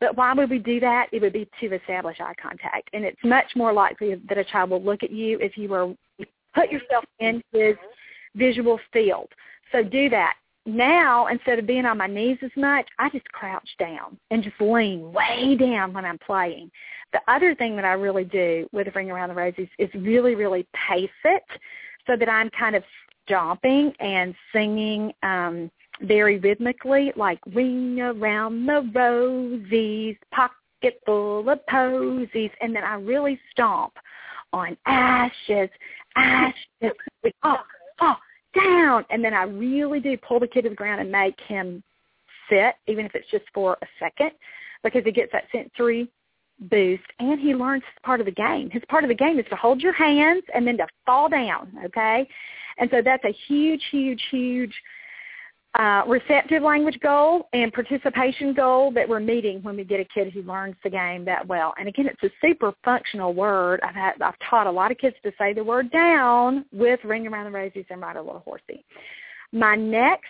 But 0.01 0.16
why 0.16 0.33
would 0.33 0.51
we 0.51 0.59
do 0.59 0.81
that? 0.81 1.09
It 1.12 1.23
would 1.23 1.33
be 1.33 1.49
to 1.61 1.75
establish 1.75 2.21
eye 2.21 2.35
contact. 2.40 2.90
And 2.92 3.05
it's 3.05 3.19
much 3.25 3.47
more 3.55 3.73
likely 3.73 4.14
that 4.29 4.38
a 4.38 4.45
child 4.45 4.71
will 4.71 4.83
look 4.83 5.03
at 5.03 5.11
you 5.11 5.38
if 5.40 5.57
you 5.57 5.69
were 5.69 5.95
put 6.55 6.71
yourself 6.71 7.05
in 7.21 7.42
his 7.53 7.77
visual 8.35 8.79
field. 8.92 9.29
So 9.73 9.83
do 9.83 10.09
that 10.11 10.35
now 10.66 11.26
instead 11.29 11.59
of 11.59 11.66
being 11.66 11.87
on 11.87 11.98
my 11.98 12.07
knees 12.07 12.38
as 12.42 12.50
much, 12.57 12.87
I 12.98 13.09
just 13.11 13.26
crouch 13.33 13.68
down 13.79 14.18
and 14.31 14.42
just 14.42 14.61
lean 14.61 15.12
way 15.12 15.57
down 15.59 15.92
when 15.92 16.05
I'm 16.05 16.18
playing. 16.18 16.70
The 17.12 17.20
other 17.29 17.55
thing 17.55 17.76
that 17.76 17.85
I 17.85 17.92
really 17.92 18.24
do 18.24 18.68
with 18.72 18.94
Ring 18.94 19.11
Around 19.11 19.31
the 19.31 19.35
Rosies 19.35 19.70
is 19.79 19.88
really, 19.94 20.35
really 20.35 20.66
pace 20.88 21.09
it 21.24 21.44
so 22.07 22.16
that 22.16 22.29
I'm 22.29 22.50
kind 22.50 22.76
of 22.76 22.83
stomping 23.24 23.92
and 24.00 24.35
singing 24.52 25.12
um 25.22 25.70
very 26.02 26.38
rhythmically, 26.38 27.12
like 27.16 27.38
ring 27.55 28.00
around 28.00 28.66
the 28.66 28.83
rosies, 28.94 30.18
pocket 30.31 31.00
full 31.05 31.48
of 31.48 31.66
posies, 31.66 32.50
and 32.61 32.74
then 32.74 32.85
I 32.85 32.94
really 32.94 33.40
stomp 33.50 33.94
on 34.52 34.76
ashes, 34.87 35.70
ashes. 36.16 36.92
Oh, 37.42 37.57
oh, 38.00 38.16
down. 38.57 39.05
And 39.11 39.25
then 39.25 39.35
I 39.35 39.45
really 39.45 40.01
do 40.01 40.16
pull 40.16 40.40
the 40.40 40.49
kid 40.49 40.62
to 40.62 40.71
the 40.71 40.75
ground 40.75 41.01
and 41.01 41.11
make 41.11 41.38
him 41.47 41.83
sit, 42.51 42.75
even 42.87 43.07
if 43.07 43.14
it's 43.14 43.31
just 43.31 43.45
for 43.53 43.77
a 43.83 43.87
second, 43.99 44.33
because 44.83 45.03
he 45.05 45.12
gets 45.12 45.33
that 45.33 45.45
sensory 45.53 46.11
boost 46.59 47.03
and 47.19 47.38
he 47.40 47.55
learns 47.55 47.83
part 48.03 48.21
of 48.21 48.27
the 48.27 48.33
game. 48.33 48.71
His 48.71 48.83
part 48.88 49.05
of 49.05 49.09
the 49.09 49.14
game 49.14 49.38
is 49.38 49.47
to 49.51 49.57
hold 49.57 49.81
your 49.81 49.92
hands 49.92 50.42
and 50.55 50.66
then 50.66 50.79
to 50.79 50.87
fall 51.05 51.29
down, 51.29 51.73
okay? 51.85 52.29
And 52.79 52.88
so 52.90 53.03
that's 53.05 53.25
a 53.25 53.35
huge, 53.47 53.83
huge, 53.90 54.23
huge 54.31 54.75
uh, 55.79 56.03
receptive 56.07 56.62
language 56.62 56.99
goal 57.03 57.49
and 57.53 57.73
participation 57.73 58.55
goal 58.55 58.91
that 58.93 59.09
we're 59.09 59.21
meeting 59.21 59.62
when 59.62 59.77
we 59.77 59.85
get 59.85 60.01
a 60.01 60.05
kid 60.07 60.33
who 60.33 60.43
learns 60.43 60.75
the 60.83 60.91
game 60.91 61.25
that 61.25 61.47
well. 61.47 61.75
And 61.79 61.89
again, 61.89 62.07
it's 62.07 62.23
a 62.23 62.31
super 62.41 62.73
functional 62.85 63.35
word. 63.35 63.81
I've 63.83 63.95
had 63.95 64.12
I've 64.23 64.39
taught 64.49 64.67
a 64.67 64.71
lot 64.71 64.91
of 64.91 64.99
kids 64.99 65.17
to 65.23 65.33
say 65.39 65.53
the 65.53 65.62
word 65.62 65.91
down 65.91 66.65
with 66.73 67.01
ring 67.05 67.27
around 67.27 67.53
the 67.53 67.59
rosies 67.59 67.87
and 67.91 68.01
ride 68.01 68.17
a 68.17 68.23
little 68.23 68.41
horsey. 68.41 68.85
My 69.53 69.75
next 69.75 70.25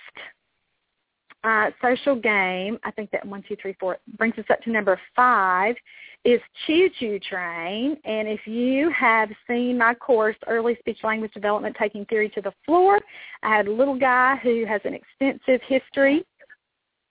uh, 1.46 1.70
social 1.80 2.16
game, 2.16 2.78
I 2.84 2.90
think 2.90 3.10
that 3.12 3.24
one, 3.24 3.42
two, 3.48 3.56
three, 3.60 3.76
four 3.78 3.98
brings 4.18 4.36
us 4.36 4.44
up 4.50 4.60
to 4.62 4.70
number 4.70 5.00
five, 5.14 5.76
is 6.24 6.40
Choo 6.66 6.88
Choo 6.98 7.20
Train. 7.20 7.96
And 8.04 8.26
if 8.26 8.40
you 8.46 8.90
have 8.90 9.30
seen 9.46 9.78
my 9.78 9.94
course, 9.94 10.34
Early 10.48 10.76
Speech 10.80 10.98
Language 11.04 11.32
Development, 11.32 11.76
Taking 11.78 12.04
Theory 12.06 12.28
to 12.30 12.40
the 12.40 12.52
Floor, 12.64 12.98
I 13.44 13.56
had 13.56 13.68
a 13.68 13.72
little 13.72 13.96
guy 13.96 14.36
who 14.42 14.66
has 14.66 14.80
an 14.84 14.94
extensive 14.94 15.60
history 15.68 16.26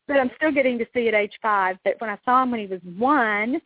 that 0.09 0.19
I'm 0.19 0.31
still 0.35 0.51
getting 0.51 0.77
to 0.79 0.85
see 0.93 1.07
at 1.07 1.13
age 1.13 1.33
five. 1.41 1.77
But 1.85 1.95
when 1.99 2.09
I 2.09 2.17
saw 2.25 2.43
him 2.43 2.51
when 2.51 2.59
he 2.59 2.67
was 2.67 2.81
one, 2.97 3.61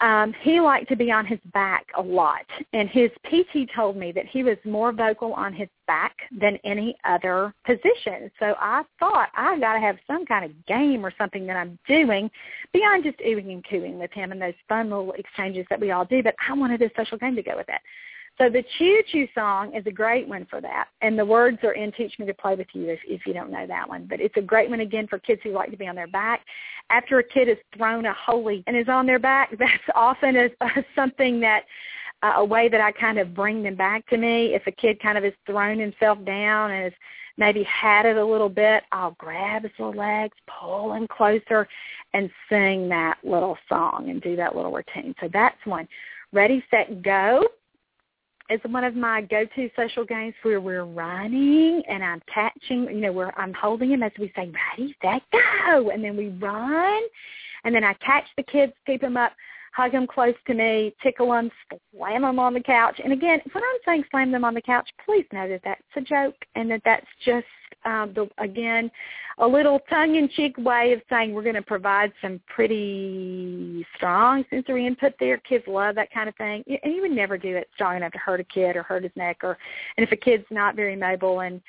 um, 0.00 0.34
he 0.42 0.60
liked 0.60 0.88
to 0.88 0.96
be 0.96 1.12
on 1.12 1.26
his 1.26 1.38
back 1.52 1.86
a 1.96 2.02
lot. 2.02 2.46
And 2.72 2.88
his 2.88 3.10
PT 3.24 3.70
told 3.74 3.96
me 3.96 4.12
that 4.12 4.26
he 4.26 4.42
was 4.42 4.56
more 4.64 4.92
vocal 4.92 5.34
on 5.34 5.52
his 5.52 5.68
back 5.86 6.16
than 6.38 6.56
any 6.64 6.96
other 7.04 7.54
position. 7.66 8.30
So 8.38 8.54
I 8.58 8.82
thought 8.98 9.28
I 9.36 9.58
got 9.58 9.74
to 9.74 9.80
have 9.80 9.96
some 10.06 10.24
kind 10.24 10.44
of 10.44 10.66
game 10.66 11.04
or 11.04 11.12
something 11.18 11.46
that 11.46 11.56
I'm 11.56 11.78
doing 11.86 12.30
beyond 12.72 13.04
just 13.04 13.18
oohing 13.18 13.52
and 13.52 13.64
cooing 13.68 13.98
with 13.98 14.12
him 14.12 14.32
and 14.32 14.40
those 14.40 14.54
fun 14.68 14.88
little 14.88 15.12
exchanges 15.12 15.66
that 15.68 15.80
we 15.80 15.90
all 15.90 16.04
do. 16.04 16.22
But 16.22 16.34
I 16.48 16.54
wanted 16.54 16.80
a 16.82 16.90
social 16.96 17.18
game 17.18 17.36
to 17.36 17.42
go 17.42 17.56
with 17.56 17.66
that. 17.66 17.82
So 18.38 18.48
the 18.48 18.64
Choo 18.78 19.02
Choo 19.12 19.28
song 19.34 19.74
is 19.74 19.86
a 19.86 19.92
great 19.92 20.26
one 20.26 20.46
for 20.48 20.62
that. 20.62 20.88
And 21.02 21.18
the 21.18 21.24
words 21.24 21.58
are 21.62 21.72
in 21.72 21.92
Teach 21.92 22.18
Me 22.18 22.24
to 22.26 22.32
Play 22.32 22.54
With 22.54 22.68
You 22.72 22.88
if, 22.88 23.00
if 23.06 23.26
you 23.26 23.34
don't 23.34 23.50
know 23.50 23.66
that 23.66 23.86
one. 23.86 24.06
But 24.08 24.20
it's 24.20 24.36
a 24.38 24.42
great 24.42 24.70
one, 24.70 24.80
again, 24.80 25.06
for 25.06 25.18
kids 25.18 25.42
who 25.44 25.50
like 25.50 25.70
to 25.70 25.76
be 25.76 25.86
on 25.86 25.94
their 25.94 26.06
back. 26.06 26.40
After 26.88 27.18
a 27.18 27.24
kid 27.24 27.48
has 27.48 27.58
thrown 27.76 28.06
a 28.06 28.14
holy 28.14 28.64
and 28.66 28.76
is 28.76 28.88
on 28.88 29.04
their 29.04 29.18
back, 29.18 29.50
that's 29.58 29.82
often 29.94 30.36
a, 30.36 30.48
a, 30.62 30.84
something 30.94 31.38
that 31.40 31.64
uh, 32.22 32.34
a 32.36 32.44
way 32.44 32.68
that 32.68 32.80
I 32.80 32.92
kind 32.92 33.18
of 33.18 33.34
bring 33.34 33.62
them 33.62 33.74
back 33.74 34.06
to 34.08 34.16
me. 34.16 34.54
If 34.54 34.66
a 34.66 34.72
kid 34.72 35.00
kind 35.02 35.18
of 35.18 35.24
has 35.24 35.34
thrown 35.46 35.78
himself 35.78 36.24
down 36.24 36.70
and 36.70 36.84
has 36.84 36.92
maybe 37.36 37.62
had 37.64 38.06
it 38.06 38.16
a 38.16 38.24
little 38.24 38.48
bit, 38.48 38.84
I'll 38.90 39.16
grab 39.18 39.62
his 39.62 39.72
little 39.78 39.94
legs, 39.94 40.36
pull 40.60 40.94
him 40.94 41.06
closer, 41.08 41.68
and 42.14 42.30
sing 42.48 42.88
that 42.88 43.18
little 43.22 43.58
song 43.68 44.08
and 44.08 44.22
do 44.22 44.34
that 44.36 44.56
little 44.56 44.72
routine. 44.72 45.14
So 45.20 45.28
that's 45.30 45.58
one. 45.64 45.86
Ready, 46.32 46.64
set, 46.70 47.02
go 47.02 47.44
is 48.50 48.60
one 48.64 48.84
of 48.84 48.94
my 48.94 49.22
go-to 49.22 49.70
social 49.76 50.04
games 50.04 50.34
where 50.42 50.60
we're 50.60 50.84
running 50.84 51.82
and 51.88 52.04
I'm 52.04 52.20
catching, 52.32 52.84
you 52.84 53.00
know, 53.00 53.12
where 53.12 53.38
I'm 53.38 53.54
holding 53.54 53.90
him 53.90 54.02
as 54.02 54.12
we 54.18 54.32
say, 54.34 54.50
ready, 54.78 54.94
set, 55.02 55.22
go. 55.32 55.90
And 55.90 56.02
then 56.02 56.16
we 56.16 56.28
run. 56.28 57.02
And 57.64 57.74
then 57.74 57.84
I 57.84 57.94
catch 57.94 58.24
the 58.36 58.42
kids, 58.42 58.72
keep 58.86 59.02
them 59.02 59.16
up, 59.16 59.32
hug 59.72 59.92
them 59.92 60.06
close 60.06 60.34
to 60.46 60.54
me, 60.54 60.94
tickle 61.02 61.30
them, 61.30 61.50
slam 61.96 62.22
them 62.22 62.38
on 62.38 62.54
the 62.54 62.60
couch. 62.60 63.00
And 63.02 63.12
again, 63.12 63.40
when 63.52 63.64
I'm 63.64 63.80
saying 63.84 64.04
slam 64.10 64.32
them 64.32 64.44
on 64.44 64.54
the 64.54 64.62
couch, 64.62 64.88
please 65.04 65.26
know 65.32 65.48
that 65.48 65.60
that's 65.64 65.82
a 65.96 66.00
joke 66.00 66.34
and 66.54 66.70
that 66.70 66.82
that's 66.84 67.06
just 67.24 67.46
um, 67.84 68.12
the, 68.14 68.28
again, 68.38 68.90
a 69.38 69.46
little 69.46 69.80
tongue-in-cheek 69.88 70.58
way 70.58 70.92
of 70.92 71.00
saying 71.08 71.32
we're 71.32 71.42
going 71.42 71.54
to 71.54 71.62
provide 71.62 72.12
some 72.20 72.40
pretty 72.46 73.86
strong 73.96 74.44
sensory 74.50 74.86
input 74.86 75.14
there. 75.18 75.38
Kids 75.38 75.64
love 75.66 75.94
that 75.94 76.12
kind 76.12 76.28
of 76.28 76.34
thing, 76.36 76.62
and 76.82 76.94
you 76.94 77.00
would 77.00 77.10
never 77.10 77.38
do 77.38 77.56
it 77.56 77.68
strong 77.74 77.96
enough 77.96 78.12
to 78.12 78.18
hurt 78.18 78.40
a 78.40 78.44
kid 78.44 78.76
or 78.76 78.82
hurt 78.82 79.02
his 79.02 79.12
neck, 79.16 79.38
or 79.42 79.56
and 79.96 80.04
if 80.04 80.12
a 80.12 80.16
kid's 80.16 80.44
not 80.50 80.76
very 80.76 80.94
mobile 80.94 81.40
and 81.40 81.62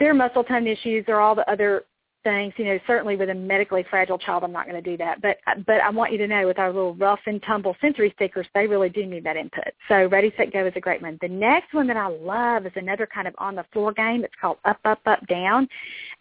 their 0.00 0.14
muscle 0.14 0.44
tone 0.44 0.66
issues 0.66 1.04
or 1.06 1.20
all 1.20 1.34
the 1.34 1.48
other 1.50 1.84
things. 2.24 2.52
You 2.56 2.64
know, 2.66 2.78
certainly 2.86 3.16
with 3.16 3.30
a 3.30 3.34
medically 3.34 3.84
fragile 3.88 4.18
child, 4.18 4.44
I'm 4.44 4.52
not 4.52 4.66
going 4.66 4.82
to 4.82 4.90
do 4.90 4.96
that. 4.98 5.20
But 5.20 5.38
but 5.66 5.80
I 5.80 5.90
want 5.90 6.12
you 6.12 6.18
to 6.18 6.26
know 6.26 6.46
with 6.46 6.58
our 6.58 6.72
little 6.72 6.94
rough 6.94 7.20
and 7.26 7.42
tumble 7.42 7.76
sensory 7.80 8.14
seekers, 8.18 8.46
they 8.54 8.66
really 8.66 8.88
do 8.88 9.06
need 9.06 9.24
that 9.24 9.36
input. 9.36 9.72
So 9.88 10.06
Ready 10.06 10.32
Set 10.36 10.52
Go 10.52 10.66
is 10.66 10.72
a 10.76 10.80
great 10.80 11.02
one. 11.02 11.18
The 11.20 11.28
next 11.28 11.74
one 11.74 11.86
that 11.86 11.96
I 11.96 12.08
love 12.08 12.66
is 12.66 12.72
another 12.76 13.06
kind 13.06 13.28
of 13.28 13.34
on 13.38 13.54
the 13.54 13.64
floor 13.72 13.92
game. 13.92 14.24
It's 14.24 14.34
called 14.40 14.58
Up 14.64 14.80
Up 14.84 15.00
Up 15.06 15.26
Down. 15.26 15.68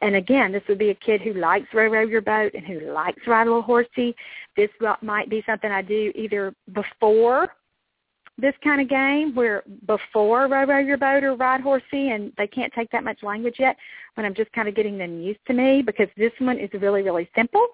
And 0.02 0.16
again, 0.16 0.52
this 0.52 0.64
would 0.68 0.80
be 0.80 0.90
a 0.90 0.96
kid 0.96 1.22
who 1.22 1.34
likes 1.34 1.68
row 1.74 1.88
row 1.88 2.02
your 2.02 2.22
boat 2.22 2.54
and 2.54 2.66
who 2.66 2.92
likes 2.92 3.26
ride 3.28 3.48
a 3.48 3.50
little 3.50 3.62
horsey. 3.62 4.16
This 4.56 4.70
might 5.02 5.30
be 5.30 5.44
something 5.46 5.72
I 5.72 5.82
do 5.82 6.12
either 6.16 6.54
before 6.74 7.50
this 8.38 8.54
kind 8.64 8.82
of 8.82 8.88
game 8.88 9.34
where 9.34 9.64
before 9.88 10.48
row 10.48 10.64
row 10.64 10.80
your 10.80 10.98
boat 10.98 11.24
or 11.24 11.36
ride 11.36 11.62
horsey 11.62 12.12
and 12.12 12.32
they 12.38 12.48
can't 12.48 12.72
take 12.74 12.90
that 12.92 13.04
much 13.04 13.24
language 13.24 13.56
yet 13.58 13.76
but 14.18 14.26
I'm 14.26 14.34
just 14.34 14.52
kind 14.52 14.68
of 14.68 14.76
getting 14.76 14.98
them 14.98 15.22
used 15.22 15.40
to 15.46 15.54
me 15.54 15.82
because 15.82 16.10
this 16.18 16.34
one 16.40 16.58
is 16.58 16.70
really, 16.74 17.04
really 17.04 17.30
simple. 17.36 17.66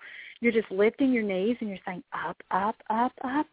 You're 0.42 0.52
just 0.52 0.70
lifting 0.70 1.12
your 1.12 1.24
knees 1.24 1.56
and 1.62 1.70
you're 1.70 1.80
saying 1.88 2.04
up, 2.14 2.38
up, 2.52 2.76
up, 2.92 3.14
up, 3.24 3.48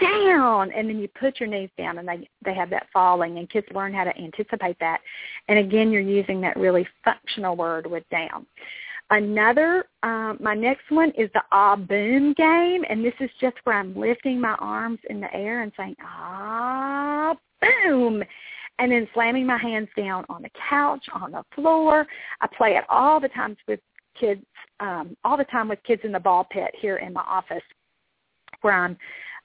down 0.00 0.72
and 0.72 0.88
then 0.88 0.98
you 0.98 1.06
put 1.20 1.38
your 1.38 1.48
knees 1.48 1.70
down 1.78 1.98
and 1.98 2.08
they 2.08 2.28
they 2.44 2.52
have 2.52 2.68
that 2.68 2.88
falling 2.92 3.38
and 3.38 3.48
kids 3.48 3.64
learn 3.72 3.94
how 3.94 4.02
to 4.02 4.16
anticipate 4.18 4.76
that 4.80 5.00
and 5.46 5.56
again 5.56 5.92
you're 5.92 6.02
using 6.02 6.40
that 6.40 6.56
really 6.56 6.84
functional 7.04 7.54
word 7.54 7.86
with 7.86 8.02
down 8.10 8.44
Another, 9.10 9.84
um, 10.02 10.38
my 10.40 10.54
next 10.54 10.90
one 10.90 11.10
is 11.10 11.30
the 11.34 11.42
ah 11.52 11.76
boom 11.76 12.32
game, 12.34 12.84
and 12.88 13.04
this 13.04 13.14
is 13.20 13.30
just 13.40 13.56
where 13.64 13.76
I'm 13.76 13.94
lifting 13.94 14.40
my 14.40 14.54
arms 14.54 14.98
in 15.10 15.20
the 15.20 15.32
air 15.34 15.62
and 15.62 15.72
saying 15.76 15.96
ah 16.02 17.36
boom, 17.60 18.22
and 18.78 18.90
then 18.90 19.06
slamming 19.12 19.46
my 19.46 19.58
hands 19.58 19.88
down 19.96 20.24
on 20.28 20.42
the 20.42 20.50
couch, 20.68 21.04
on 21.12 21.32
the 21.32 21.44
floor. 21.54 22.06
I 22.40 22.46
play 22.46 22.76
it 22.76 22.84
all 22.88 23.20
the 23.20 23.28
times 23.28 23.58
with 23.68 23.80
kids, 24.18 24.42
um, 24.80 25.16
all 25.22 25.36
the 25.36 25.44
time 25.44 25.68
with 25.68 25.82
kids 25.82 26.02
in 26.04 26.12
the 26.12 26.20
ball 26.20 26.44
pit 26.50 26.74
here 26.74 26.96
in 26.96 27.12
my 27.12 27.24
office, 27.26 27.62
where 28.62 28.72
I'm 28.72 28.96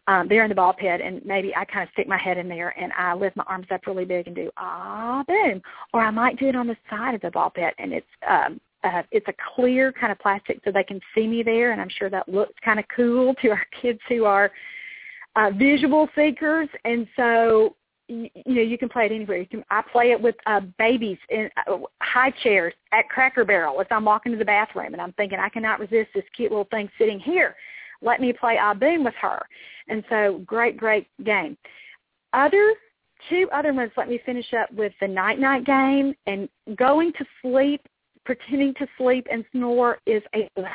um, 0.07 0.27
there 0.27 0.43
in 0.43 0.49
the 0.49 0.55
ball 0.55 0.73
pit, 0.73 1.01
and 1.01 1.23
maybe 1.25 1.53
I 1.55 1.65
kind 1.65 1.83
of 1.83 1.91
stick 1.93 2.07
my 2.07 2.17
head 2.17 2.37
in 2.37 2.47
there 2.47 2.73
and 2.79 2.91
I 2.97 3.13
lift 3.13 3.35
my 3.35 3.43
arms 3.45 3.67
up 3.71 3.85
really 3.85 4.05
big 4.05 4.25
and 4.25 4.35
do 4.35 4.49
ah 4.57 5.23
boom, 5.27 5.61
or 5.93 6.01
I 6.01 6.11
might 6.11 6.39
do 6.39 6.47
it 6.47 6.55
on 6.55 6.65
the 6.65 6.77
side 6.89 7.13
of 7.13 7.21
the 7.21 7.29
ball 7.29 7.49
pit, 7.49 7.75
and 7.77 7.91
it's 7.91 8.07
um, 8.27 8.59
uh, 8.83 9.03
it's 9.11 9.27
a 9.27 9.33
clear 9.55 9.91
kind 9.91 10.11
of 10.11 10.19
plastic 10.19 10.59
so 10.63 10.71
they 10.71 10.83
can 10.83 10.99
see 11.13 11.27
me 11.27 11.43
there, 11.43 11.71
and 11.71 11.81
I'm 11.81 11.89
sure 11.89 12.09
that 12.09 12.29
looks 12.29 12.53
kind 12.63 12.79
of 12.79 12.85
cool 12.95 13.33
to 13.41 13.49
our 13.49 13.65
kids 13.81 13.99
who 14.07 14.25
are 14.25 14.51
uh, 15.35 15.51
visual 15.51 16.07
seekers. 16.15 16.69
And 16.85 17.07
so, 17.15 17.75
you, 18.07 18.29
you 18.45 18.55
know, 18.55 18.61
you 18.61 18.77
can 18.77 18.89
play 18.89 19.05
it 19.05 19.11
anywhere. 19.11 19.37
You 19.37 19.47
can, 19.47 19.63
I 19.69 19.81
play 19.91 20.11
it 20.11 20.21
with 20.21 20.35
uh, 20.45 20.61
babies 20.77 21.17
in 21.29 21.49
uh, 21.67 21.77
high 22.01 22.31
chairs 22.43 22.73
at 22.91 23.09
Cracker 23.09 23.45
Barrel 23.45 23.79
as 23.81 23.87
I'm 23.91 24.05
walking 24.05 24.31
to 24.31 24.37
the 24.37 24.45
bathroom, 24.45 24.93
and 24.93 25.01
I'm 25.01 25.13
thinking 25.13 25.39
I 25.39 25.49
cannot 25.49 25.79
resist 25.79 26.09
this 26.13 26.25
cute 26.35 26.51
little 26.51 26.67
thing 26.71 26.89
sitting 26.97 27.19
here. 27.19 27.55
Let 28.01 28.21
me 28.21 28.31
play 28.33 28.57
I 28.57 28.73
Boom 28.73 29.03
with 29.03 29.15
her. 29.21 29.39
And 29.89 30.03
so, 30.09 30.41
great, 30.45 30.77
great 30.77 31.07
game. 31.23 31.57
Other 32.31 32.75
two 33.27 33.47
other 33.53 33.73
ones. 33.73 33.91
Let 33.97 34.09
me 34.09 34.19
finish 34.25 34.53
up 34.53 34.71
with 34.73 34.93
the 35.01 35.07
night 35.07 35.39
night 35.39 35.65
game 35.65 36.13
and 36.27 36.47
going 36.77 37.11
to 37.13 37.25
sleep 37.41 37.81
pretending 38.29 38.75
to 38.75 38.85
sleep 38.95 39.25
and 39.31 39.43
snore 39.51 39.97
is 40.05 40.21
a 40.35 40.47
blast 40.55 40.71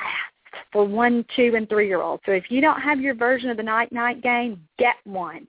for 0.73 0.85
one, 0.85 1.25
two, 1.37 1.53
and 1.55 1.69
three-year-olds. 1.69 2.21
So 2.27 2.33
if 2.33 2.51
you 2.51 2.61
don't 2.61 2.81
have 2.81 3.01
your 3.01 3.15
version 3.15 3.49
of 3.49 3.57
the 3.57 3.63
night-night 3.63 4.23
game, 4.23 4.61
get 4.77 4.97
one 5.05 5.47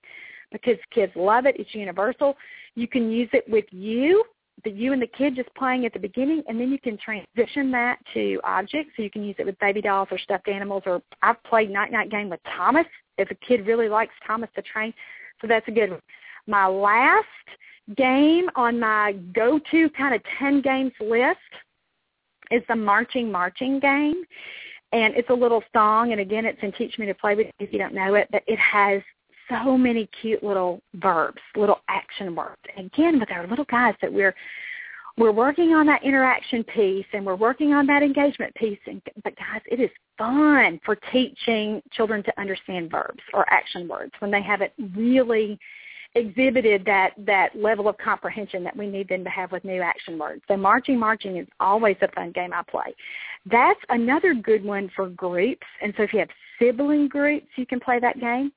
because 0.52 0.76
kids 0.94 1.10
love 1.16 1.46
it. 1.46 1.56
It's 1.58 1.74
universal. 1.74 2.36
You 2.76 2.86
can 2.86 3.10
use 3.10 3.28
it 3.32 3.42
with 3.48 3.64
you, 3.72 4.22
the 4.62 4.70
you 4.70 4.92
and 4.92 5.02
the 5.02 5.08
kid 5.08 5.34
just 5.34 5.52
playing 5.56 5.84
at 5.84 5.92
the 5.92 5.98
beginning, 5.98 6.44
and 6.46 6.60
then 6.60 6.70
you 6.70 6.78
can 6.78 6.96
transition 6.96 7.72
that 7.72 7.98
to 8.14 8.40
objects. 8.44 8.92
So 8.96 9.02
you 9.02 9.10
can 9.10 9.24
use 9.24 9.34
it 9.40 9.46
with 9.46 9.58
baby 9.58 9.82
dolls 9.82 10.06
or 10.12 10.18
stuffed 10.18 10.46
animals. 10.46 10.84
Or 10.86 11.02
I've 11.22 11.42
played 11.42 11.70
night-night 11.70 12.08
game 12.08 12.30
with 12.30 12.40
Thomas 12.56 12.86
if 13.18 13.28
a 13.32 13.34
kid 13.34 13.66
really 13.66 13.88
likes 13.88 14.14
Thomas 14.24 14.48
the 14.54 14.62
Train. 14.62 14.94
So 15.40 15.48
that's 15.48 15.66
a 15.66 15.72
good 15.72 15.90
one. 15.90 16.00
My 16.46 16.68
last 16.68 17.26
game 17.96 18.48
on 18.54 18.78
my 18.80 19.14
go-to 19.34 19.88
kind 19.90 20.14
of 20.14 20.20
10 20.38 20.60
games 20.62 20.92
list 21.00 21.38
is 22.50 22.62
the 22.68 22.76
marching 22.76 23.30
marching 23.30 23.80
game. 23.80 24.24
And 24.92 25.14
it's 25.14 25.30
a 25.30 25.34
little 25.34 25.62
song, 25.74 26.12
and 26.12 26.20
again, 26.20 26.44
it's 26.44 26.62
in 26.62 26.72
Teach 26.72 26.96
Me 26.98 27.06
to 27.06 27.14
Play 27.14 27.34
With 27.34 27.48
if 27.58 27.72
you 27.72 27.78
don't 27.78 27.92
know 27.92 28.14
it, 28.14 28.28
but 28.30 28.42
it 28.46 28.58
has 28.58 29.02
so 29.48 29.76
many 29.76 30.08
cute 30.20 30.42
little 30.42 30.80
verbs, 30.94 31.40
little 31.56 31.80
action 31.88 32.34
words. 32.34 32.60
Again, 32.76 33.18
with 33.18 33.30
our 33.30 33.46
little 33.46 33.64
guys 33.66 33.94
that 34.00 34.12
we're 34.12 34.34
we're 35.18 35.32
working 35.32 35.72
on 35.72 35.86
that 35.86 36.04
interaction 36.04 36.62
piece 36.62 37.06
and 37.14 37.24
we're 37.24 37.36
working 37.36 37.72
on 37.72 37.86
that 37.86 38.02
engagement 38.02 38.54
piece. 38.54 38.78
And, 38.86 39.00
but 39.24 39.34
guys, 39.36 39.62
it 39.64 39.80
is 39.80 39.90
fun 40.18 40.78
for 40.84 40.96
teaching 41.10 41.80
children 41.92 42.22
to 42.24 42.40
understand 42.40 42.90
verbs 42.90 43.22
or 43.32 43.50
action 43.50 43.88
words 43.88 44.12
when 44.18 44.30
they 44.30 44.42
haven't 44.42 44.72
really 44.94 45.58
exhibited 46.16 46.84
that 46.86 47.12
that 47.18 47.50
level 47.54 47.88
of 47.88 47.96
comprehension 47.98 48.64
that 48.64 48.76
we 48.76 48.88
need 48.88 49.08
them 49.08 49.22
to 49.22 49.30
have 49.30 49.52
with 49.52 49.64
new 49.64 49.82
action 49.82 50.18
words. 50.18 50.42
So 50.48 50.56
marching, 50.56 50.98
marching 50.98 51.36
is 51.36 51.46
always 51.60 51.96
a 52.02 52.08
fun 52.12 52.32
game 52.32 52.52
I 52.52 52.62
play. 52.68 52.94
That's 53.44 53.80
another 53.90 54.34
good 54.34 54.64
one 54.64 54.90
for 54.96 55.08
groups. 55.10 55.66
And 55.82 55.94
so 55.96 56.02
if 56.02 56.12
you 56.12 56.18
have 56.20 56.28
sibling 56.58 57.08
groups, 57.08 57.46
you 57.56 57.66
can 57.66 57.80
play 57.80 58.00
that 58.00 58.18
game. 58.18 58.50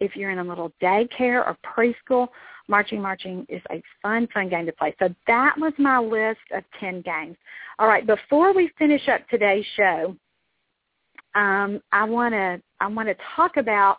If 0.00 0.16
you're 0.16 0.30
in 0.30 0.38
a 0.38 0.44
little 0.44 0.72
daycare 0.82 1.46
or 1.46 1.56
preschool, 1.64 2.28
marching, 2.68 3.00
marching 3.00 3.46
is 3.48 3.62
a 3.70 3.82
fun, 4.02 4.28
fun 4.34 4.48
game 4.48 4.66
to 4.66 4.72
play. 4.72 4.94
So 4.98 5.08
that 5.26 5.54
was 5.56 5.72
my 5.78 5.98
list 5.98 6.40
of 6.52 6.64
10 6.80 7.02
games. 7.02 7.36
All 7.78 7.86
right, 7.86 8.06
before 8.06 8.52
we 8.52 8.70
finish 8.78 9.08
up 9.08 9.26
today's 9.28 9.64
show, 9.76 10.16
um, 11.34 11.80
I 11.92 12.04
want 12.04 12.32
to 12.32 12.62
I 12.80 12.86
want 12.86 13.08
to 13.08 13.16
talk 13.34 13.56
about 13.56 13.98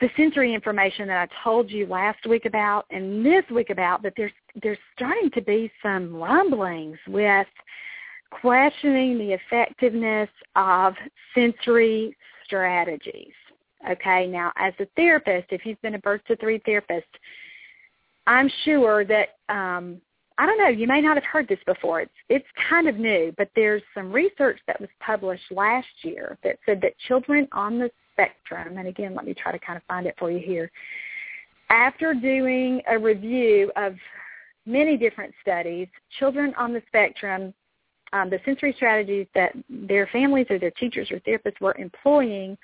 the 0.00 0.08
sensory 0.16 0.54
information 0.54 1.08
that 1.08 1.28
I 1.28 1.44
told 1.44 1.70
you 1.70 1.86
last 1.86 2.26
week 2.26 2.46
about 2.46 2.86
and 2.90 3.24
this 3.24 3.44
week 3.50 3.70
about 3.70 4.02
that 4.02 4.14
there's 4.16 4.32
there's 4.62 4.78
starting 4.96 5.30
to 5.32 5.42
be 5.42 5.70
some 5.82 6.14
rumblings 6.14 6.98
with 7.06 7.46
questioning 8.30 9.18
the 9.18 9.32
effectiveness 9.32 10.30
of 10.56 10.94
sensory 11.34 12.16
strategies. 12.44 13.32
Okay, 13.90 14.26
now 14.26 14.52
as 14.56 14.72
a 14.78 14.86
therapist, 14.96 15.48
if 15.50 15.64
you've 15.64 15.80
been 15.82 15.94
a 15.94 15.98
birth 15.98 16.22
to 16.28 16.36
three 16.36 16.60
therapist, 16.64 17.08
I'm 18.26 18.50
sure 18.64 19.04
that 19.04 19.36
um, 19.48 20.00
I 20.38 20.46
don't 20.46 20.58
know, 20.58 20.68
you 20.68 20.86
may 20.86 21.02
not 21.02 21.16
have 21.16 21.24
heard 21.24 21.48
this 21.48 21.58
before. 21.66 22.00
It's 22.00 22.12
it's 22.30 22.46
kind 22.68 22.88
of 22.88 22.96
new, 22.96 23.34
but 23.36 23.50
there's 23.54 23.82
some 23.94 24.10
research 24.10 24.58
that 24.66 24.80
was 24.80 24.88
published 24.98 25.44
last 25.50 25.88
year 26.02 26.38
that 26.42 26.58
said 26.64 26.80
that 26.80 26.98
children 27.06 27.46
on 27.52 27.78
the 27.78 27.90
spectrum, 28.20 28.78
and 28.78 28.88
again, 28.88 29.14
let 29.14 29.24
me 29.24 29.34
try 29.34 29.52
to 29.52 29.58
kind 29.58 29.76
of 29.76 29.82
find 29.84 30.06
it 30.06 30.14
for 30.18 30.30
you 30.30 30.38
here. 30.38 30.70
After 31.70 32.14
doing 32.14 32.82
a 32.88 32.98
review 32.98 33.70
of 33.76 33.94
many 34.66 34.96
different 34.96 35.32
studies, 35.40 35.88
children 36.18 36.52
on 36.58 36.72
the 36.72 36.82
spectrum, 36.88 37.54
um, 38.12 38.28
the 38.28 38.40
sensory 38.44 38.72
strategies 38.76 39.26
that 39.34 39.52
their 39.68 40.08
families 40.08 40.46
or 40.50 40.58
their 40.58 40.72
teachers 40.72 41.10
or 41.10 41.20
therapists 41.20 41.60
were 41.60 41.76
employing 41.78 42.58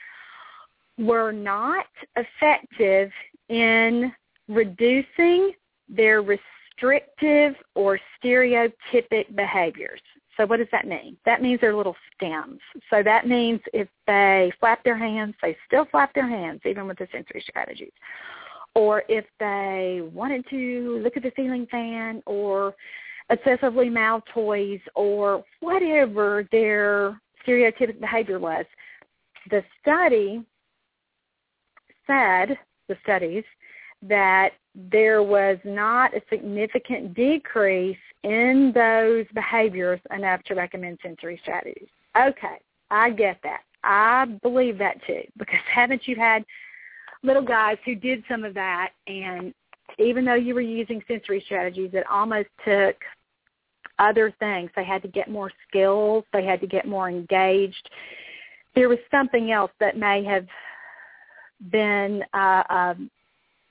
were 0.98 1.30
not 1.30 1.86
effective 2.16 3.10
in 3.48 4.12
reducing 4.48 5.52
their 5.88 6.22
restrictive 6.22 7.54
or 7.74 7.98
stereotypic 8.22 9.34
behaviors. 9.36 10.00
So 10.36 10.46
what 10.46 10.58
does 10.58 10.68
that 10.72 10.86
mean? 10.86 11.16
That 11.24 11.40
means 11.40 11.60
they're 11.60 11.74
little 11.74 11.96
stims. 12.20 12.58
So 12.90 13.02
that 13.02 13.26
means 13.26 13.60
if 13.72 13.88
they 14.06 14.52
flap 14.60 14.84
their 14.84 14.96
hands, 14.96 15.34
they 15.40 15.56
still 15.66 15.86
flap 15.90 16.12
their 16.14 16.28
hands, 16.28 16.60
even 16.64 16.86
with 16.86 16.98
the 16.98 17.08
sensory 17.10 17.42
strategies. 17.48 17.92
Or 18.74 19.02
if 19.08 19.24
they 19.40 20.02
wanted 20.12 20.44
to 20.50 21.00
look 21.02 21.16
at 21.16 21.22
the 21.22 21.32
ceiling 21.34 21.66
fan 21.70 22.22
or 22.26 22.74
excessively 23.30 23.88
mouth 23.88 24.22
toys 24.32 24.80
or 24.94 25.42
whatever 25.60 26.46
their 26.52 27.20
stereotypic 27.46 27.98
behavior 28.00 28.38
was, 28.38 28.66
the 29.50 29.64
study 29.80 30.44
said, 32.06 32.58
the 32.88 32.96
studies, 33.02 33.44
that 34.02 34.50
there 34.76 35.22
was 35.22 35.56
not 35.64 36.14
a 36.14 36.20
significant 36.28 37.14
decrease 37.14 37.96
in 38.22 38.72
those 38.74 39.24
behaviors 39.34 40.00
enough 40.14 40.42
to 40.44 40.54
recommend 40.54 40.98
sensory 41.02 41.38
strategies. 41.42 41.88
Okay, 42.16 42.58
I 42.90 43.10
get 43.10 43.38
that. 43.42 43.60
I 43.84 44.26
believe 44.42 44.78
that 44.78 44.96
too 45.06 45.22
because 45.38 45.60
haven't 45.74 46.06
you 46.06 46.16
had 46.16 46.44
little 47.22 47.42
guys 47.42 47.78
who 47.84 47.94
did 47.94 48.22
some 48.28 48.44
of 48.44 48.54
that 48.54 48.90
and 49.06 49.54
even 49.98 50.24
though 50.24 50.34
you 50.34 50.54
were 50.54 50.60
using 50.60 51.02
sensory 51.08 51.42
strategies, 51.46 51.90
it 51.94 52.04
almost 52.10 52.48
took 52.64 52.96
other 53.98 54.34
things. 54.38 54.70
They 54.76 54.84
had 54.84 55.00
to 55.02 55.08
get 55.08 55.30
more 55.30 55.50
skills. 55.68 56.24
They 56.32 56.44
had 56.44 56.60
to 56.60 56.66
get 56.66 56.86
more 56.86 57.08
engaged. 57.08 57.88
There 58.74 58.88
was 58.88 58.98
something 59.10 59.52
else 59.52 59.70
that 59.80 59.96
may 59.96 60.22
have 60.24 60.46
been 61.70 62.22
uh, 62.34 62.62
um, 62.68 63.10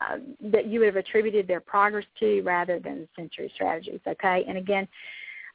uh, 0.01 0.17
that 0.51 0.67
you 0.67 0.79
would 0.79 0.87
have 0.87 0.95
attributed 0.95 1.47
their 1.47 1.61
progress 1.61 2.05
to 2.19 2.41
rather 2.41 2.79
than 2.79 3.07
sensory 3.15 3.51
strategies. 3.55 3.99
Okay, 4.07 4.43
and 4.47 4.57
again, 4.57 4.87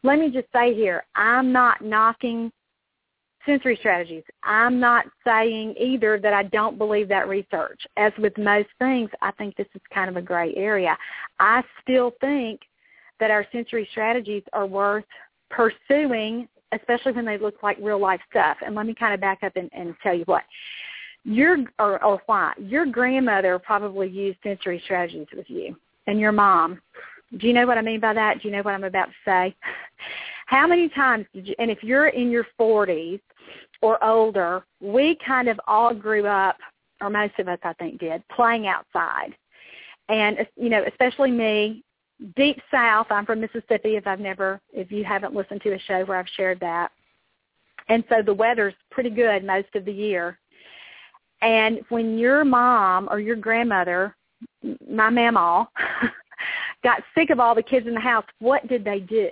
let 0.02 0.18
me 0.18 0.30
just 0.30 0.46
say 0.52 0.74
here, 0.74 1.04
I'm 1.14 1.52
not 1.52 1.82
knocking 1.82 2.50
sensory 3.46 3.76
strategies. 3.76 4.22
I'm 4.42 4.80
not 4.80 5.06
saying 5.24 5.74
either 5.78 6.18
that 6.20 6.32
I 6.32 6.44
don't 6.44 6.78
believe 6.78 7.08
that 7.08 7.28
research. 7.28 7.80
As 7.96 8.12
with 8.18 8.36
most 8.38 8.68
things, 8.78 9.10
I 9.22 9.30
think 9.32 9.56
this 9.56 9.66
is 9.74 9.80
kind 9.92 10.10
of 10.10 10.16
a 10.16 10.22
gray 10.22 10.54
area. 10.56 10.96
I 11.38 11.62
still 11.82 12.12
think 12.20 12.60
that 13.18 13.30
our 13.30 13.46
sensory 13.52 13.88
strategies 13.90 14.42
are 14.52 14.66
worth 14.66 15.04
pursuing, 15.50 16.48
especially 16.72 17.12
when 17.12 17.24
they 17.24 17.38
look 17.38 17.62
like 17.62 17.76
real 17.80 18.00
life 18.00 18.20
stuff. 18.30 18.56
And 18.64 18.74
let 18.74 18.86
me 18.86 18.94
kind 18.94 19.14
of 19.14 19.20
back 19.20 19.42
up 19.42 19.52
and, 19.56 19.70
and 19.72 19.94
tell 20.02 20.14
you 20.14 20.24
what 20.24 20.42
your 21.24 21.58
or, 21.78 22.02
or 22.04 22.20
why? 22.26 22.54
Your 22.58 22.86
grandmother 22.86 23.58
probably 23.58 24.08
used 24.08 24.38
sensory 24.42 24.80
strategies 24.84 25.26
with 25.34 25.48
you 25.48 25.76
and 26.06 26.18
your 26.18 26.32
mom. 26.32 26.80
Do 27.38 27.46
you 27.46 27.52
know 27.52 27.66
what 27.66 27.78
i 27.78 27.82
mean 27.82 28.00
by 28.00 28.14
that? 28.14 28.40
Do 28.40 28.48
you 28.48 28.54
know 28.54 28.62
what 28.62 28.74
i'm 28.74 28.84
about 28.84 29.06
to 29.06 29.12
say? 29.24 29.54
How 30.46 30.66
many 30.66 30.88
times 30.88 31.26
did 31.32 31.46
you 31.46 31.54
and 31.58 31.70
if 31.70 31.82
you're 31.82 32.08
in 32.08 32.30
your 32.30 32.46
forties 32.56 33.20
or 33.82 34.02
older 34.02 34.64
we 34.80 35.18
kind 35.26 35.48
of 35.48 35.60
all 35.66 35.94
grew 35.94 36.26
up 36.26 36.56
or 37.00 37.10
most 37.10 37.38
of 37.38 37.48
us 37.48 37.58
i 37.62 37.72
think 37.74 38.00
did 38.00 38.22
playing 38.34 38.66
outside. 38.66 39.34
And 40.08 40.38
you 40.56 40.70
know 40.70 40.84
especially 40.88 41.30
me 41.30 41.84
deep 42.36 42.60
south 42.70 43.06
i'm 43.10 43.24
from 43.24 43.40
mississippi 43.40 43.96
if 43.96 44.06
i've 44.06 44.20
never 44.20 44.60
if 44.72 44.90
you 44.92 45.04
haven't 45.04 45.34
listened 45.34 45.62
to 45.62 45.72
a 45.72 45.78
show 45.80 46.04
where 46.04 46.18
i've 46.18 46.26
shared 46.36 46.60
that. 46.60 46.90
And 47.88 48.04
so 48.08 48.22
the 48.24 48.34
weather's 48.34 48.74
pretty 48.90 49.10
good 49.10 49.44
most 49.44 49.68
of 49.74 49.84
the 49.84 49.92
year 49.92 50.38
and 51.42 51.80
when 51.88 52.18
your 52.18 52.44
mom 52.44 53.08
or 53.10 53.20
your 53.20 53.36
grandmother, 53.36 54.14
my 54.62 55.10
mamaw, 55.10 55.66
got 56.82 57.02
sick 57.14 57.30
of 57.30 57.40
all 57.40 57.54
the 57.54 57.62
kids 57.62 57.86
in 57.86 57.94
the 57.94 58.00
house, 58.00 58.24
what 58.38 58.66
did 58.68 58.84
they 58.84 59.00
do? 59.00 59.28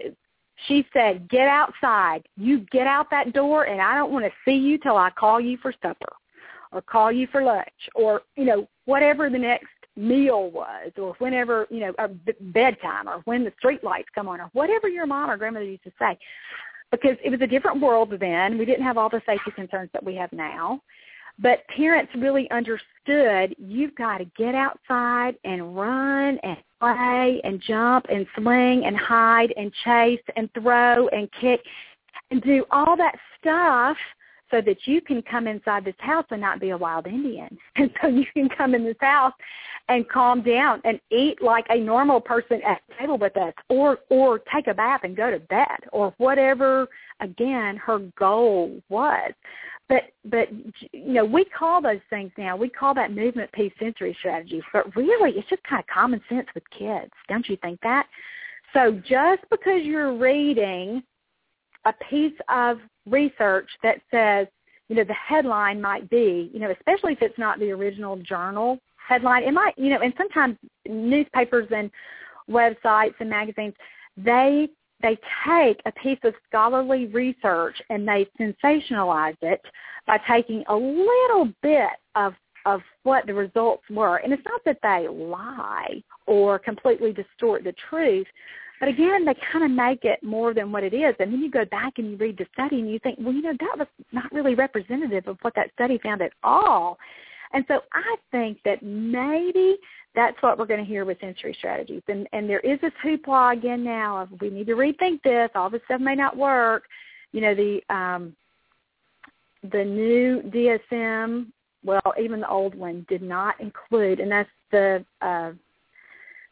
She 0.66 0.86
said, 0.92 1.28
get 1.28 1.46
outside. 1.46 2.26
You 2.36 2.66
get 2.72 2.86
out 2.86 3.10
that 3.10 3.32
door 3.32 3.64
and 3.64 3.80
I 3.80 3.94
don't 3.94 4.12
want 4.12 4.24
to 4.24 4.32
see 4.44 4.56
you 4.56 4.78
till 4.78 4.96
I 4.96 5.10
call 5.10 5.40
you 5.40 5.56
for 5.58 5.72
supper 5.82 6.12
or 6.72 6.82
call 6.82 7.12
you 7.12 7.26
for 7.30 7.42
lunch 7.42 7.68
or, 7.94 8.22
you 8.36 8.44
know, 8.44 8.68
whatever 8.84 9.30
the 9.30 9.38
next 9.38 9.68
meal 9.96 10.50
was 10.50 10.90
or 10.96 11.14
whenever, 11.18 11.66
you 11.70 11.80
know, 11.80 11.92
or 11.98 12.08
bedtime 12.40 13.08
or 13.08 13.20
when 13.24 13.44
the 13.44 13.52
street 13.58 13.84
lights 13.84 14.08
come 14.14 14.28
on 14.28 14.40
or 14.40 14.50
whatever 14.52 14.88
your 14.88 15.06
mom 15.06 15.30
or 15.30 15.36
grandmother 15.36 15.64
used 15.64 15.84
to 15.84 15.92
say. 15.98 16.18
Because 16.90 17.16
it 17.22 17.30
was 17.30 17.40
a 17.42 17.46
different 17.46 17.80
world 17.80 18.12
then. 18.18 18.58
We 18.58 18.64
didn't 18.64 18.84
have 18.84 18.96
all 18.96 19.10
the 19.10 19.22
safety 19.26 19.50
concerns 19.54 19.90
that 19.92 20.02
we 20.02 20.14
have 20.16 20.32
now. 20.32 20.80
But 21.40 21.66
parents 21.68 22.12
really 22.16 22.50
understood 22.50 23.54
you've 23.58 23.94
got 23.94 24.18
to 24.18 24.24
get 24.36 24.54
outside 24.54 25.36
and 25.44 25.76
run 25.76 26.38
and 26.42 26.56
play 26.80 27.40
and 27.44 27.60
jump 27.60 28.06
and 28.10 28.26
swing 28.36 28.84
and 28.84 28.96
hide 28.96 29.52
and 29.56 29.72
chase 29.84 30.20
and 30.36 30.50
throw 30.54 31.08
and 31.08 31.28
kick 31.40 31.60
and 32.30 32.42
do 32.42 32.64
all 32.70 32.96
that 32.96 33.14
stuff 33.38 33.96
so 34.50 34.60
that 34.62 34.78
you 34.86 35.00
can 35.00 35.22
come 35.22 35.46
inside 35.46 35.84
this 35.84 35.94
house 35.98 36.24
and 36.30 36.40
not 36.40 36.60
be 36.60 36.70
a 36.70 36.76
wild 36.76 37.06
Indian. 37.06 37.56
And 37.76 37.90
so 38.00 38.08
you 38.08 38.24
can 38.34 38.48
come 38.48 38.74
in 38.74 38.84
this 38.84 38.96
house 39.00 39.34
and 39.88 40.08
calm 40.08 40.42
down 40.42 40.80
and 40.84 41.00
eat 41.10 41.40
like 41.42 41.66
a 41.70 41.78
normal 41.78 42.20
person 42.20 42.60
at 42.66 42.80
the 42.88 42.94
table 42.98 43.18
with 43.18 43.36
us 43.36 43.54
or 43.68 43.98
or 44.10 44.40
take 44.52 44.66
a 44.66 44.74
bath 44.74 45.00
and 45.04 45.16
go 45.16 45.30
to 45.30 45.38
bed 45.38 45.78
or 45.92 46.12
whatever 46.18 46.88
again 47.20 47.76
her 47.76 47.98
goal 48.18 48.80
was 48.88 49.32
but 49.88 50.02
but 50.24 50.48
you 50.92 51.12
know 51.14 51.24
we 51.24 51.44
call 51.44 51.80
those 51.80 52.00
things 52.10 52.30
now 52.36 52.56
we 52.56 52.68
call 52.68 52.94
that 52.94 53.12
movement 53.12 53.50
piece 53.52 53.72
sensory 53.78 54.16
strategies 54.18 54.62
but 54.72 54.94
really 54.94 55.32
it's 55.32 55.48
just 55.48 55.62
kind 55.64 55.80
of 55.80 55.86
common 55.86 56.20
sense 56.28 56.46
with 56.54 56.64
kids 56.76 57.10
don't 57.28 57.48
you 57.48 57.56
think 57.62 57.80
that? 57.82 58.06
So 58.74 59.00
just 59.08 59.42
because 59.50 59.82
you're 59.82 60.14
reading 60.16 61.02
a 61.86 61.92
piece 62.10 62.38
of 62.50 62.78
research 63.06 63.68
that 63.82 64.00
says 64.10 64.46
you 64.88 64.96
know 64.96 65.04
the 65.04 65.14
headline 65.14 65.80
might 65.80 66.08
be 66.10 66.50
you 66.52 66.60
know 66.60 66.70
especially 66.70 67.12
if 67.12 67.22
it's 67.22 67.38
not 67.38 67.58
the 67.58 67.70
original 67.70 68.16
journal 68.16 68.78
headline 68.96 69.44
it 69.44 69.52
might 69.52 69.76
you 69.78 69.90
know 69.90 70.00
and 70.00 70.12
sometimes 70.18 70.56
newspapers 70.86 71.68
and 71.74 71.90
websites 72.50 73.14
and 73.20 73.30
magazines 73.30 73.74
they 74.16 74.68
they 75.02 75.18
take 75.46 75.80
a 75.86 75.92
piece 75.92 76.18
of 76.24 76.34
scholarly 76.48 77.06
research 77.06 77.76
and 77.90 78.06
they 78.06 78.26
sensationalize 78.40 79.36
it 79.42 79.60
by 80.06 80.18
taking 80.28 80.64
a 80.68 80.74
little 80.74 81.52
bit 81.62 81.90
of 82.14 82.34
of 82.66 82.80
what 83.04 83.26
the 83.26 83.32
results 83.32 83.82
were. 83.88 84.16
And 84.16 84.32
it's 84.32 84.42
not 84.44 84.60
that 84.66 84.78
they 84.82 85.08
lie 85.08 86.02
or 86.26 86.58
completely 86.58 87.12
distort 87.12 87.64
the 87.64 87.72
truth, 87.88 88.26
but 88.78 88.88
again, 88.88 89.24
they 89.24 89.34
kind 89.52 89.64
of 89.64 89.70
make 89.70 90.04
it 90.04 90.22
more 90.22 90.54
than 90.54 90.70
what 90.70 90.84
it 90.84 90.94
is. 90.94 91.14
And 91.18 91.32
then 91.32 91.40
you 91.40 91.50
go 91.50 91.64
back 91.64 91.94
and 91.96 92.10
you 92.10 92.16
read 92.16 92.38
the 92.38 92.46
study 92.52 92.80
and 92.80 92.90
you 92.90 92.98
think, 92.98 93.18
well, 93.20 93.32
you 93.32 93.42
know, 93.42 93.54
that 93.58 93.78
was 93.78 93.88
not 94.12 94.30
really 94.32 94.54
representative 94.54 95.26
of 95.26 95.38
what 95.42 95.54
that 95.56 95.70
study 95.72 95.98
found 96.02 96.22
at 96.22 96.32
all. 96.42 96.98
And 97.52 97.64
so 97.68 97.80
I 97.92 98.16
think 98.30 98.58
that 98.64 98.82
maybe 98.82 99.78
that's 100.14 100.36
what 100.42 100.58
we're 100.58 100.66
going 100.66 100.80
to 100.80 100.86
hear 100.86 101.04
with 101.04 101.20
sensory 101.20 101.54
strategies. 101.58 102.02
And, 102.08 102.28
and 102.32 102.48
there 102.48 102.60
is 102.60 102.80
this 102.80 102.92
hoopla 103.04 103.56
again 103.56 103.84
now 103.84 104.18
of 104.18 104.28
we 104.40 104.50
need 104.50 104.66
to 104.66 104.74
rethink 104.74 105.22
this. 105.22 105.50
All 105.54 105.70
this 105.70 105.80
stuff 105.86 106.00
may 106.00 106.14
not 106.14 106.36
work. 106.36 106.84
You 107.32 107.40
know, 107.40 107.54
the 107.54 107.80
um, 107.94 108.34
the 109.72 109.84
new 109.84 110.42
DSM, 110.42 111.46
well, 111.84 112.14
even 112.20 112.40
the 112.40 112.48
old 112.48 112.74
one 112.74 113.04
did 113.08 113.22
not 113.22 113.60
include, 113.60 114.20
and 114.20 114.30
that's 114.30 114.50
the 114.70 115.04
uh, 115.20 115.52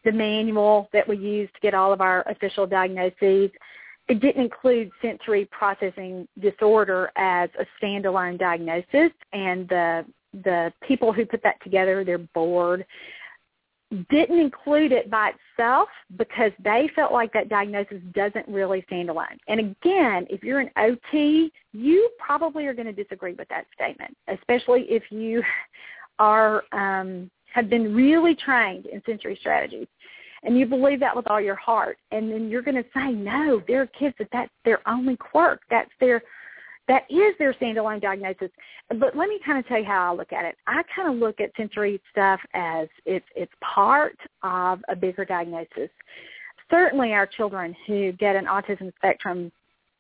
the 0.04 0.12
manual 0.12 0.88
that 0.92 1.06
we 1.06 1.16
use 1.16 1.48
to 1.54 1.60
get 1.60 1.74
all 1.74 1.92
of 1.92 2.00
our 2.00 2.22
official 2.28 2.66
diagnoses. 2.66 3.50
It 4.08 4.20
didn't 4.20 4.42
include 4.42 4.90
sensory 5.02 5.46
processing 5.46 6.28
disorder 6.40 7.10
as 7.16 7.50
a 7.58 7.66
standalone 7.82 8.38
diagnosis, 8.38 9.10
and 9.32 9.68
the 9.68 10.04
the 10.44 10.72
people 10.86 11.12
who 11.12 11.24
put 11.26 11.42
that 11.42 11.62
together, 11.62 12.04
their 12.04 12.18
board, 12.18 12.84
didn't 14.10 14.40
include 14.40 14.90
it 14.90 15.08
by 15.10 15.30
itself 15.30 15.88
because 16.16 16.50
they 16.62 16.90
felt 16.96 17.12
like 17.12 17.32
that 17.32 17.48
diagnosis 17.48 17.98
doesn't 18.12 18.46
really 18.48 18.82
stand 18.88 19.08
alone. 19.08 19.38
And 19.46 19.60
again, 19.60 20.26
if 20.28 20.42
you're 20.42 20.58
an 20.58 20.70
OT, 20.76 21.52
you 21.72 22.10
probably 22.18 22.66
are 22.66 22.74
going 22.74 22.92
to 22.92 22.92
disagree 22.92 23.34
with 23.34 23.48
that 23.48 23.66
statement, 23.74 24.16
especially 24.28 24.82
if 24.88 25.04
you 25.10 25.42
are 26.18 26.64
um, 26.72 27.30
have 27.52 27.70
been 27.70 27.94
really 27.94 28.34
trained 28.34 28.86
in 28.86 29.02
sensory 29.06 29.36
strategies 29.40 29.86
and 30.42 30.58
you 30.58 30.66
believe 30.66 31.00
that 31.00 31.14
with 31.14 31.26
all 31.28 31.40
your 31.40 31.56
heart 31.56 31.98
and 32.10 32.30
then 32.30 32.48
you're 32.48 32.62
going 32.62 32.76
to 32.76 32.84
say 32.94 33.10
no 33.12 33.62
there 33.66 33.82
are 33.82 33.86
kids 33.98 34.14
that 34.18 34.28
that's 34.32 34.50
their 34.64 34.86
only 34.88 35.16
quirk 35.16 35.62
that's 35.70 35.90
their 36.00 36.22
that 36.88 37.02
is 37.10 37.34
their 37.38 37.52
standalone 37.54 38.00
diagnosis. 38.00 38.50
But 38.88 39.16
let 39.16 39.28
me 39.28 39.40
kind 39.44 39.58
of 39.58 39.66
tell 39.66 39.78
you 39.78 39.84
how 39.84 40.12
I 40.12 40.16
look 40.16 40.32
at 40.32 40.44
it. 40.44 40.56
I 40.66 40.82
kind 40.94 41.12
of 41.12 41.16
look 41.16 41.40
at 41.40 41.50
sensory 41.56 42.00
stuff 42.10 42.40
as 42.54 42.88
it's 43.04 43.26
it's 43.34 43.52
part 43.60 44.16
of 44.42 44.80
a 44.88 44.96
bigger 44.96 45.24
diagnosis. 45.24 45.90
Certainly, 46.70 47.12
our 47.12 47.26
children 47.26 47.74
who 47.86 48.12
get 48.12 48.36
an 48.36 48.46
autism 48.46 48.92
spectrum 48.96 49.50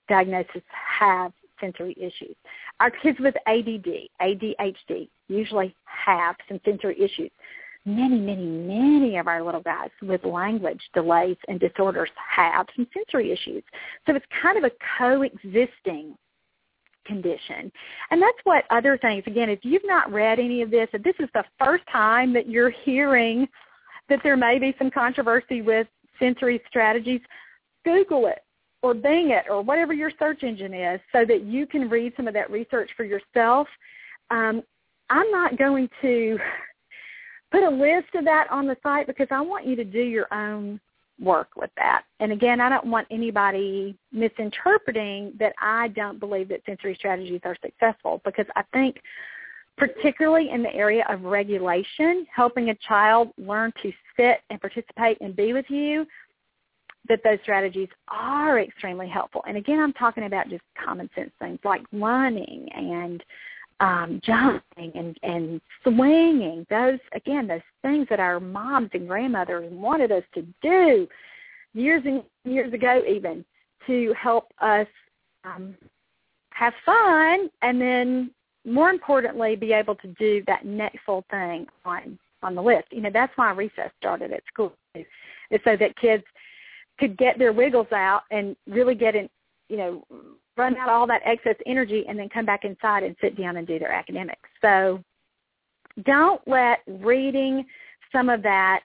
diagnosis 0.08 0.62
have 0.70 1.32
sensory 1.60 1.96
issues. 1.98 2.36
Our 2.80 2.90
kids 2.90 3.18
with 3.20 3.34
ADD, 3.46 4.08
ADHD 4.20 5.08
usually 5.28 5.74
have 5.84 6.36
some 6.48 6.60
sensory 6.64 7.00
issues. 7.00 7.30
Many, 7.84 8.18
many, 8.18 8.44
many 8.44 9.16
of 9.16 9.28
our 9.28 9.42
little 9.42 9.60
guys 9.60 9.90
with 10.02 10.24
language 10.24 10.80
delays 10.92 11.36
and 11.46 11.60
disorders 11.60 12.10
have 12.16 12.66
some 12.74 12.86
sensory 12.92 13.30
issues. 13.30 13.62
So 14.06 14.14
it's 14.14 14.26
kind 14.42 14.58
of 14.58 14.64
a 14.64 14.72
coexisting 14.98 16.16
condition. 17.06 17.70
And 18.10 18.20
that's 18.20 18.38
what 18.44 18.64
other 18.70 18.98
things, 18.98 19.24
again, 19.26 19.48
if 19.48 19.60
you've 19.62 19.86
not 19.86 20.12
read 20.12 20.38
any 20.38 20.62
of 20.62 20.70
this, 20.70 20.88
if 20.92 21.02
this 21.02 21.14
is 21.20 21.28
the 21.34 21.44
first 21.58 21.84
time 21.90 22.32
that 22.34 22.48
you're 22.48 22.72
hearing 22.84 23.48
that 24.08 24.20
there 24.22 24.36
may 24.36 24.58
be 24.58 24.74
some 24.78 24.90
controversy 24.90 25.62
with 25.62 25.86
sensory 26.18 26.60
strategies, 26.68 27.20
Google 27.84 28.26
it 28.26 28.40
or 28.82 28.94
Bing 28.94 29.30
it 29.30 29.44
or 29.50 29.62
whatever 29.62 29.92
your 29.92 30.12
search 30.18 30.42
engine 30.42 30.74
is 30.74 31.00
so 31.12 31.24
that 31.26 31.42
you 31.42 31.66
can 31.66 31.88
read 31.88 32.12
some 32.16 32.28
of 32.28 32.34
that 32.34 32.50
research 32.50 32.90
for 32.96 33.04
yourself. 33.04 33.66
Um, 34.30 34.62
I'm 35.10 35.30
not 35.30 35.58
going 35.58 35.88
to 36.02 36.38
put 37.50 37.62
a 37.62 37.70
list 37.70 38.14
of 38.14 38.24
that 38.24 38.46
on 38.50 38.66
the 38.66 38.76
site 38.82 39.06
because 39.06 39.28
I 39.30 39.40
want 39.40 39.66
you 39.66 39.76
to 39.76 39.84
do 39.84 40.00
your 40.00 40.32
own 40.32 40.80
work 41.20 41.48
with 41.56 41.70
that. 41.76 42.04
And 42.20 42.32
again, 42.32 42.60
I 42.60 42.68
don't 42.68 42.86
want 42.86 43.06
anybody 43.10 43.96
misinterpreting 44.12 45.32
that 45.38 45.54
I 45.60 45.88
don't 45.88 46.20
believe 46.20 46.48
that 46.48 46.60
sensory 46.66 46.94
strategies 46.94 47.40
are 47.44 47.56
successful 47.62 48.20
because 48.24 48.46
I 48.54 48.62
think 48.72 49.00
particularly 49.78 50.50
in 50.50 50.62
the 50.62 50.74
area 50.74 51.04
of 51.08 51.22
regulation, 51.22 52.26
helping 52.34 52.70
a 52.70 52.74
child 52.76 53.30
learn 53.38 53.72
to 53.82 53.92
sit 54.16 54.38
and 54.50 54.60
participate 54.60 55.18
and 55.20 55.36
be 55.36 55.52
with 55.52 55.66
you, 55.68 56.06
that 57.08 57.20
those 57.22 57.38
strategies 57.42 57.88
are 58.08 58.60
extremely 58.60 59.08
helpful. 59.08 59.44
And 59.46 59.56
again, 59.56 59.78
I'm 59.78 59.92
talking 59.92 60.24
about 60.24 60.48
just 60.48 60.62
common 60.82 61.08
sense 61.14 61.30
things 61.38 61.58
like 61.64 61.82
running 61.92 62.68
and 62.74 63.22
um, 63.80 64.20
jumping 64.24 64.92
and, 64.94 65.18
and 65.22 65.60
swinging. 65.82 66.66
Those 66.70 66.98
again, 67.14 67.46
those 67.46 67.60
things 67.82 68.06
that 68.10 68.20
our 68.20 68.40
moms 68.40 68.90
and 68.94 69.06
grandmothers 69.06 69.70
wanted 69.72 70.12
us 70.12 70.24
to 70.34 70.46
do 70.62 71.06
years 71.74 72.02
and 72.06 72.22
years 72.44 72.72
ago, 72.72 73.02
even 73.08 73.44
to 73.86 74.14
help 74.20 74.52
us 74.60 74.86
um, 75.44 75.74
have 76.50 76.72
fun, 76.84 77.50
and 77.62 77.80
then 77.80 78.30
more 78.64 78.90
importantly, 78.90 79.54
be 79.54 79.72
able 79.72 79.94
to 79.96 80.08
do 80.18 80.42
that 80.46 80.64
next 80.64 81.00
little 81.06 81.24
thing 81.30 81.66
on 81.84 82.18
on 82.42 82.54
the 82.54 82.62
list. 82.62 82.88
You 82.90 83.02
know, 83.02 83.10
that's 83.12 83.32
why 83.36 83.52
recess 83.52 83.90
started 83.98 84.32
at 84.32 84.42
school, 84.52 84.72
is 84.94 85.60
so 85.64 85.76
that 85.76 85.96
kids 85.96 86.24
could 86.98 87.16
get 87.18 87.38
their 87.38 87.52
wiggles 87.52 87.92
out 87.92 88.22
and 88.30 88.56
really 88.66 88.94
get 88.94 89.14
in, 89.14 89.28
you 89.68 89.76
know, 89.76 90.04
run 90.56 90.76
out 90.76 90.88
all 90.88 91.06
that 91.06 91.22
excess 91.24 91.56
energy 91.66 92.04
and 92.08 92.18
then 92.18 92.28
come 92.28 92.46
back 92.46 92.64
inside 92.64 93.02
and 93.02 93.16
sit 93.20 93.36
down 93.36 93.56
and 93.56 93.66
do 93.66 93.78
their 93.78 93.92
academics. 93.92 94.48
So 94.60 95.02
don't 96.04 96.40
let 96.46 96.80
reading 96.86 97.64
some 98.12 98.28
of 98.28 98.42
that 98.42 98.80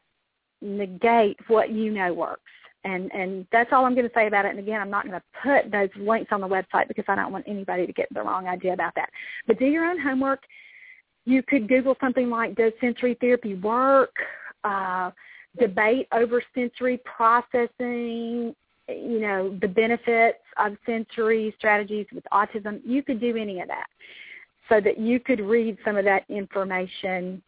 negate 0.61 1.37
what 1.47 1.71
you 1.71 1.91
know 1.91 2.13
works. 2.13 2.41
And 2.83 3.11
and 3.13 3.45
that's 3.51 3.71
all 3.71 3.85
I'm 3.85 3.93
going 3.93 4.07
to 4.07 4.13
say 4.13 4.27
about 4.27 4.45
it. 4.45 4.49
And 4.49 4.59
again, 4.59 4.81
I'm 4.81 4.89
not 4.89 5.05
going 5.05 5.19
to 5.19 5.23
put 5.43 5.71
those 5.71 5.89
links 5.95 6.31
on 6.31 6.41
the 6.41 6.47
website 6.47 6.87
because 6.87 7.05
I 7.07 7.15
don't 7.15 7.31
want 7.31 7.45
anybody 7.47 7.85
to 7.85 7.93
get 7.93 8.07
the 8.11 8.21
wrong 8.21 8.47
idea 8.47 8.73
about 8.73 8.93
that. 8.95 9.09
But 9.45 9.59
do 9.59 9.65
your 9.65 9.85
own 9.85 9.99
homework. 9.99 10.43
You 11.25 11.43
could 11.43 11.67
Google 11.67 11.95
something 12.01 12.29
like 12.29 12.55
"Does 12.55 12.73
sensory 12.81 13.15
therapy 13.21 13.53
work?" 13.55 14.15
Uh, 14.63 15.11
debate 15.59 16.07
over 16.11 16.41
sensory 16.55 16.99
processing 17.05 18.55
you 18.99 19.19
know, 19.19 19.57
the 19.61 19.67
benefits 19.67 20.39
of 20.57 20.77
sensory 20.85 21.53
strategies 21.57 22.05
with 22.13 22.23
autism, 22.31 22.81
you 22.85 23.03
could 23.03 23.19
do 23.19 23.37
any 23.37 23.59
of 23.61 23.67
that 23.67 23.87
so 24.69 24.79
that 24.79 24.99
you 24.99 25.19
could 25.19 25.39
read 25.39 25.77
some 25.83 25.97
of 25.97 26.05
that 26.05 26.23
information 26.29 27.41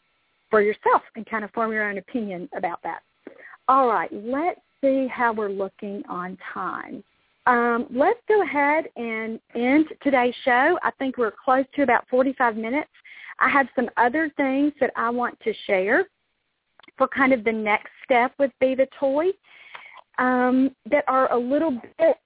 for 0.49 0.61
yourself 0.61 1.01
and 1.15 1.25
kind 1.25 1.43
of 1.43 1.51
form 1.51 1.71
your 1.71 1.89
own 1.89 1.97
opinion 1.97 2.49
about 2.55 2.79
that. 2.83 3.01
All 3.67 3.87
right, 3.87 4.09
let's 4.11 4.59
see 4.81 5.07
how 5.07 5.33
we're 5.33 5.49
looking 5.49 6.03
on 6.09 6.37
time. 6.53 7.03
Um, 7.45 7.87
let's 7.89 8.19
go 8.27 8.41
ahead 8.43 8.85
and 8.95 9.39
end 9.55 9.87
today's 10.01 10.35
show. 10.45 10.77
I 10.83 10.91
think 10.99 11.17
we're 11.17 11.33
close 11.43 11.65
to 11.75 11.83
about 11.83 12.07
45 12.09 12.55
minutes. 12.55 12.89
I 13.39 13.49
have 13.49 13.67
some 13.75 13.89
other 13.97 14.31
things 14.37 14.73
that 14.79 14.91
I 14.95 15.09
want 15.09 15.39
to 15.41 15.53
share 15.65 16.05
for 16.97 17.07
kind 17.07 17.33
of 17.33 17.43
the 17.43 17.51
next 17.51 17.89
step 18.03 18.33
with 18.37 18.51
Be 18.59 18.75
the 18.75 18.87
Toy 18.99 19.27
um, 20.17 20.71
that 20.89 21.03
are 21.07 21.31
a 21.31 21.37
little 21.37 21.79
bit 21.97 22.17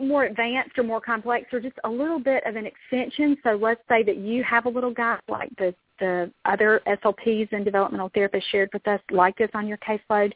more 0.00 0.24
advanced 0.24 0.78
or 0.78 0.84
more 0.84 1.00
complex 1.00 1.46
or 1.52 1.60
just 1.60 1.76
a 1.84 1.88
little 1.88 2.18
bit 2.18 2.44
of 2.46 2.56
an 2.56 2.66
extension. 2.66 3.36
So 3.42 3.58
let's 3.60 3.80
say 3.88 4.02
that 4.04 4.16
you 4.16 4.44
have 4.44 4.66
a 4.66 4.68
little 4.68 4.92
guy 4.92 5.18
like 5.28 5.50
the, 5.56 5.74
the 5.98 6.30
other 6.44 6.80
SLPs 6.86 7.48
and 7.52 7.64
developmental 7.64 8.10
therapists 8.10 8.44
shared 8.50 8.70
with 8.72 8.86
us 8.86 9.00
like 9.10 9.36
this 9.36 9.50
on 9.54 9.66
your 9.66 9.78
caseload. 9.78 10.32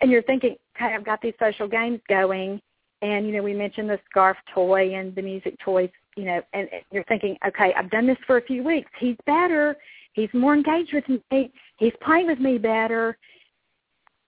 And 0.00 0.10
you're 0.10 0.22
thinking, 0.22 0.56
okay, 0.76 0.94
I've 0.94 1.04
got 1.04 1.20
these 1.20 1.34
social 1.38 1.68
games 1.68 2.00
going. 2.08 2.60
And, 3.02 3.26
you 3.26 3.32
know, 3.32 3.42
we 3.42 3.54
mentioned 3.54 3.88
the 3.88 3.98
scarf 4.08 4.36
toy 4.54 4.94
and 4.94 5.14
the 5.14 5.22
music 5.22 5.56
toys, 5.64 5.90
you 6.16 6.24
know, 6.24 6.40
and 6.52 6.68
you're 6.90 7.04
thinking, 7.04 7.36
okay, 7.46 7.72
I've 7.76 7.90
done 7.90 8.06
this 8.06 8.18
for 8.26 8.38
a 8.38 8.42
few 8.42 8.62
weeks. 8.62 8.90
He's 8.98 9.16
better. 9.26 9.76
He's 10.12 10.28
more 10.32 10.54
engaged 10.54 10.92
with 10.92 11.04
me. 11.30 11.52
He's 11.78 11.92
playing 12.02 12.26
with 12.26 12.40
me 12.40 12.58
better 12.58 13.16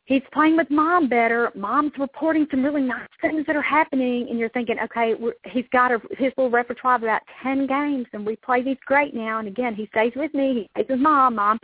he's 0.04 0.22
playing 0.32 0.56
with 0.56 0.70
mom 0.70 1.08
better. 1.08 1.50
Mom's 1.54 1.92
reporting 1.98 2.46
some 2.50 2.64
really 2.64 2.82
nice 2.82 3.08
things 3.20 3.46
that 3.46 3.56
are 3.56 3.62
happening, 3.62 4.28
and 4.28 4.38
you're 4.38 4.48
thinking, 4.50 4.76
okay, 4.84 5.14
he's 5.46 5.64
got 5.72 5.92
a, 5.92 6.00
his 6.10 6.32
little 6.36 6.50
repertoire 6.50 6.96
of 6.96 7.02
about 7.02 7.22
ten 7.42 7.66
games, 7.66 8.06
and 8.12 8.26
we 8.26 8.36
play 8.36 8.62
these 8.62 8.78
great 8.86 9.14
now. 9.14 9.38
And 9.38 9.48
again, 9.48 9.74
he 9.74 9.86
stays 9.86 10.12
with 10.16 10.32
me. 10.34 10.54
He 10.54 10.68
stays 10.72 10.90
with 10.90 11.00
mom. 11.00 11.36
Mom, 11.36 11.58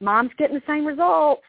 mom's 0.00 0.30
getting 0.38 0.56
the 0.56 0.62
same 0.66 0.86
results. 0.86 1.42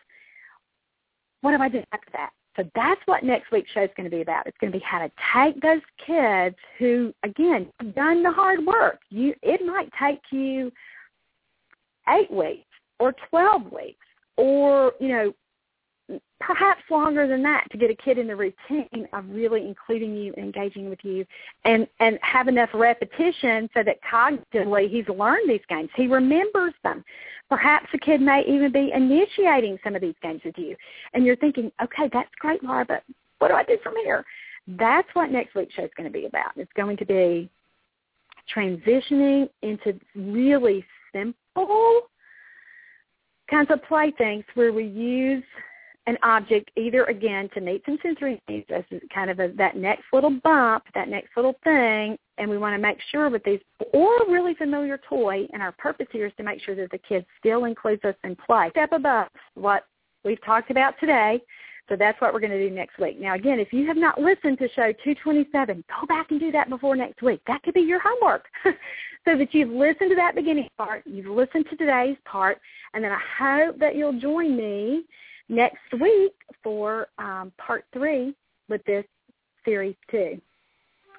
What 1.42 1.56
do 1.56 1.62
I 1.62 1.70
do 1.70 1.84
after 1.92 2.12
that? 2.14 2.32
So 2.58 2.64
that's 2.76 3.02
what 3.06 3.24
next 3.24 3.52
week's 3.52 3.72
show 3.72 3.84
is 3.84 3.90
going 3.96 4.10
to 4.10 4.16
be 4.16 4.22
about. 4.22 4.46
It's 4.46 4.58
going 4.60 4.74
to 4.74 4.78
be 4.78 4.84
how 4.84 5.00
to 5.00 5.12
take 5.34 5.62
those 5.62 5.82
kids 6.06 6.56
who, 6.78 7.14
again, 7.24 7.68
done 7.96 8.24
the 8.24 8.32
hard 8.32 8.66
work. 8.66 9.00
You, 9.10 9.34
it 9.42 9.66
might 9.66 9.90
take 10.00 10.20
you 10.32 10.72
eight 12.10 12.30
weeks 12.30 12.68
or 13.00 13.14
twelve 13.30 13.72
weeks 13.72 14.06
or 14.38 14.94
you 15.00 15.10
know 15.10 15.34
perhaps 16.39 16.82
longer 16.89 17.28
than 17.28 17.43
that 17.43 17.66
to 17.72 17.78
get 17.78 17.89
a 17.89 17.95
kid 17.95 18.18
in 18.18 18.28
the 18.28 18.36
routine 18.36 19.07
of 19.14 19.26
really 19.30 19.68
including 19.68 20.16
you 20.16 20.34
and 20.36 20.45
engaging 20.45 20.89
with 20.89 20.99
you 21.03 21.26
and 21.66 21.88
and 21.99 22.18
have 22.22 22.47
enough 22.47 22.70
repetition 22.74 23.70
so 23.74 23.84
that 23.84 23.97
cognitively 24.03 24.89
he's 24.89 25.07
learned 25.07 25.49
these 25.49 25.62
games. 25.70 25.89
He 25.95 26.07
remembers 26.07 26.74
them. 26.84 27.03
Perhaps 27.49 27.88
a 27.93 27.97
kid 27.97 28.22
may 28.22 28.43
even 28.47 28.72
be 28.72 28.91
initiating 28.93 29.78
some 29.84 29.95
of 29.95 30.01
these 30.01 30.16
games 30.22 30.41
with 30.43 30.57
you. 30.57 30.76
And 31.14 31.26
you're 31.26 31.36
thinking 31.36 31.72
okay 31.84 32.09
that's 32.12 32.30
great 32.39 32.64
laura 32.64 32.86
but 32.86 33.03
what 33.39 33.49
do 33.49 33.55
i 33.55 33.64
do 33.64 33.78
from 33.84 33.95
here? 34.03 34.26
That's 34.68 35.07
what 35.14 35.32
next 35.32 35.55
week's 35.55 35.74
show 35.74 35.84
is 35.84 35.91
going 35.97 36.12
to 36.12 36.14
be 36.14 36.26
about. 36.26 36.51
It's 36.55 36.72
going 36.76 36.97
to 36.97 37.05
be 37.05 37.49
transitioning 38.55 39.49
into 39.62 39.99
really 40.16 40.86
simple 41.14 42.01
kinds 43.49 43.70
of 43.70 43.84
playthings 43.84 44.45
where 44.53 44.72
we 44.72 44.86
use 44.86 45.43
an 46.08 46.18
object 46.24 46.72
either 46.76 47.04
again 47.06 47.49
to 47.54 47.62
meet 47.62 47.84
some 47.86 47.97
sensory 48.02 48.41
needs 48.49 48.66
as 48.74 48.84
kind 49.14 49.30
of 49.30 49.39
a, 49.39 49.52
that 49.56 49.78
next 49.78 50.06
little 50.12 50.32
bump, 50.43 50.84
that 50.95 51.08
next 51.08 51.30
little 51.36 51.56
thing, 51.64 52.18
and 52.38 52.49
we 52.49 52.58
want 52.58 52.74
to 52.74 52.82
make 52.82 52.97
sure 53.12 53.30
with 53.30 53.43
these 53.43 53.60
or 53.93 54.18
a 54.18 54.32
really 54.32 54.56
familiar 54.56 54.99
toy, 55.08 55.47
and 55.54 55.62
our 55.62 55.72
purpose 55.74 56.08
here 56.12 56.26
is 56.26 56.34
to 56.38 56.43
make 56.43 56.62
sure 56.62 56.76
that 56.76 56.89
the 56.91 56.97
kid 56.97 57.26
still 57.39 57.66
includes 57.66 58.04
us 58.04 58.16
in 58.24 58.36
play. 58.36 58.70
Step 58.72 58.91
above 58.93 59.28
what 59.54 59.86
we've 60.24 60.43
talked 60.43 60.72
about 60.72 60.95
today. 60.99 61.39
So 61.89 61.95
that's 61.97 62.20
what 62.22 62.34
we're 62.34 62.39
going 62.39 62.52
to 62.52 62.70
do 62.70 62.74
next 62.74 62.97
week. 62.99 63.20
Now, 63.20 63.36
again, 63.36 63.60
if 63.60 63.74
you 63.74 63.86
have 63.88 63.97
not 63.97 64.20
listened 64.20 64.60
to 64.60 64.70
show 64.70 64.93
227, 65.04 65.84
go 65.88 66.08
back 66.08 66.32
and 66.32 66.39
do 66.39 66.52
that 66.52 66.70
before 66.70 66.95
next 66.95 67.22
week. 67.22 67.41
That 67.47 67.62
could 67.64 67.74
be 67.74 67.82
your 67.82 67.99
homework. 67.99 68.45
so 69.26 69.38
that 69.38 69.54
you've 69.54 69.70
listened 69.70 70.10
to 70.10 70.16
that 70.16 70.34
beginning 70.34 70.70
part, 70.78 71.04
you've 71.06 71.28
listened 71.28 71.66
to 71.70 71.76
today's 71.76 72.18
part, 72.26 72.60
and 72.93 73.04
then 73.04 73.12
I 73.12 73.20
hope 73.38 73.78
that 73.80 73.95
you'll 73.95 74.20
join 74.20 74.56
me 74.56 75.04
next 75.52 75.93
week 75.99 76.34
for 76.64 77.08
um, 77.20 77.52
part 77.58 77.86
three 77.93 78.34
with 78.70 78.84
this 78.86 79.06
series 79.64 79.95
two. 80.10 80.41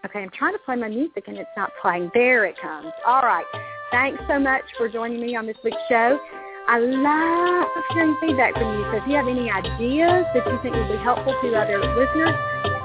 Okay, 0.05 0.19
I'm 0.19 0.31
trying 0.31 0.55
to 0.55 0.59
play 0.65 0.75
my 0.75 0.89
music 0.89 1.25
and 1.29 1.39
it's 1.39 1.51
not 1.57 1.71
playing. 1.81 2.11
There 2.13 2.45
it 2.45 2.57
comes. 2.61 2.91
All 3.07 3.23
right. 3.23 3.45
Thanks 3.93 4.21
so 4.27 4.41
much 4.41 4.63
for 4.77 4.89
joining 4.89 5.21
me 5.21 5.37
on 5.37 5.47
this 5.47 5.57
week's 5.63 5.77
show. 5.89 6.19
I 6.67 6.79
love 6.79 7.69
hearing 7.93 8.17
feedback 8.21 8.55
from 8.55 8.79
you. 8.79 8.85
So 8.91 8.99
if 8.99 9.05
you 9.07 9.15
have 9.15 9.29
any 9.29 9.51
ideas 9.51 10.27
that 10.35 10.43
you 10.47 10.59
think 10.63 10.75
would 10.75 10.89
be 10.89 10.99
helpful 11.05 11.35
to 11.35 11.55
other 11.55 11.79
listeners, 11.79 12.35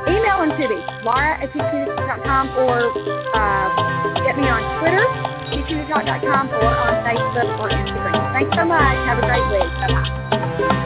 email 0.10 0.45
them 0.45 0.52
to 0.62 0.66
me, 0.68 0.82
Laura 1.02 1.41
at 1.41 1.50
teachmetotalk.com 1.54 2.50
or 2.58 2.91
uh, 3.34 3.68
get 4.26 4.38
me 4.38 4.45
on 4.45 4.62
Twitter, 4.82 5.06
teachmetotalk.com 5.50 6.50
or 6.50 6.66
on 6.66 6.95
Facebook 7.06 7.60
or 7.60 7.70
Instagram. 7.70 8.34
Thanks 8.34 8.56
so 8.56 8.66
much. 8.66 8.98
Have 9.08 9.18
a 9.18 9.26
great 9.26 9.48
week. 9.50 9.72
Bye-bye. 9.82 10.77